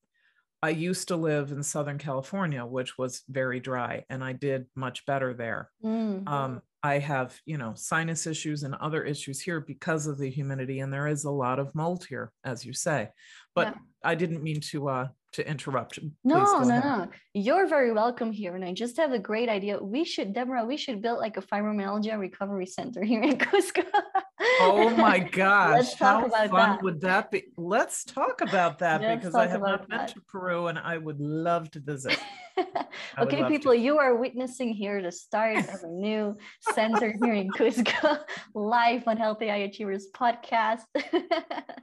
I 0.66 0.70
used 0.70 1.10
to 1.10 1.16
live 1.16 1.52
in 1.52 1.62
Southern 1.62 2.00
California, 2.00 2.66
which 2.66 2.98
was 2.98 3.22
very 3.30 3.60
dry, 3.60 4.04
and 4.10 4.24
I 4.24 4.34
did 4.34 4.66
much 4.76 5.06
better 5.06 5.32
there. 5.36 5.70
Mm, 5.84 6.28
Um, 6.28 6.62
I 6.82 6.98
have, 6.98 7.40
you 7.46 7.60
know, 7.60 7.74
sinus 7.76 8.26
issues 8.26 8.64
and 8.64 8.74
other 8.74 9.04
issues 9.04 9.40
here 9.40 9.60
because 9.60 10.08
of 10.08 10.18
the 10.18 10.30
humidity, 10.30 10.80
and 10.80 10.92
there 10.92 11.08
is 11.08 11.24
a 11.26 11.30
lot 11.30 11.60
of 11.60 11.76
mold 11.76 12.06
here, 12.06 12.32
as 12.44 12.66
you 12.66 12.74
say. 12.74 13.10
But 13.54 13.68
Yeah. 13.68 13.80
I 14.04 14.16
didn't 14.16 14.42
mean 14.42 14.60
to 14.72 14.90
uh 14.90 15.08
to 15.36 15.48
interrupt. 15.48 15.96
Please 16.00 16.12
No, 16.24 16.44
no, 16.62 16.70
ahead. 16.70 16.84
no. 16.84 17.08
You're 17.34 17.68
very 17.68 17.92
welcome 17.92 18.32
here. 18.32 18.56
And 18.56 18.64
I 18.64 18.74
just 18.74 18.98
have 18.98 19.12
a 19.12 19.20
great 19.20 19.50
idea. 19.50 19.78
We 19.82 20.04
should, 20.06 20.34
Deborah, 20.34 20.66
we 20.66 20.78
should 20.78 21.02
build 21.02 21.20
like 21.20 21.38
a 21.38 21.42
fibromyalgia 21.42 22.18
recovery 22.20 22.66
center 22.66 23.04
here 23.12 23.22
in 23.22 23.38
Cusco. 23.38 23.84
Oh 24.62 24.90
my 24.96 25.20
gosh, 25.42 25.74
Let's 25.78 25.96
talk 25.96 26.22
how 26.22 26.26
about 26.26 26.50
fun 26.50 26.70
that. 26.72 26.84
would 26.84 27.02
that 27.02 27.32
be? 27.32 27.44
Let's 27.58 28.04
talk 28.04 28.42
about 28.42 28.80
that 28.80 29.02
Let's 29.02 29.20
because 29.20 29.36
I 29.36 29.48
have 29.48 29.62
not 29.62 29.88
been 29.90 29.98
that. 29.98 30.10
to 30.10 30.22
Peru 30.22 30.68
and 30.68 30.80
I 30.80 30.98
would 30.98 31.20
love 31.20 31.70
to 31.72 31.80
visit. 31.80 32.18
Okay, 33.18 33.42
love 33.42 33.52
to. 33.52 33.58
people, 33.58 33.74
you 33.74 33.98
are 33.98 34.16
witnessing 34.16 34.74
here 34.74 35.02
the 35.02 35.12
start 35.12 35.58
of 35.58 35.84
a 35.84 35.88
new 35.88 36.38
center 36.74 37.14
here 37.24 37.34
in 37.34 37.50
Cusco, 37.50 38.20
live 38.54 39.08
on 39.08 39.18
Healthy 39.18 39.48
High 39.48 39.64
Achievers 39.64 40.08
podcast. 40.14 40.82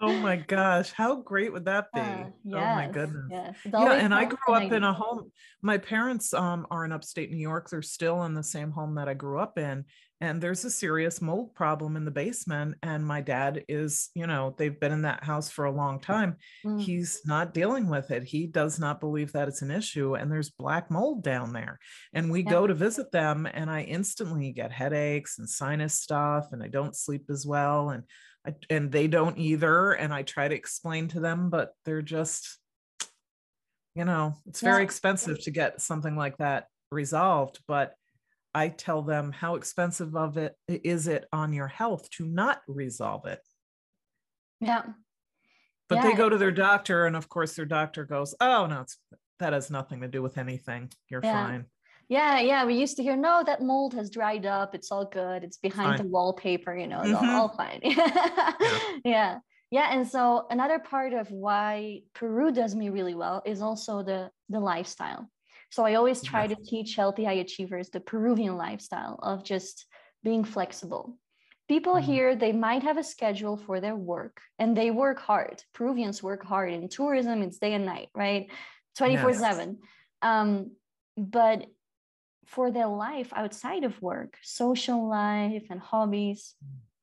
Oh 0.01 0.13
my 0.19 0.37
gosh, 0.47 0.93
how 0.93 1.17
great 1.17 1.53
would 1.53 1.65
that 1.67 1.87
be? 1.95 2.01
Uh, 2.01 2.25
oh 2.47 2.75
my 2.75 2.89
goodness. 2.93 3.25
yes. 3.31 3.57
Yeah, 3.65 3.93
and 3.93 4.15
I 4.15 4.25
grew 4.27 4.55
up 4.55 4.73
in 4.73 4.85
a 4.85 4.93
home. 4.93 5.31
My 5.63 5.79
parents 5.79 6.35
um, 6.35 6.67
are 6.71 6.85
in 6.85 6.93
upstate 6.93 7.31
New 7.31 7.39
York. 7.39 7.71
They're 7.71 7.83
still 7.83 8.25
in 8.25 8.35
the 8.35 8.43
same 8.43 8.71
home 8.71 8.95
that 8.97 9.09
I 9.09 9.15
grew 9.15 9.39
up 9.39 9.59
in. 9.59 9.85
And 10.23 10.41
there's 10.41 10.65
a 10.65 10.71
serious 10.71 11.21
mold 11.21 11.53
problem 11.53 11.97
in 11.97 12.05
the 12.05 12.13
basement. 12.13 12.77
And 12.85 13.05
my 13.05 13.21
dad 13.21 13.65
is, 13.69 14.09
you 14.15 14.29
know, 14.29 14.55
they've 14.57 14.79
been 14.79 14.93
in 14.93 15.03
that 15.03 15.25
house 15.25 15.51
for 15.51 15.65
a 15.65 15.73
long 15.73 15.99
time. 15.99 16.37
Mm. 16.65 16.81
He's 16.81 17.23
not 17.27 17.53
dealing 17.53 17.89
with 17.89 18.13
it. 18.13 18.23
He 18.23 18.47
does 18.47 18.79
not 18.79 19.01
believe 19.01 19.33
that 19.33 19.49
it's 19.49 19.63
an 19.63 19.73
issue. 19.73 20.15
And 20.15 20.31
there's 20.31 20.49
black 20.51 20.93
mold 20.93 21.25
down 21.25 21.53
there. 21.53 21.81
And 22.13 22.31
we 22.31 22.45
Yeah. 22.45 22.53
go 22.53 22.69
to 22.69 22.73
visit 22.73 23.11
them, 23.11 23.49
and 23.53 23.69
I 23.69 23.83
instantly 23.83 24.53
get 24.53 24.71
headaches 24.71 25.41
and 25.41 25.51
sinus 25.51 25.95
stuff, 26.01 26.53
and 26.53 26.63
I 26.63 26.69
don't 26.69 26.95
sleep 26.95 27.25
as 27.29 27.45
well. 27.45 27.91
And 27.91 28.05
I, 28.47 28.55
and 28.71 28.93
they 28.93 29.09
don't 29.09 29.39
either. 29.39 29.91
And 29.91 30.15
I 30.15 30.23
try 30.23 30.47
to 30.47 30.55
explain 30.55 31.09
to 31.09 31.19
them, 31.19 31.51
but 31.51 31.73
they're 31.85 32.01
just, 32.01 32.61
you 33.97 34.05
know, 34.05 34.37
it's 34.47 34.61
very 34.61 34.83
Yeah. 34.83 34.85
expensive 34.85 35.43
to 35.43 35.51
get 35.51 35.81
something 35.81 36.15
like 36.15 36.37
that 36.37 36.69
resolved. 36.93 37.59
But 37.67 37.97
I 38.55 38.69
tell 38.69 39.03
them 39.03 39.33
how 39.33 39.55
expensive 39.55 40.15
of 40.15 40.37
it 40.37 40.57
is 40.69 41.07
it 41.09 41.27
on 41.33 41.53
your 41.53 41.69
health 41.69 42.09
to 42.11 42.27
not 42.27 42.61
resolve 42.67 43.27
it. 43.27 43.41
Yeah. 44.61 44.85
But 45.89 45.97
Yeah, 45.97 46.03
they 46.03 46.15
go 46.15 46.29
to 46.29 46.39
their 46.39 46.53
doctor, 46.53 47.07
and 47.07 47.17
of 47.17 47.29
course, 47.29 47.55
their 47.55 47.67
doctor 47.67 48.05
goes, 48.05 48.35
"Oh 48.41 48.67
no, 48.67 48.83
it's 48.83 48.99
that 49.39 49.53
has 49.53 49.71
nothing 49.71 50.01
to 50.03 50.09
do 50.09 50.23
with 50.23 50.39
anything. 50.39 50.91
You're 51.09 51.21
Yeah. 51.25 51.47
fine." 51.47 51.67
Yeah, 52.09 52.41
yeah. 52.41 52.65
We 52.67 52.75
used 52.75 52.97
to 52.99 53.03
hear, 53.03 53.17
no, 53.17 53.43
that 53.45 53.63
mold 53.63 53.95
has 53.95 54.11
dried 54.11 54.45
up. 54.45 54.75
It's 54.75 54.93
all 54.93 55.07
good. 55.07 55.45
It's 55.45 55.57
behind 55.57 55.99
the 55.99 56.05
wallpaper, 56.09 56.77
you 56.77 56.87
know, 56.87 57.01
it's 57.01 57.15
all, 57.15 57.23
Mhm. 57.23 57.35
all 57.35 57.49
fine. 57.57 57.81
yeah. 59.05 59.39
Yeah. 59.71 59.89
And 59.93 60.07
so 60.07 60.47
another 60.51 60.79
part 60.79 61.15
of 61.15 61.31
why 61.31 62.03
Peru 62.13 62.53
does 62.53 62.75
me 62.75 62.91
really 62.91 63.15
well 63.15 63.43
is 63.47 63.63
also 63.63 64.03
the 64.03 64.31
the 64.51 64.61
lifestyle. 64.61 65.31
So 65.73 65.87
I 65.87 65.95
always 65.95 66.23
try 66.23 66.45
Yes. 66.45 66.51
to 66.59 66.65
teach 66.65 66.97
healthy 66.97 67.25
high 67.25 67.41
achievers 67.47 67.89
the 67.89 68.01
Peruvian 68.01 68.57
lifestyle 68.59 69.19
of 69.23 69.43
just 69.43 69.87
being 70.23 70.45
flexible. 70.45 71.17
People 71.67 71.95
Mhm. 71.95 72.03
here, 72.05 72.37
they 72.37 72.53
might 72.53 72.83
have 72.83 72.99
a 72.99 73.03
schedule 73.03 73.57
for 73.57 73.81
their 73.81 73.97
work 73.97 74.43
and 74.59 74.77
they 74.77 74.91
work 74.91 75.19
hard. 75.19 75.65
Peruvians 75.73 76.23
work 76.23 76.45
hard 76.45 76.75
in 76.75 76.89
tourism, 76.91 77.41
it's 77.41 77.59
day 77.59 77.73
and 77.73 77.87
night, 77.87 78.11
right? 78.15 78.51
24 78.97 79.33
7. 79.33 79.79
Um, 80.21 80.77
but 81.17 81.67
for 82.45 82.71
their 82.71 82.89
life 82.89 83.33
outside 83.33 83.85
of 83.85 84.01
work, 84.03 84.37
social 84.43 85.09
life 85.09 85.67
and 85.71 85.81
hobbies, 85.81 86.55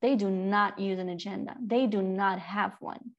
they 0.01 0.15
do 0.15 0.29
not 0.29 0.77
use 0.77 0.99
an 0.99 1.09
agenda. 1.09 1.55
They 1.59 1.87
do 1.87 2.03
not 2.03 2.37
have 2.37 2.75
one. 2.79 3.15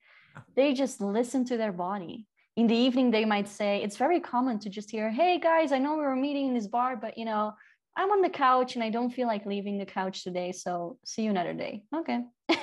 They 0.55 0.73
just 0.73 1.01
listen 1.01 1.43
to 1.45 1.57
their 1.57 1.73
body. 1.73 2.25
In 2.61 2.67
the 2.67 2.75
evening, 2.75 3.09
they 3.09 3.25
might 3.25 3.47
say, 3.47 3.81
it's 3.81 3.97
very 3.97 4.19
common 4.19 4.59
to 4.59 4.69
just 4.69 4.91
hear, 4.91 5.09
hey 5.09 5.39
guys, 5.39 5.71
I 5.71 5.79
know 5.79 5.95
we 5.95 6.03
were 6.03 6.15
meeting 6.15 6.49
in 6.49 6.53
this 6.53 6.67
bar, 6.67 6.95
but 6.95 7.17
you 7.17 7.25
know, 7.25 7.53
I'm 7.97 8.11
on 8.11 8.21
the 8.21 8.29
couch 8.29 8.75
and 8.75 8.83
I 8.83 8.91
don't 8.91 9.09
feel 9.09 9.25
like 9.25 9.47
leaving 9.47 9.79
the 9.79 9.85
couch 9.87 10.23
today. 10.23 10.51
So 10.51 10.99
see 11.03 11.23
you 11.23 11.31
another 11.31 11.55
day. 11.55 11.81
Okay. 11.91 12.19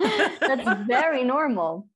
That's 0.00 0.86
very 0.86 1.24
normal. 1.24 1.88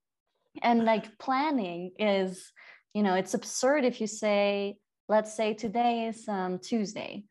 And 0.61 0.85
like 0.85 1.17
planning 1.17 1.93
is, 1.97 2.51
you 2.93 3.01
know, 3.01 3.15
it's 3.15 3.33
absurd 3.33 3.83
if 3.83 3.99
you 3.99 4.05
say, 4.05 4.77
let's 5.09 5.35
say 5.35 5.55
today 5.55 6.05
is 6.09 6.27
um, 6.27 6.59
Tuesday. 6.59 7.23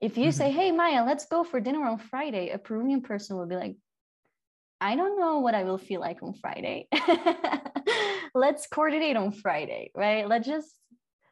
If 0.00 0.18
you 0.18 0.30
mm-hmm. 0.30 0.36
say, 0.36 0.50
hey, 0.50 0.72
Maya, 0.72 1.04
let's 1.06 1.26
go 1.26 1.44
for 1.44 1.60
dinner 1.60 1.86
on 1.86 1.98
Friday, 1.98 2.50
a 2.50 2.58
Peruvian 2.58 3.02
person 3.02 3.36
will 3.36 3.46
be 3.46 3.54
like, 3.54 3.76
I 4.80 4.96
don't 4.96 5.16
know 5.16 5.38
what 5.38 5.54
I 5.54 5.62
will 5.62 5.78
feel 5.78 6.00
like 6.00 6.24
on 6.24 6.34
Friday. 6.34 6.88
let's 8.34 8.66
coordinate 8.66 9.16
on 9.16 9.32
Friday, 9.32 9.90
right? 9.94 10.28
Let's 10.28 10.46
just 10.46 10.74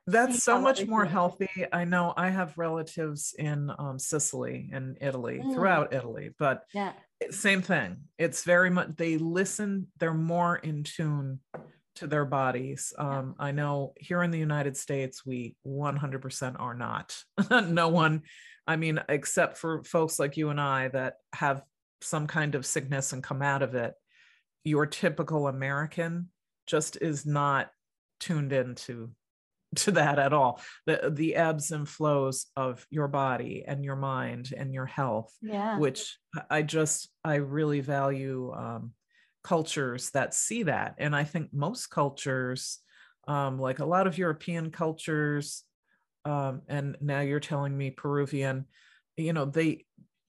that's 0.07 0.43
so 0.43 0.61
much 0.61 0.87
more 0.87 1.05
healthy. 1.05 1.49
I 1.73 1.85
know 1.85 2.13
I 2.17 2.31
have 2.31 2.59
relatives 2.59 3.35
in 3.39 3.71
um, 3.79 3.99
Sicily 3.99 4.69
and 4.73 4.99
Italy, 5.01 5.41
mm. 5.43 5.55
throughout 5.55 5.93
Italy, 5.93 6.31
but 6.39 6.65
yeah, 6.75 6.93
same 7.31 7.63
thing. 7.63 7.99
It's 8.19 8.43
very 8.43 8.71
much 8.71 8.97
they 8.97 9.17
listen. 9.19 9.87
They're 9.99 10.13
more 10.13 10.57
in 10.57 10.83
tune 10.83 11.39
to 11.97 12.07
their 12.07 12.25
bodies. 12.25 12.93
Um, 12.99 13.37
I 13.39 13.53
know 13.53 13.93
here 13.97 14.23
in 14.23 14.31
the 14.31 14.39
United 14.39 14.77
States, 14.77 15.25
we 15.25 15.55
100% 15.67 16.57
are 16.59 16.75
not. 16.75 17.17
no 17.69 17.89
one, 17.89 18.23
I 18.67 18.77
mean, 18.77 19.01
except 19.09 19.59
for 19.59 19.85
folks 19.85 20.19
like 20.19 20.37
you 20.37 20.49
and 20.49 20.61
I 20.61 20.89
that 20.89 21.15
have 21.35 21.63
some 22.01 22.27
kind 22.27 22.55
of 22.55 22.67
sickness 22.67 23.13
and 23.13 23.23
come 23.23 23.43
out 23.43 23.63
of 23.63 23.75
it. 23.75 23.95
Your 24.65 24.87
typical 24.87 25.49
American 25.49 26.31
just 26.67 26.97
is 27.01 27.27
not 27.27 27.71
tuned 28.21 28.53
into 28.53 29.11
to 29.75 29.93
that 29.93 30.19
at 30.19 30.33
all. 30.33 30.61
The 30.87 31.11
the 31.13 31.35
ebbs 31.35 31.71
and 31.71 31.89
flows 31.89 32.47
of 32.57 32.87
your 32.91 33.09
body 33.09 33.65
and 33.67 33.85
your 33.85 33.97
mind 33.97 34.53
and 34.57 34.73
your 34.73 34.87
health 34.87 35.33
yeah. 35.41 35.79
which 35.79 36.19
i 36.51 36.63
just 36.63 37.09
i 37.25 37.37
really 37.37 37.81
value 37.81 38.53
um, 38.53 38.93
cultures 39.43 40.11
that 40.11 40.35
see 40.35 40.65
that. 40.65 40.95
And 40.99 41.17
i 41.17 41.25
think 41.25 41.53
most 41.53 41.89
cultures 41.89 42.79
um, 43.29 43.59
like 43.59 43.79
a 43.79 43.87
lot 43.87 44.07
of 44.07 44.19
european 44.19 44.71
cultures 44.71 45.63
um, 46.25 46.63
and 46.69 46.97
now 47.01 47.21
you're 47.21 47.41
telling 47.41 47.77
me 47.77 47.91
peruvian 47.91 48.67
you 49.17 49.33
know 49.33 49.45
they 49.45 49.85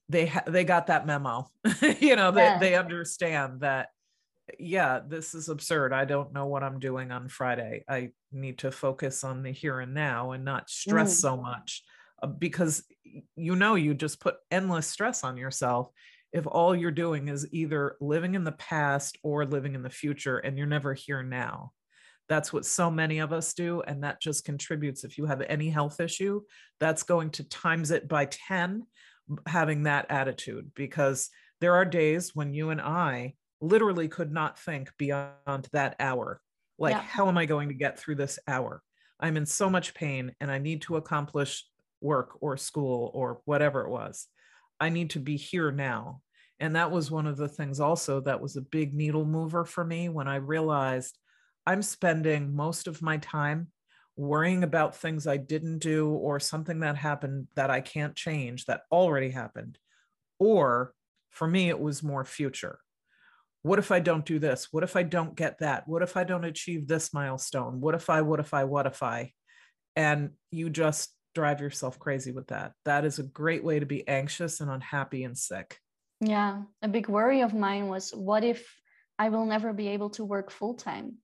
they 0.09 0.27
ha- 0.27 0.43
they 0.47 0.63
got 0.63 0.87
that 0.87 1.05
memo. 1.05 1.47
You 1.99 2.15
know 2.15 2.33
yeah. 2.35 2.57
they, 2.57 2.69
they 2.69 2.75
understand 2.75 3.61
that 3.61 3.89
yeah, 4.59 4.99
this 5.05 5.33
is 5.33 5.49
absurd. 5.49 5.93
I 5.93 6.05
don't 6.05 6.33
know 6.33 6.47
what 6.47 6.63
I'm 6.63 6.79
doing 6.79 7.11
on 7.11 7.29
Friday. 7.29 7.83
I 7.87 8.09
need 8.31 8.59
to 8.59 8.71
focus 8.71 9.23
on 9.23 9.43
the 9.43 9.51
here 9.51 9.79
and 9.79 9.93
now 9.93 10.31
and 10.31 10.43
not 10.43 10.69
stress 10.69 11.15
mm. 11.15 11.21
so 11.21 11.37
much 11.37 11.83
uh, 12.21 12.27
because 12.27 12.83
you 13.35 13.55
know, 13.55 13.75
you 13.75 13.93
just 13.93 14.19
put 14.19 14.35
endless 14.51 14.87
stress 14.87 15.23
on 15.23 15.37
yourself 15.37 15.89
if 16.31 16.47
all 16.47 16.75
you're 16.75 16.91
doing 16.91 17.27
is 17.27 17.47
either 17.51 17.95
living 18.01 18.33
in 18.33 18.43
the 18.43 18.53
past 18.53 19.17
or 19.23 19.45
living 19.45 19.75
in 19.75 19.83
the 19.83 19.89
future 19.89 20.39
and 20.39 20.57
you're 20.57 20.67
never 20.67 20.93
here 20.93 21.21
now. 21.21 21.71
That's 22.29 22.51
what 22.51 22.65
so 22.65 22.89
many 22.89 23.19
of 23.19 23.33
us 23.33 23.53
do. 23.53 23.81
And 23.81 24.03
that 24.03 24.21
just 24.21 24.45
contributes. 24.45 25.03
If 25.03 25.17
you 25.17 25.25
have 25.25 25.41
any 25.41 25.69
health 25.69 25.99
issue, 25.99 26.41
that's 26.79 27.03
going 27.03 27.31
to 27.31 27.43
times 27.43 27.91
it 27.91 28.07
by 28.07 28.25
10 28.25 28.83
having 29.45 29.83
that 29.83 30.07
attitude 30.09 30.71
because 30.75 31.29
there 31.61 31.75
are 31.75 31.85
days 31.85 32.31
when 32.33 32.53
you 32.53 32.71
and 32.71 32.81
I 32.81 33.35
literally 33.63 34.09
could 34.09 34.31
not 34.31 34.59
think 34.59 34.91
beyond 34.97 35.67
that 35.71 35.95
hour. 35.99 36.41
Like, 36.77 36.95
yeah. 36.95 37.01
how 37.01 37.27
am 37.27 37.37
I 37.37 37.45
going 37.45 37.69
to 37.69 37.75
get 37.75 37.97
through 37.97 38.15
this 38.15 38.37
hour? 38.47 38.83
I'm 39.19 39.37
in 39.37 39.45
so 39.45 39.69
much 39.69 39.93
pain 39.93 40.35
and 40.41 40.51
I 40.51 40.57
need 40.57 40.81
to 40.83 40.97
accomplish 40.97 41.65
work 42.01 42.37
or 42.41 42.57
school 42.57 43.09
or 43.13 43.39
whatever 43.45 43.81
it 43.85 43.89
was. 43.89 44.27
I 44.79 44.89
need 44.89 45.11
to 45.11 45.19
be 45.19 45.37
here 45.37 45.71
now. 45.71 46.21
And 46.59 46.75
that 46.75 46.91
was 46.91 47.09
one 47.09 47.25
of 47.25 47.37
the 47.37 47.47
things 47.47 47.79
also 47.79 48.19
that 48.21 48.41
was 48.41 48.57
a 48.57 48.61
big 48.61 48.93
needle 48.93 49.25
mover 49.25 49.63
for 49.63 49.83
me 49.83 50.09
when 50.09 50.27
I 50.27 50.35
realized 50.35 51.17
I'm 51.65 51.81
spending 51.81 52.53
most 52.53 52.87
of 52.87 53.01
my 53.01 53.17
time 53.17 53.69
worrying 54.17 54.63
about 54.63 54.95
things 54.95 55.25
I 55.25 55.37
didn't 55.37 55.79
do 55.79 56.09
or 56.09 56.39
something 56.39 56.81
that 56.81 56.97
happened 56.97 57.47
that 57.55 57.69
I 57.69 57.81
can't 57.81 58.15
change 58.15 58.65
that 58.65 58.81
already 58.91 59.29
happened. 59.29 59.79
Or 60.37 60.93
for 61.29 61.47
me, 61.47 61.69
it 61.69 61.79
was 61.79 62.03
more 62.03 62.25
future 62.25 62.79
what 63.63 63.79
if 63.79 63.91
I 63.91 63.99
don't 63.99 64.25
do 64.25 64.39
this? 64.39 64.67
What 64.71 64.83
if 64.83 64.95
I 64.95 65.03
don't 65.03 65.35
get 65.35 65.59
that? 65.59 65.87
What 65.87 66.03
if 66.03 66.17
I 66.17 66.25
don't 66.25 66.43
achieve 66.43 66.87
this 66.87 67.13
milestone? 67.13 67.79
What 67.79 67.95
if 67.95 68.09
I, 68.09 68.21
what 68.21 68.39
if 68.41 68.53
I, 68.53 68.65
what 68.65 68.85
if 68.85 69.01
I? 69.01 69.31
And 69.95 70.31
you 70.51 70.69
just 70.69 71.09
drive 71.33 71.61
yourself 71.61 71.97
crazy 71.97 72.31
with 72.31 72.47
that. 72.47 72.73
That 72.83 73.05
is 73.05 73.19
a 73.19 73.23
great 73.23 73.63
way 73.63 73.79
to 73.79 73.85
be 73.85 74.07
anxious 74.07 74.59
and 74.59 74.69
unhappy 74.69 75.23
and 75.23 75.37
sick. 75.37 75.77
Yeah. 76.19 76.63
A 76.81 76.89
big 76.89 77.07
worry 77.07 77.41
of 77.41 77.53
mine 77.53 77.87
was 77.87 78.11
what 78.11 78.43
if 78.43 78.69
I 79.17 79.29
will 79.29 79.45
never 79.45 79.71
be 79.71 79.87
able 79.89 80.09
to 80.11 80.25
work 80.25 80.51
full 80.51 80.73
time? 80.73 81.15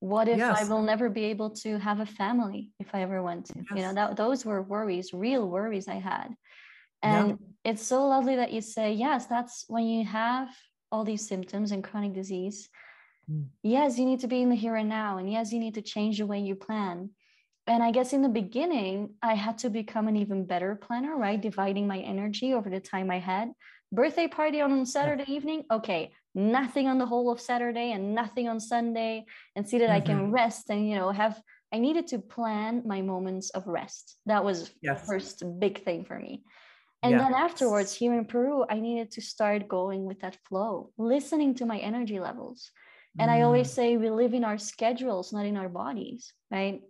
What 0.00 0.28
if 0.28 0.38
yes. 0.38 0.62
I 0.62 0.68
will 0.68 0.82
never 0.82 1.10
be 1.10 1.24
able 1.24 1.50
to 1.50 1.78
have 1.78 2.00
a 2.00 2.06
family 2.06 2.72
if 2.80 2.94
I 2.94 3.02
ever 3.02 3.22
want 3.22 3.46
to? 3.46 3.54
Yes. 3.56 3.66
You 3.70 3.82
know, 3.82 3.94
that 3.94 4.16
those 4.16 4.44
were 4.44 4.62
worries, 4.62 5.12
real 5.12 5.48
worries 5.48 5.86
I 5.88 5.94
had. 5.94 6.28
And 7.02 7.28
yeah. 7.28 7.36
it's 7.72 7.82
so 7.82 8.06
lovely 8.06 8.36
that 8.36 8.52
you 8.52 8.62
say, 8.62 8.94
yes, 8.94 9.26
that's 9.26 9.64
when 9.68 9.84
you 9.84 10.06
have 10.06 10.48
all 10.94 11.04
these 11.04 11.26
symptoms 11.26 11.72
and 11.72 11.82
chronic 11.82 12.12
disease 12.12 12.68
mm. 13.28 13.44
yes 13.64 13.98
you 13.98 14.04
need 14.04 14.20
to 14.20 14.28
be 14.28 14.40
in 14.42 14.48
the 14.48 14.54
here 14.54 14.76
and 14.76 14.88
now 14.88 15.18
and 15.18 15.30
yes 15.30 15.52
you 15.52 15.58
need 15.58 15.74
to 15.74 15.82
change 15.82 16.18
the 16.18 16.26
way 16.26 16.38
you 16.38 16.54
plan 16.54 17.10
and 17.66 17.82
i 17.82 17.90
guess 17.90 18.12
in 18.12 18.22
the 18.22 18.28
beginning 18.28 19.10
i 19.20 19.34
had 19.34 19.58
to 19.58 19.68
become 19.68 20.06
an 20.06 20.16
even 20.16 20.46
better 20.46 20.76
planner 20.76 21.16
right 21.16 21.40
dividing 21.40 21.88
my 21.88 21.98
energy 21.98 22.54
over 22.54 22.70
the 22.70 22.78
time 22.78 23.10
i 23.10 23.18
had 23.18 23.50
birthday 23.90 24.28
party 24.28 24.60
on 24.60 24.86
saturday 24.86 25.24
yeah. 25.26 25.34
evening 25.34 25.64
okay 25.72 26.12
nothing 26.36 26.86
on 26.86 26.98
the 26.98 27.06
whole 27.06 27.28
of 27.32 27.40
saturday 27.40 27.90
and 27.90 28.14
nothing 28.14 28.48
on 28.48 28.60
sunday 28.60 29.24
and 29.56 29.68
see 29.68 29.78
that 29.78 29.90
mm-hmm. 29.90 29.96
i 29.96 30.08
can 30.08 30.18
mm-hmm. 30.18 30.30
rest 30.42 30.70
and 30.70 30.88
you 30.88 30.94
know 30.94 31.10
have 31.10 31.42
i 31.72 31.78
needed 31.78 32.06
to 32.06 32.20
plan 32.20 32.82
my 32.86 33.02
moments 33.02 33.50
of 33.50 33.66
rest 33.66 34.16
that 34.26 34.44
was 34.44 34.70
yes. 34.80 35.00
the 35.00 35.06
first 35.08 35.42
big 35.58 35.82
thing 35.84 36.04
for 36.04 36.18
me 36.20 36.42
and 37.04 37.12
yeah. 37.12 37.18
then 37.18 37.34
afterwards, 37.34 37.94
here 37.94 38.14
in 38.14 38.24
Peru, 38.24 38.64
I 38.68 38.80
needed 38.80 39.10
to 39.12 39.20
start 39.20 39.68
going 39.68 40.06
with 40.06 40.20
that 40.20 40.38
flow, 40.48 40.90
listening 40.96 41.54
to 41.56 41.66
my 41.66 41.76
energy 41.78 42.18
levels. 42.18 42.70
And 43.18 43.30
mm. 43.30 43.34
I 43.34 43.42
always 43.42 43.68
mm. 43.68 43.74
say 43.74 43.96
we 43.98 44.08
live 44.08 44.32
in 44.32 44.42
our 44.42 44.56
schedules, 44.56 45.30
not 45.30 45.44
in 45.44 45.58
our 45.58 45.68
bodies, 45.68 46.32
right? 46.50 46.80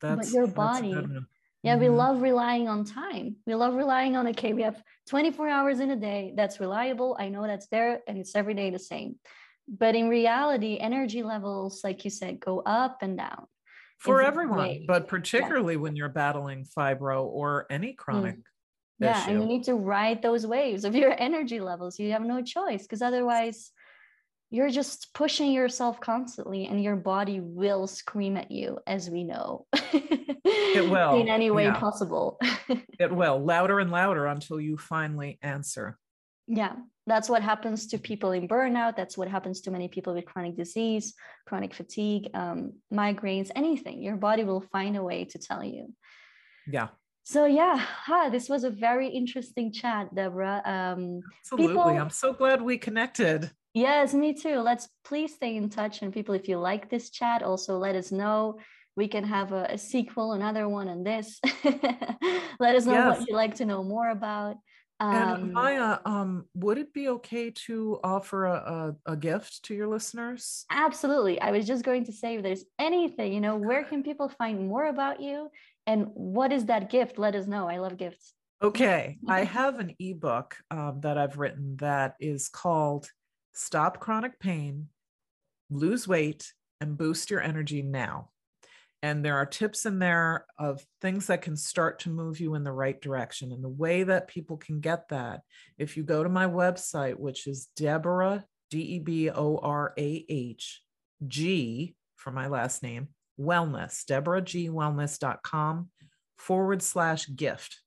That's, 0.00 0.32
but 0.32 0.34
your 0.34 0.48
body, 0.48 0.88
yeah, 0.88 1.74
mm-hmm. 1.74 1.80
we 1.80 1.88
love 1.88 2.22
relying 2.22 2.68
on 2.68 2.84
time. 2.84 3.36
We 3.46 3.54
love 3.54 3.74
relying 3.74 4.16
on, 4.16 4.26
okay, 4.28 4.52
we 4.52 4.62
have 4.62 4.82
24 5.08 5.48
hours 5.48 5.78
in 5.78 5.92
a 5.92 5.96
day. 5.96 6.32
That's 6.36 6.58
reliable. 6.58 7.16
I 7.18 7.28
know 7.28 7.46
that's 7.46 7.68
there 7.68 8.00
and 8.08 8.18
it's 8.18 8.34
every 8.34 8.54
day 8.54 8.70
the 8.70 8.80
same. 8.80 9.14
But 9.68 9.94
in 9.94 10.08
reality, 10.08 10.76
energy 10.80 11.22
levels, 11.22 11.82
like 11.84 12.04
you 12.04 12.10
said, 12.10 12.40
go 12.40 12.62
up 12.66 12.98
and 13.02 13.16
down 13.16 13.46
for 13.98 14.22
everyone, 14.22 14.84
but 14.86 15.06
particularly 15.08 15.74
yeah. 15.74 15.80
when 15.80 15.96
you're 15.96 16.08
battling 16.08 16.66
fibro 16.76 17.24
or 17.24 17.66
any 17.70 17.92
mm. 17.92 17.96
chronic 17.96 18.36
mm 18.36 18.42
yeah 18.98 19.28
and 19.28 19.40
you 19.40 19.46
need 19.46 19.64
to 19.64 19.74
ride 19.74 20.22
those 20.22 20.46
waves 20.46 20.84
of 20.84 20.94
your 20.94 21.14
energy 21.18 21.60
levels. 21.60 21.98
You 21.98 22.12
have 22.12 22.22
no 22.22 22.42
choice 22.42 22.82
because 22.82 23.02
otherwise 23.02 23.70
you're 24.50 24.70
just 24.70 25.12
pushing 25.12 25.50
yourself 25.50 26.00
constantly 26.00 26.66
and 26.66 26.82
your 26.82 26.96
body 26.96 27.40
will 27.40 27.86
scream 27.86 28.36
at 28.36 28.50
you 28.50 28.78
as 28.86 29.10
we 29.10 29.24
know. 29.24 29.66
It 30.48 30.90
will 30.90 31.18
in 31.18 31.28
any 31.28 31.50
way 31.50 31.64
yeah. 31.64 31.78
possible. 31.78 32.38
It 32.98 33.10
will 33.12 33.44
louder 33.44 33.80
and 33.80 33.90
louder 33.90 34.26
until 34.26 34.60
you 34.60 34.76
finally 34.76 35.38
answer. 35.42 35.98
Yeah 36.46 36.74
that's 37.08 37.28
what 37.28 37.42
happens 37.42 37.86
to 37.86 37.98
people 37.98 38.32
in 38.32 38.48
burnout 38.48 38.96
that's 38.96 39.16
what 39.16 39.28
happens 39.28 39.60
to 39.60 39.70
many 39.70 39.86
people 39.86 40.12
with 40.12 40.24
chronic 40.24 40.56
disease 40.56 41.14
chronic 41.46 41.72
fatigue 41.72 42.30
um, 42.34 42.72
migraines 42.92 43.50
anything. 43.54 44.02
Your 44.02 44.16
body 44.16 44.44
will 44.44 44.60
find 44.60 44.96
a 44.96 45.02
way 45.02 45.24
to 45.24 45.38
tell 45.38 45.62
you. 45.62 45.92
Yeah 46.66 46.88
so 47.26 47.44
yeah 47.44 47.76
huh, 47.76 48.28
this 48.30 48.48
was 48.48 48.62
a 48.62 48.70
very 48.70 49.08
interesting 49.08 49.72
chat 49.72 50.14
deborah. 50.14 50.62
Um 50.64 51.20
absolutely. 51.40 51.66
people, 51.68 51.82
i'm 51.82 52.10
so 52.10 52.32
glad 52.32 52.62
we 52.62 52.78
connected. 52.78 53.50
Yes 53.74 54.14
me 54.14 54.32
too. 54.32 54.60
Let's 54.60 54.88
please 55.04 55.34
stay 55.34 55.56
in 55.56 55.68
touch 55.68 56.02
and 56.02 56.12
people 56.12 56.34
if 56.34 56.48
you 56.48 56.58
like 56.58 56.88
this 56.88 57.10
chat 57.10 57.42
also 57.42 57.78
let 57.78 57.96
us 57.96 58.12
know. 58.12 58.60
We 58.96 59.08
can 59.08 59.24
have 59.24 59.52
a, 59.52 59.64
a 59.70 59.78
sequel 59.78 60.32
another 60.32 60.68
one 60.68 60.88
on 60.88 61.02
this. 61.02 61.38
Let 62.58 62.74
us 62.76 62.86
know 62.86 62.94
yes. 62.94 63.18
what 63.18 63.28
you'd 63.28 63.36
like 63.36 63.56
to 63.56 63.66
know 63.66 63.84
more 63.84 64.08
about. 64.08 64.56
Um, 64.98 65.14
and 65.14 65.52
Maya, 65.52 65.98
um, 66.06 66.46
would 66.54 66.78
it 66.78 66.94
be 66.94 67.08
okay 67.08 67.50
to 67.66 68.00
offer 68.02 68.46
a, 68.46 68.94
a, 69.06 69.12
a, 69.12 69.16
gift 69.16 69.62
to 69.64 69.74
your 69.74 69.88
listeners? 69.88 70.64
Absolutely. 70.70 71.38
I 71.38 71.50
was 71.50 71.66
just 71.66 71.84
going 71.84 72.06
to 72.06 72.12
say 72.12 72.36
if 72.36 72.42
there's 72.42 72.64
anything, 72.78 73.34
you 73.34 73.42
know, 73.42 73.56
where 73.56 73.84
can 73.84 74.02
people 74.02 74.30
find 74.30 74.66
more 74.66 74.86
about 74.86 75.20
you 75.20 75.50
and 75.86 76.06
what 76.14 76.52
is 76.52 76.66
that 76.66 76.90
gift? 76.90 77.18
Let 77.18 77.34
us 77.34 77.46
know. 77.46 77.68
I 77.68 77.78
love 77.78 77.96
gifts. 77.96 78.34
Okay. 78.62 79.18
I 79.28 79.44
have 79.44 79.78
an 79.78 79.94
ebook 79.98 80.56
um, 80.70 81.00
that 81.02 81.18
I've 81.18 81.38
written 81.38 81.76
that 81.76 82.14
is 82.20 82.48
called 82.48 83.08
Stop 83.54 84.00
Chronic 84.00 84.38
Pain, 84.40 84.88
Lose 85.70 86.06
Weight, 86.06 86.52
and 86.80 86.96
Boost 86.98 87.30
Your 87.30 87.40
Energy 87.40 87.82
Now. 87.82 88.30
And 89.02 89.24
there 89.24 89.36
are 89.36 89.46
tips 89.46 89.86
in 89.86 89.98
there 89.98 90.46
of 90.58 90.84
things 91.00 91.26
that 91.26 91.42
can 91.42 91.56
start 91.56 92.00
to 92.00 92.10
move 92.10 92.40
you 92.40 92.54
in 92.54 92.64
the 92.64 92.72
right 92.72 93.00
direction. 93.00 93.52
And 93.52 93.62
the 93.62 93.68
way 93.68 94.02
that 94.02 94.26
people 94.26 94.56
can 94.56 94.80
get 94.80 95.10
that, 95.10 95.42
if 95.78 95.96
you 95.96 96.02
go 96.02 96.22
to 96.22 96.28
my 96.28 96.46
website, 96.46 97.16
which 97.16 97.46
is 97.46 97.68
Deborah, 97.76 98.44
D 98.70 98.80
E 98.80 98.98
B 98.98 99.30
O 99.30 99.58
R 99.58 99.92
A 99.96 100.24
H, 100.28 100.82
G 101.26 101.94
for 102.16 102.32
my 102.32 102.48
last 102.48 102.82
name, 102.82 103.08
wellness, 103.38 104.04
deborahgwellness.com 104.04 105.88
forward 106.38 106.82
slash 106.82 107.28
gift. 107.34 107.80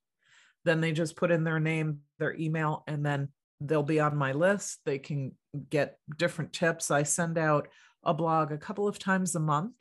then 0.64 0.80
they 0.80 0.92
just 0.92 1.16
put 1.16 1.30
in 1.30 1.42
their 1.42 1.60
name, 1.60 2.00
their 2.18 2.34
email, 2.36 2.84
and 2.86 3.04
then 3.04 3.28
they'll 3.60 3.82
be 3.82 4.00
on 4.00 4.16
my 4.16 4.32
list. 4.32 4.80
They 4.84 4.98
can 4.98 5.32
get 5.70 5.98
different 6.18 6.52
tips. 6.52 6.90
I 6.90 7.02
send 7.04 7.38
out 7.38 7.68
a 8.04 8.12
blog 8.12 8.52
a 8.52 8.58
couple 8.58 8.86
of 8.86 8.98
times 8.98 9.34
a 9.34 9.40
month, 9.40 9.72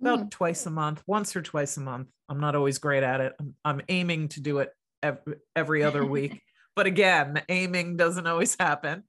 about 0.00 0.20
mm. 0.20 0.30
twice 0.30 0.64
a 0.66 0.70
month, 0.70 1.02
once 1.06 1.36
or 1.36 1.42
twice 1.42 1.76
a 1.76 1.80
month. 1.80 2.08
I'm 2.28 2.40
not 2.40 2.56
always 2.56 2.78
great 2.78 3.02
at 3.02 3.20
it. 3.20 3.34
I'm, 3.38 3.54
I'm 3.64 3.80
aiming 3.88 4.28
to 4.28 4.40
do 4.40 4.58
it 4.58 4.70
every, 5.02 5.34
every 5.54 5.82
other 5.82 6.04
week. 6.16 6.40
but 6.74 6.86
again, 6.86 7.42
aiming 7.48 7.96
doesn't 7.96 8.26
always 8.26 8.56
happen. 8.58 9.04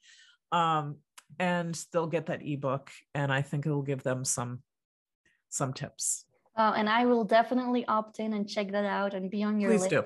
Um, 0.52 0.98
and 1.40 1.82
they'll 1.92 2.08
get 2.08 2.28
that 2.28 2.46
ebook, 2.46 2.92
and 3.16 3.32
I 3.32 3.42
think 3.42 3.66
it'll 3.66 3.82
give 3.82 4.04
them 4.04 4.24
some 4.24 4.62
some 5.54 5.74
tips. 5.74 6.26
Oh, 6.58 6.74
and 6.74 6.88
I 6.90 7.06
will 7.06 7.24
definitely 7.24 7.86
opt 7.86 8.20
in 8.20 8.34
and 8.34 8.48
check 8.48 8.72
that 8.72 8.86
out 8.86 9.14
and 9.14 9.30
be 9.30 9.44
on 9.44 9.60
your 9.60 9.72
Please 9.72 9.82
list. 9.82 9.92
Do. 9.92 10.04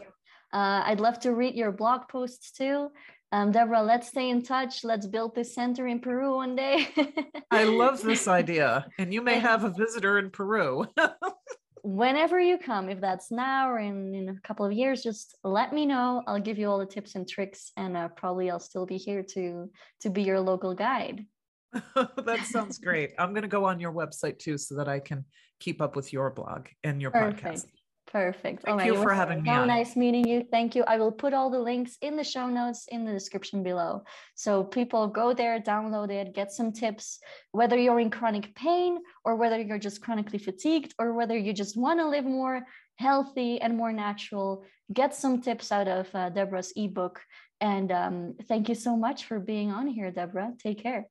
Uh, 0.54 0.84
I'd 0.86 1.00
love 1.00 1.20
to 1.22 1.34
read 1.34 1.56
your 1.56 1.72
blog 1.72 2.08
posts 2.08 2.52
too. 2.52 2.90
Um, 3.34 3.52
Deborah, 3.52 3.84
let's 3.84 4.08
stay 4.08 4.30
in 4.30 4.42
touch. 4.42 4.86
Let's 4.86 5.06
build 5.06 5.36
this 5.36 5.54
center 5.54 5.86
in 5.88 6.00
Peru 6.00 6.36
one 6.36 6.56
day. 6.56 6.88
I 7.52 7.66
love 7.66 8.02
this 8.02 8.28
idea. 8.28 8.88
And 8.98 9.14
you 9.14 9.22
may 9.22 9.40
have 9.40 9.66
a 9.66 9.70
visitor 9.70 10.18
in 10.18 10.30
Peru. 10.30 10.86
Whenever 11.84 12.40
you 12.40 12.58
come, 12.58 12.90
if 12.90 13.02
that's 13.02 13.32
now 13.32 13.70
or 13.70 13.80
in, 13.80 14.14
in 14.16 14.30
a 14.30 14.40
couple 14.48 14.66
of 14.66 14.72
years, 14.72 15.04
just 15.04 15.38
let 15.44 15.74
me 15.74 15.86
know. 15.86 16.24
I'll 16.26 16.40
give 16.40 16.58
you 16.58 16.70
all 16.70 16.80
the 16.80 16.86
tips 16.86 17.16
and 17.16 17.28
tricks, 17.28 17.72
and 17.78 17.96
uh, 17.96 18.10
probably 18.10 18.50
I'll 18.50 18.60
still 18.60 18.86
be 18.86 18.98
here 18.98 19.24
to 19.34 19.70
to 20.02 20.10
be 20.10 20.24
your 20.24 20.40
local 20.42 20.74
guide. 20.74 21.26
that 21.96 22.46
sounds 22.50 22.78
great. 22.78 23.14
I'm 23.18 23.32
going 23.32 23.44
to 23.44 23.48
go 23.48 23.66
on 23.66 23.80
your 23.80 23.92
website 23.92 24.40
too 24.40 24.58
so 24.58 24.76
that 24.76 24.88
I 24.88 25.00
can 25.00 25.26
keep 25.60 25.82
up 25.82 25.96
with 25.96 26.14
your 26.14 26.30
blog 26.30 26.68
and 26.84 27.02
your 27.02 27.12
Perfect. 27.12 27.44
podcast. 27.44 27.66
Perfect. 28.08 28.64
Thank 28.64 28.82
oh 28.82 28.86
you 28.86 28.96
for 28.96 29.14
having 29.14 29.44
me. 29.44 29.50
So 29.50 29.56
on. 29.56 29.68
nice 29.68 29.98
meeting 29.98 30.26
you. 30.26 30.48
Thank 30.50 30.76
you. 30.76 30.84
I 30.88 30.98
will 30.98 31.12
put 31.12 31.34
all 31.34 31.50
the 31.50 31.60
links 31.60 31.98
in 32.02 32.16
the 32.16 32.24
show 32.24 32.48
notes 32.48 32.88
in 32.90 33.04
the 33.04 33.12
description 33.12 33.64
below. 33.64 34.04
So 34.36 34.64
people 34.64 35.08
go 35.10 35.34
there, 35.34 35.60
download 35.60 36.10
it, 36.10 36.34
get 36.34 36.54
some 36.54 36.72
tips, 36.72 37.20
whether 37.52 37.78
you're 37.78 38.00
in 38.00 38.10
chronic 38.10 38.56
pain 38.56 39.00
or 39.26 39.36
whether 39.36 39.60
you're 39.60 39.78
just 39.78 40.02
chronically 40.02 40.40
fatigued 40.40 40.94
or 40.98 41.14
whether 41.14 41.38
you 41.38 41.52
just 41.52 41.76
want 41.76 42.00
to 42.00 42.08
live 42.08 42.24
more 42.24 42.66
healthy 42.96 43.60
and 43.60 43.76
more 43.76 43.92
natural. 43.92 44.64
Get 44.94 45.14
some 45.14 45.42
tips 45.42 45.74
out 45.74 45.90
of 45.90 46.08
uh, 46.16 46.30
Deborah's 46.30 46.72
ebook. 46.78 47.22
And 47.60 47.92
um, 47.92 48.36
thank 48.48 48.70
you 48.70 48.76
so 48.76 48.96
much 48.96 49.26
for 49.26 49.38
being 49.40 49.72
on 49.72 49.88
here, 49.88 50.12
Deborah. 50.12 50.54
Take 50.60 50.82
care. 50.82 51.10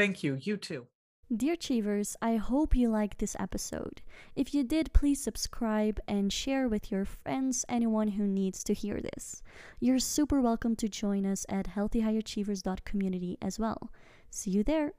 Thank 0.00 0.22
you. 0.22 0.38
You 0.40 0.56
too. 0.56 0.86
Dear 1.30 1.52
Achievers, 1.52 2.16
I 2.22 2.36
hope 2.36 2.74
you 2.74 2.88
liked 2.88 3.18
this 3.18 3.36
episode. 3.38 4.00
If 4.34 4.54
you 4.54 4.64
did, 4.64 4.94
please 4.94 5.22
subscribe 5.22 6.00
and 6.08 6.32
share 6.32 6.70
with 6.70 6.90
your 6.90 7.04
friends, 7.04 7.66
anyone 7.68 8.08
who 8.08 8.26
needs 8.26 8.64
to 8.64 8.72
hear 8.72 8.98
this. 9.02 9.42
You're 9.78 9.98
super 9.98 10.40
welcome 10.40 10.74
to 10.76 10.88
join 10.88 11.26
us 11.26 11.44
at 11.50 11.68
healthyhighachievers.community 11.76 13.36
as 13.42 13.58
well. 13.58 13.92
See 14.30 14.50
you 14.50 14.64
there. 14.64 14.94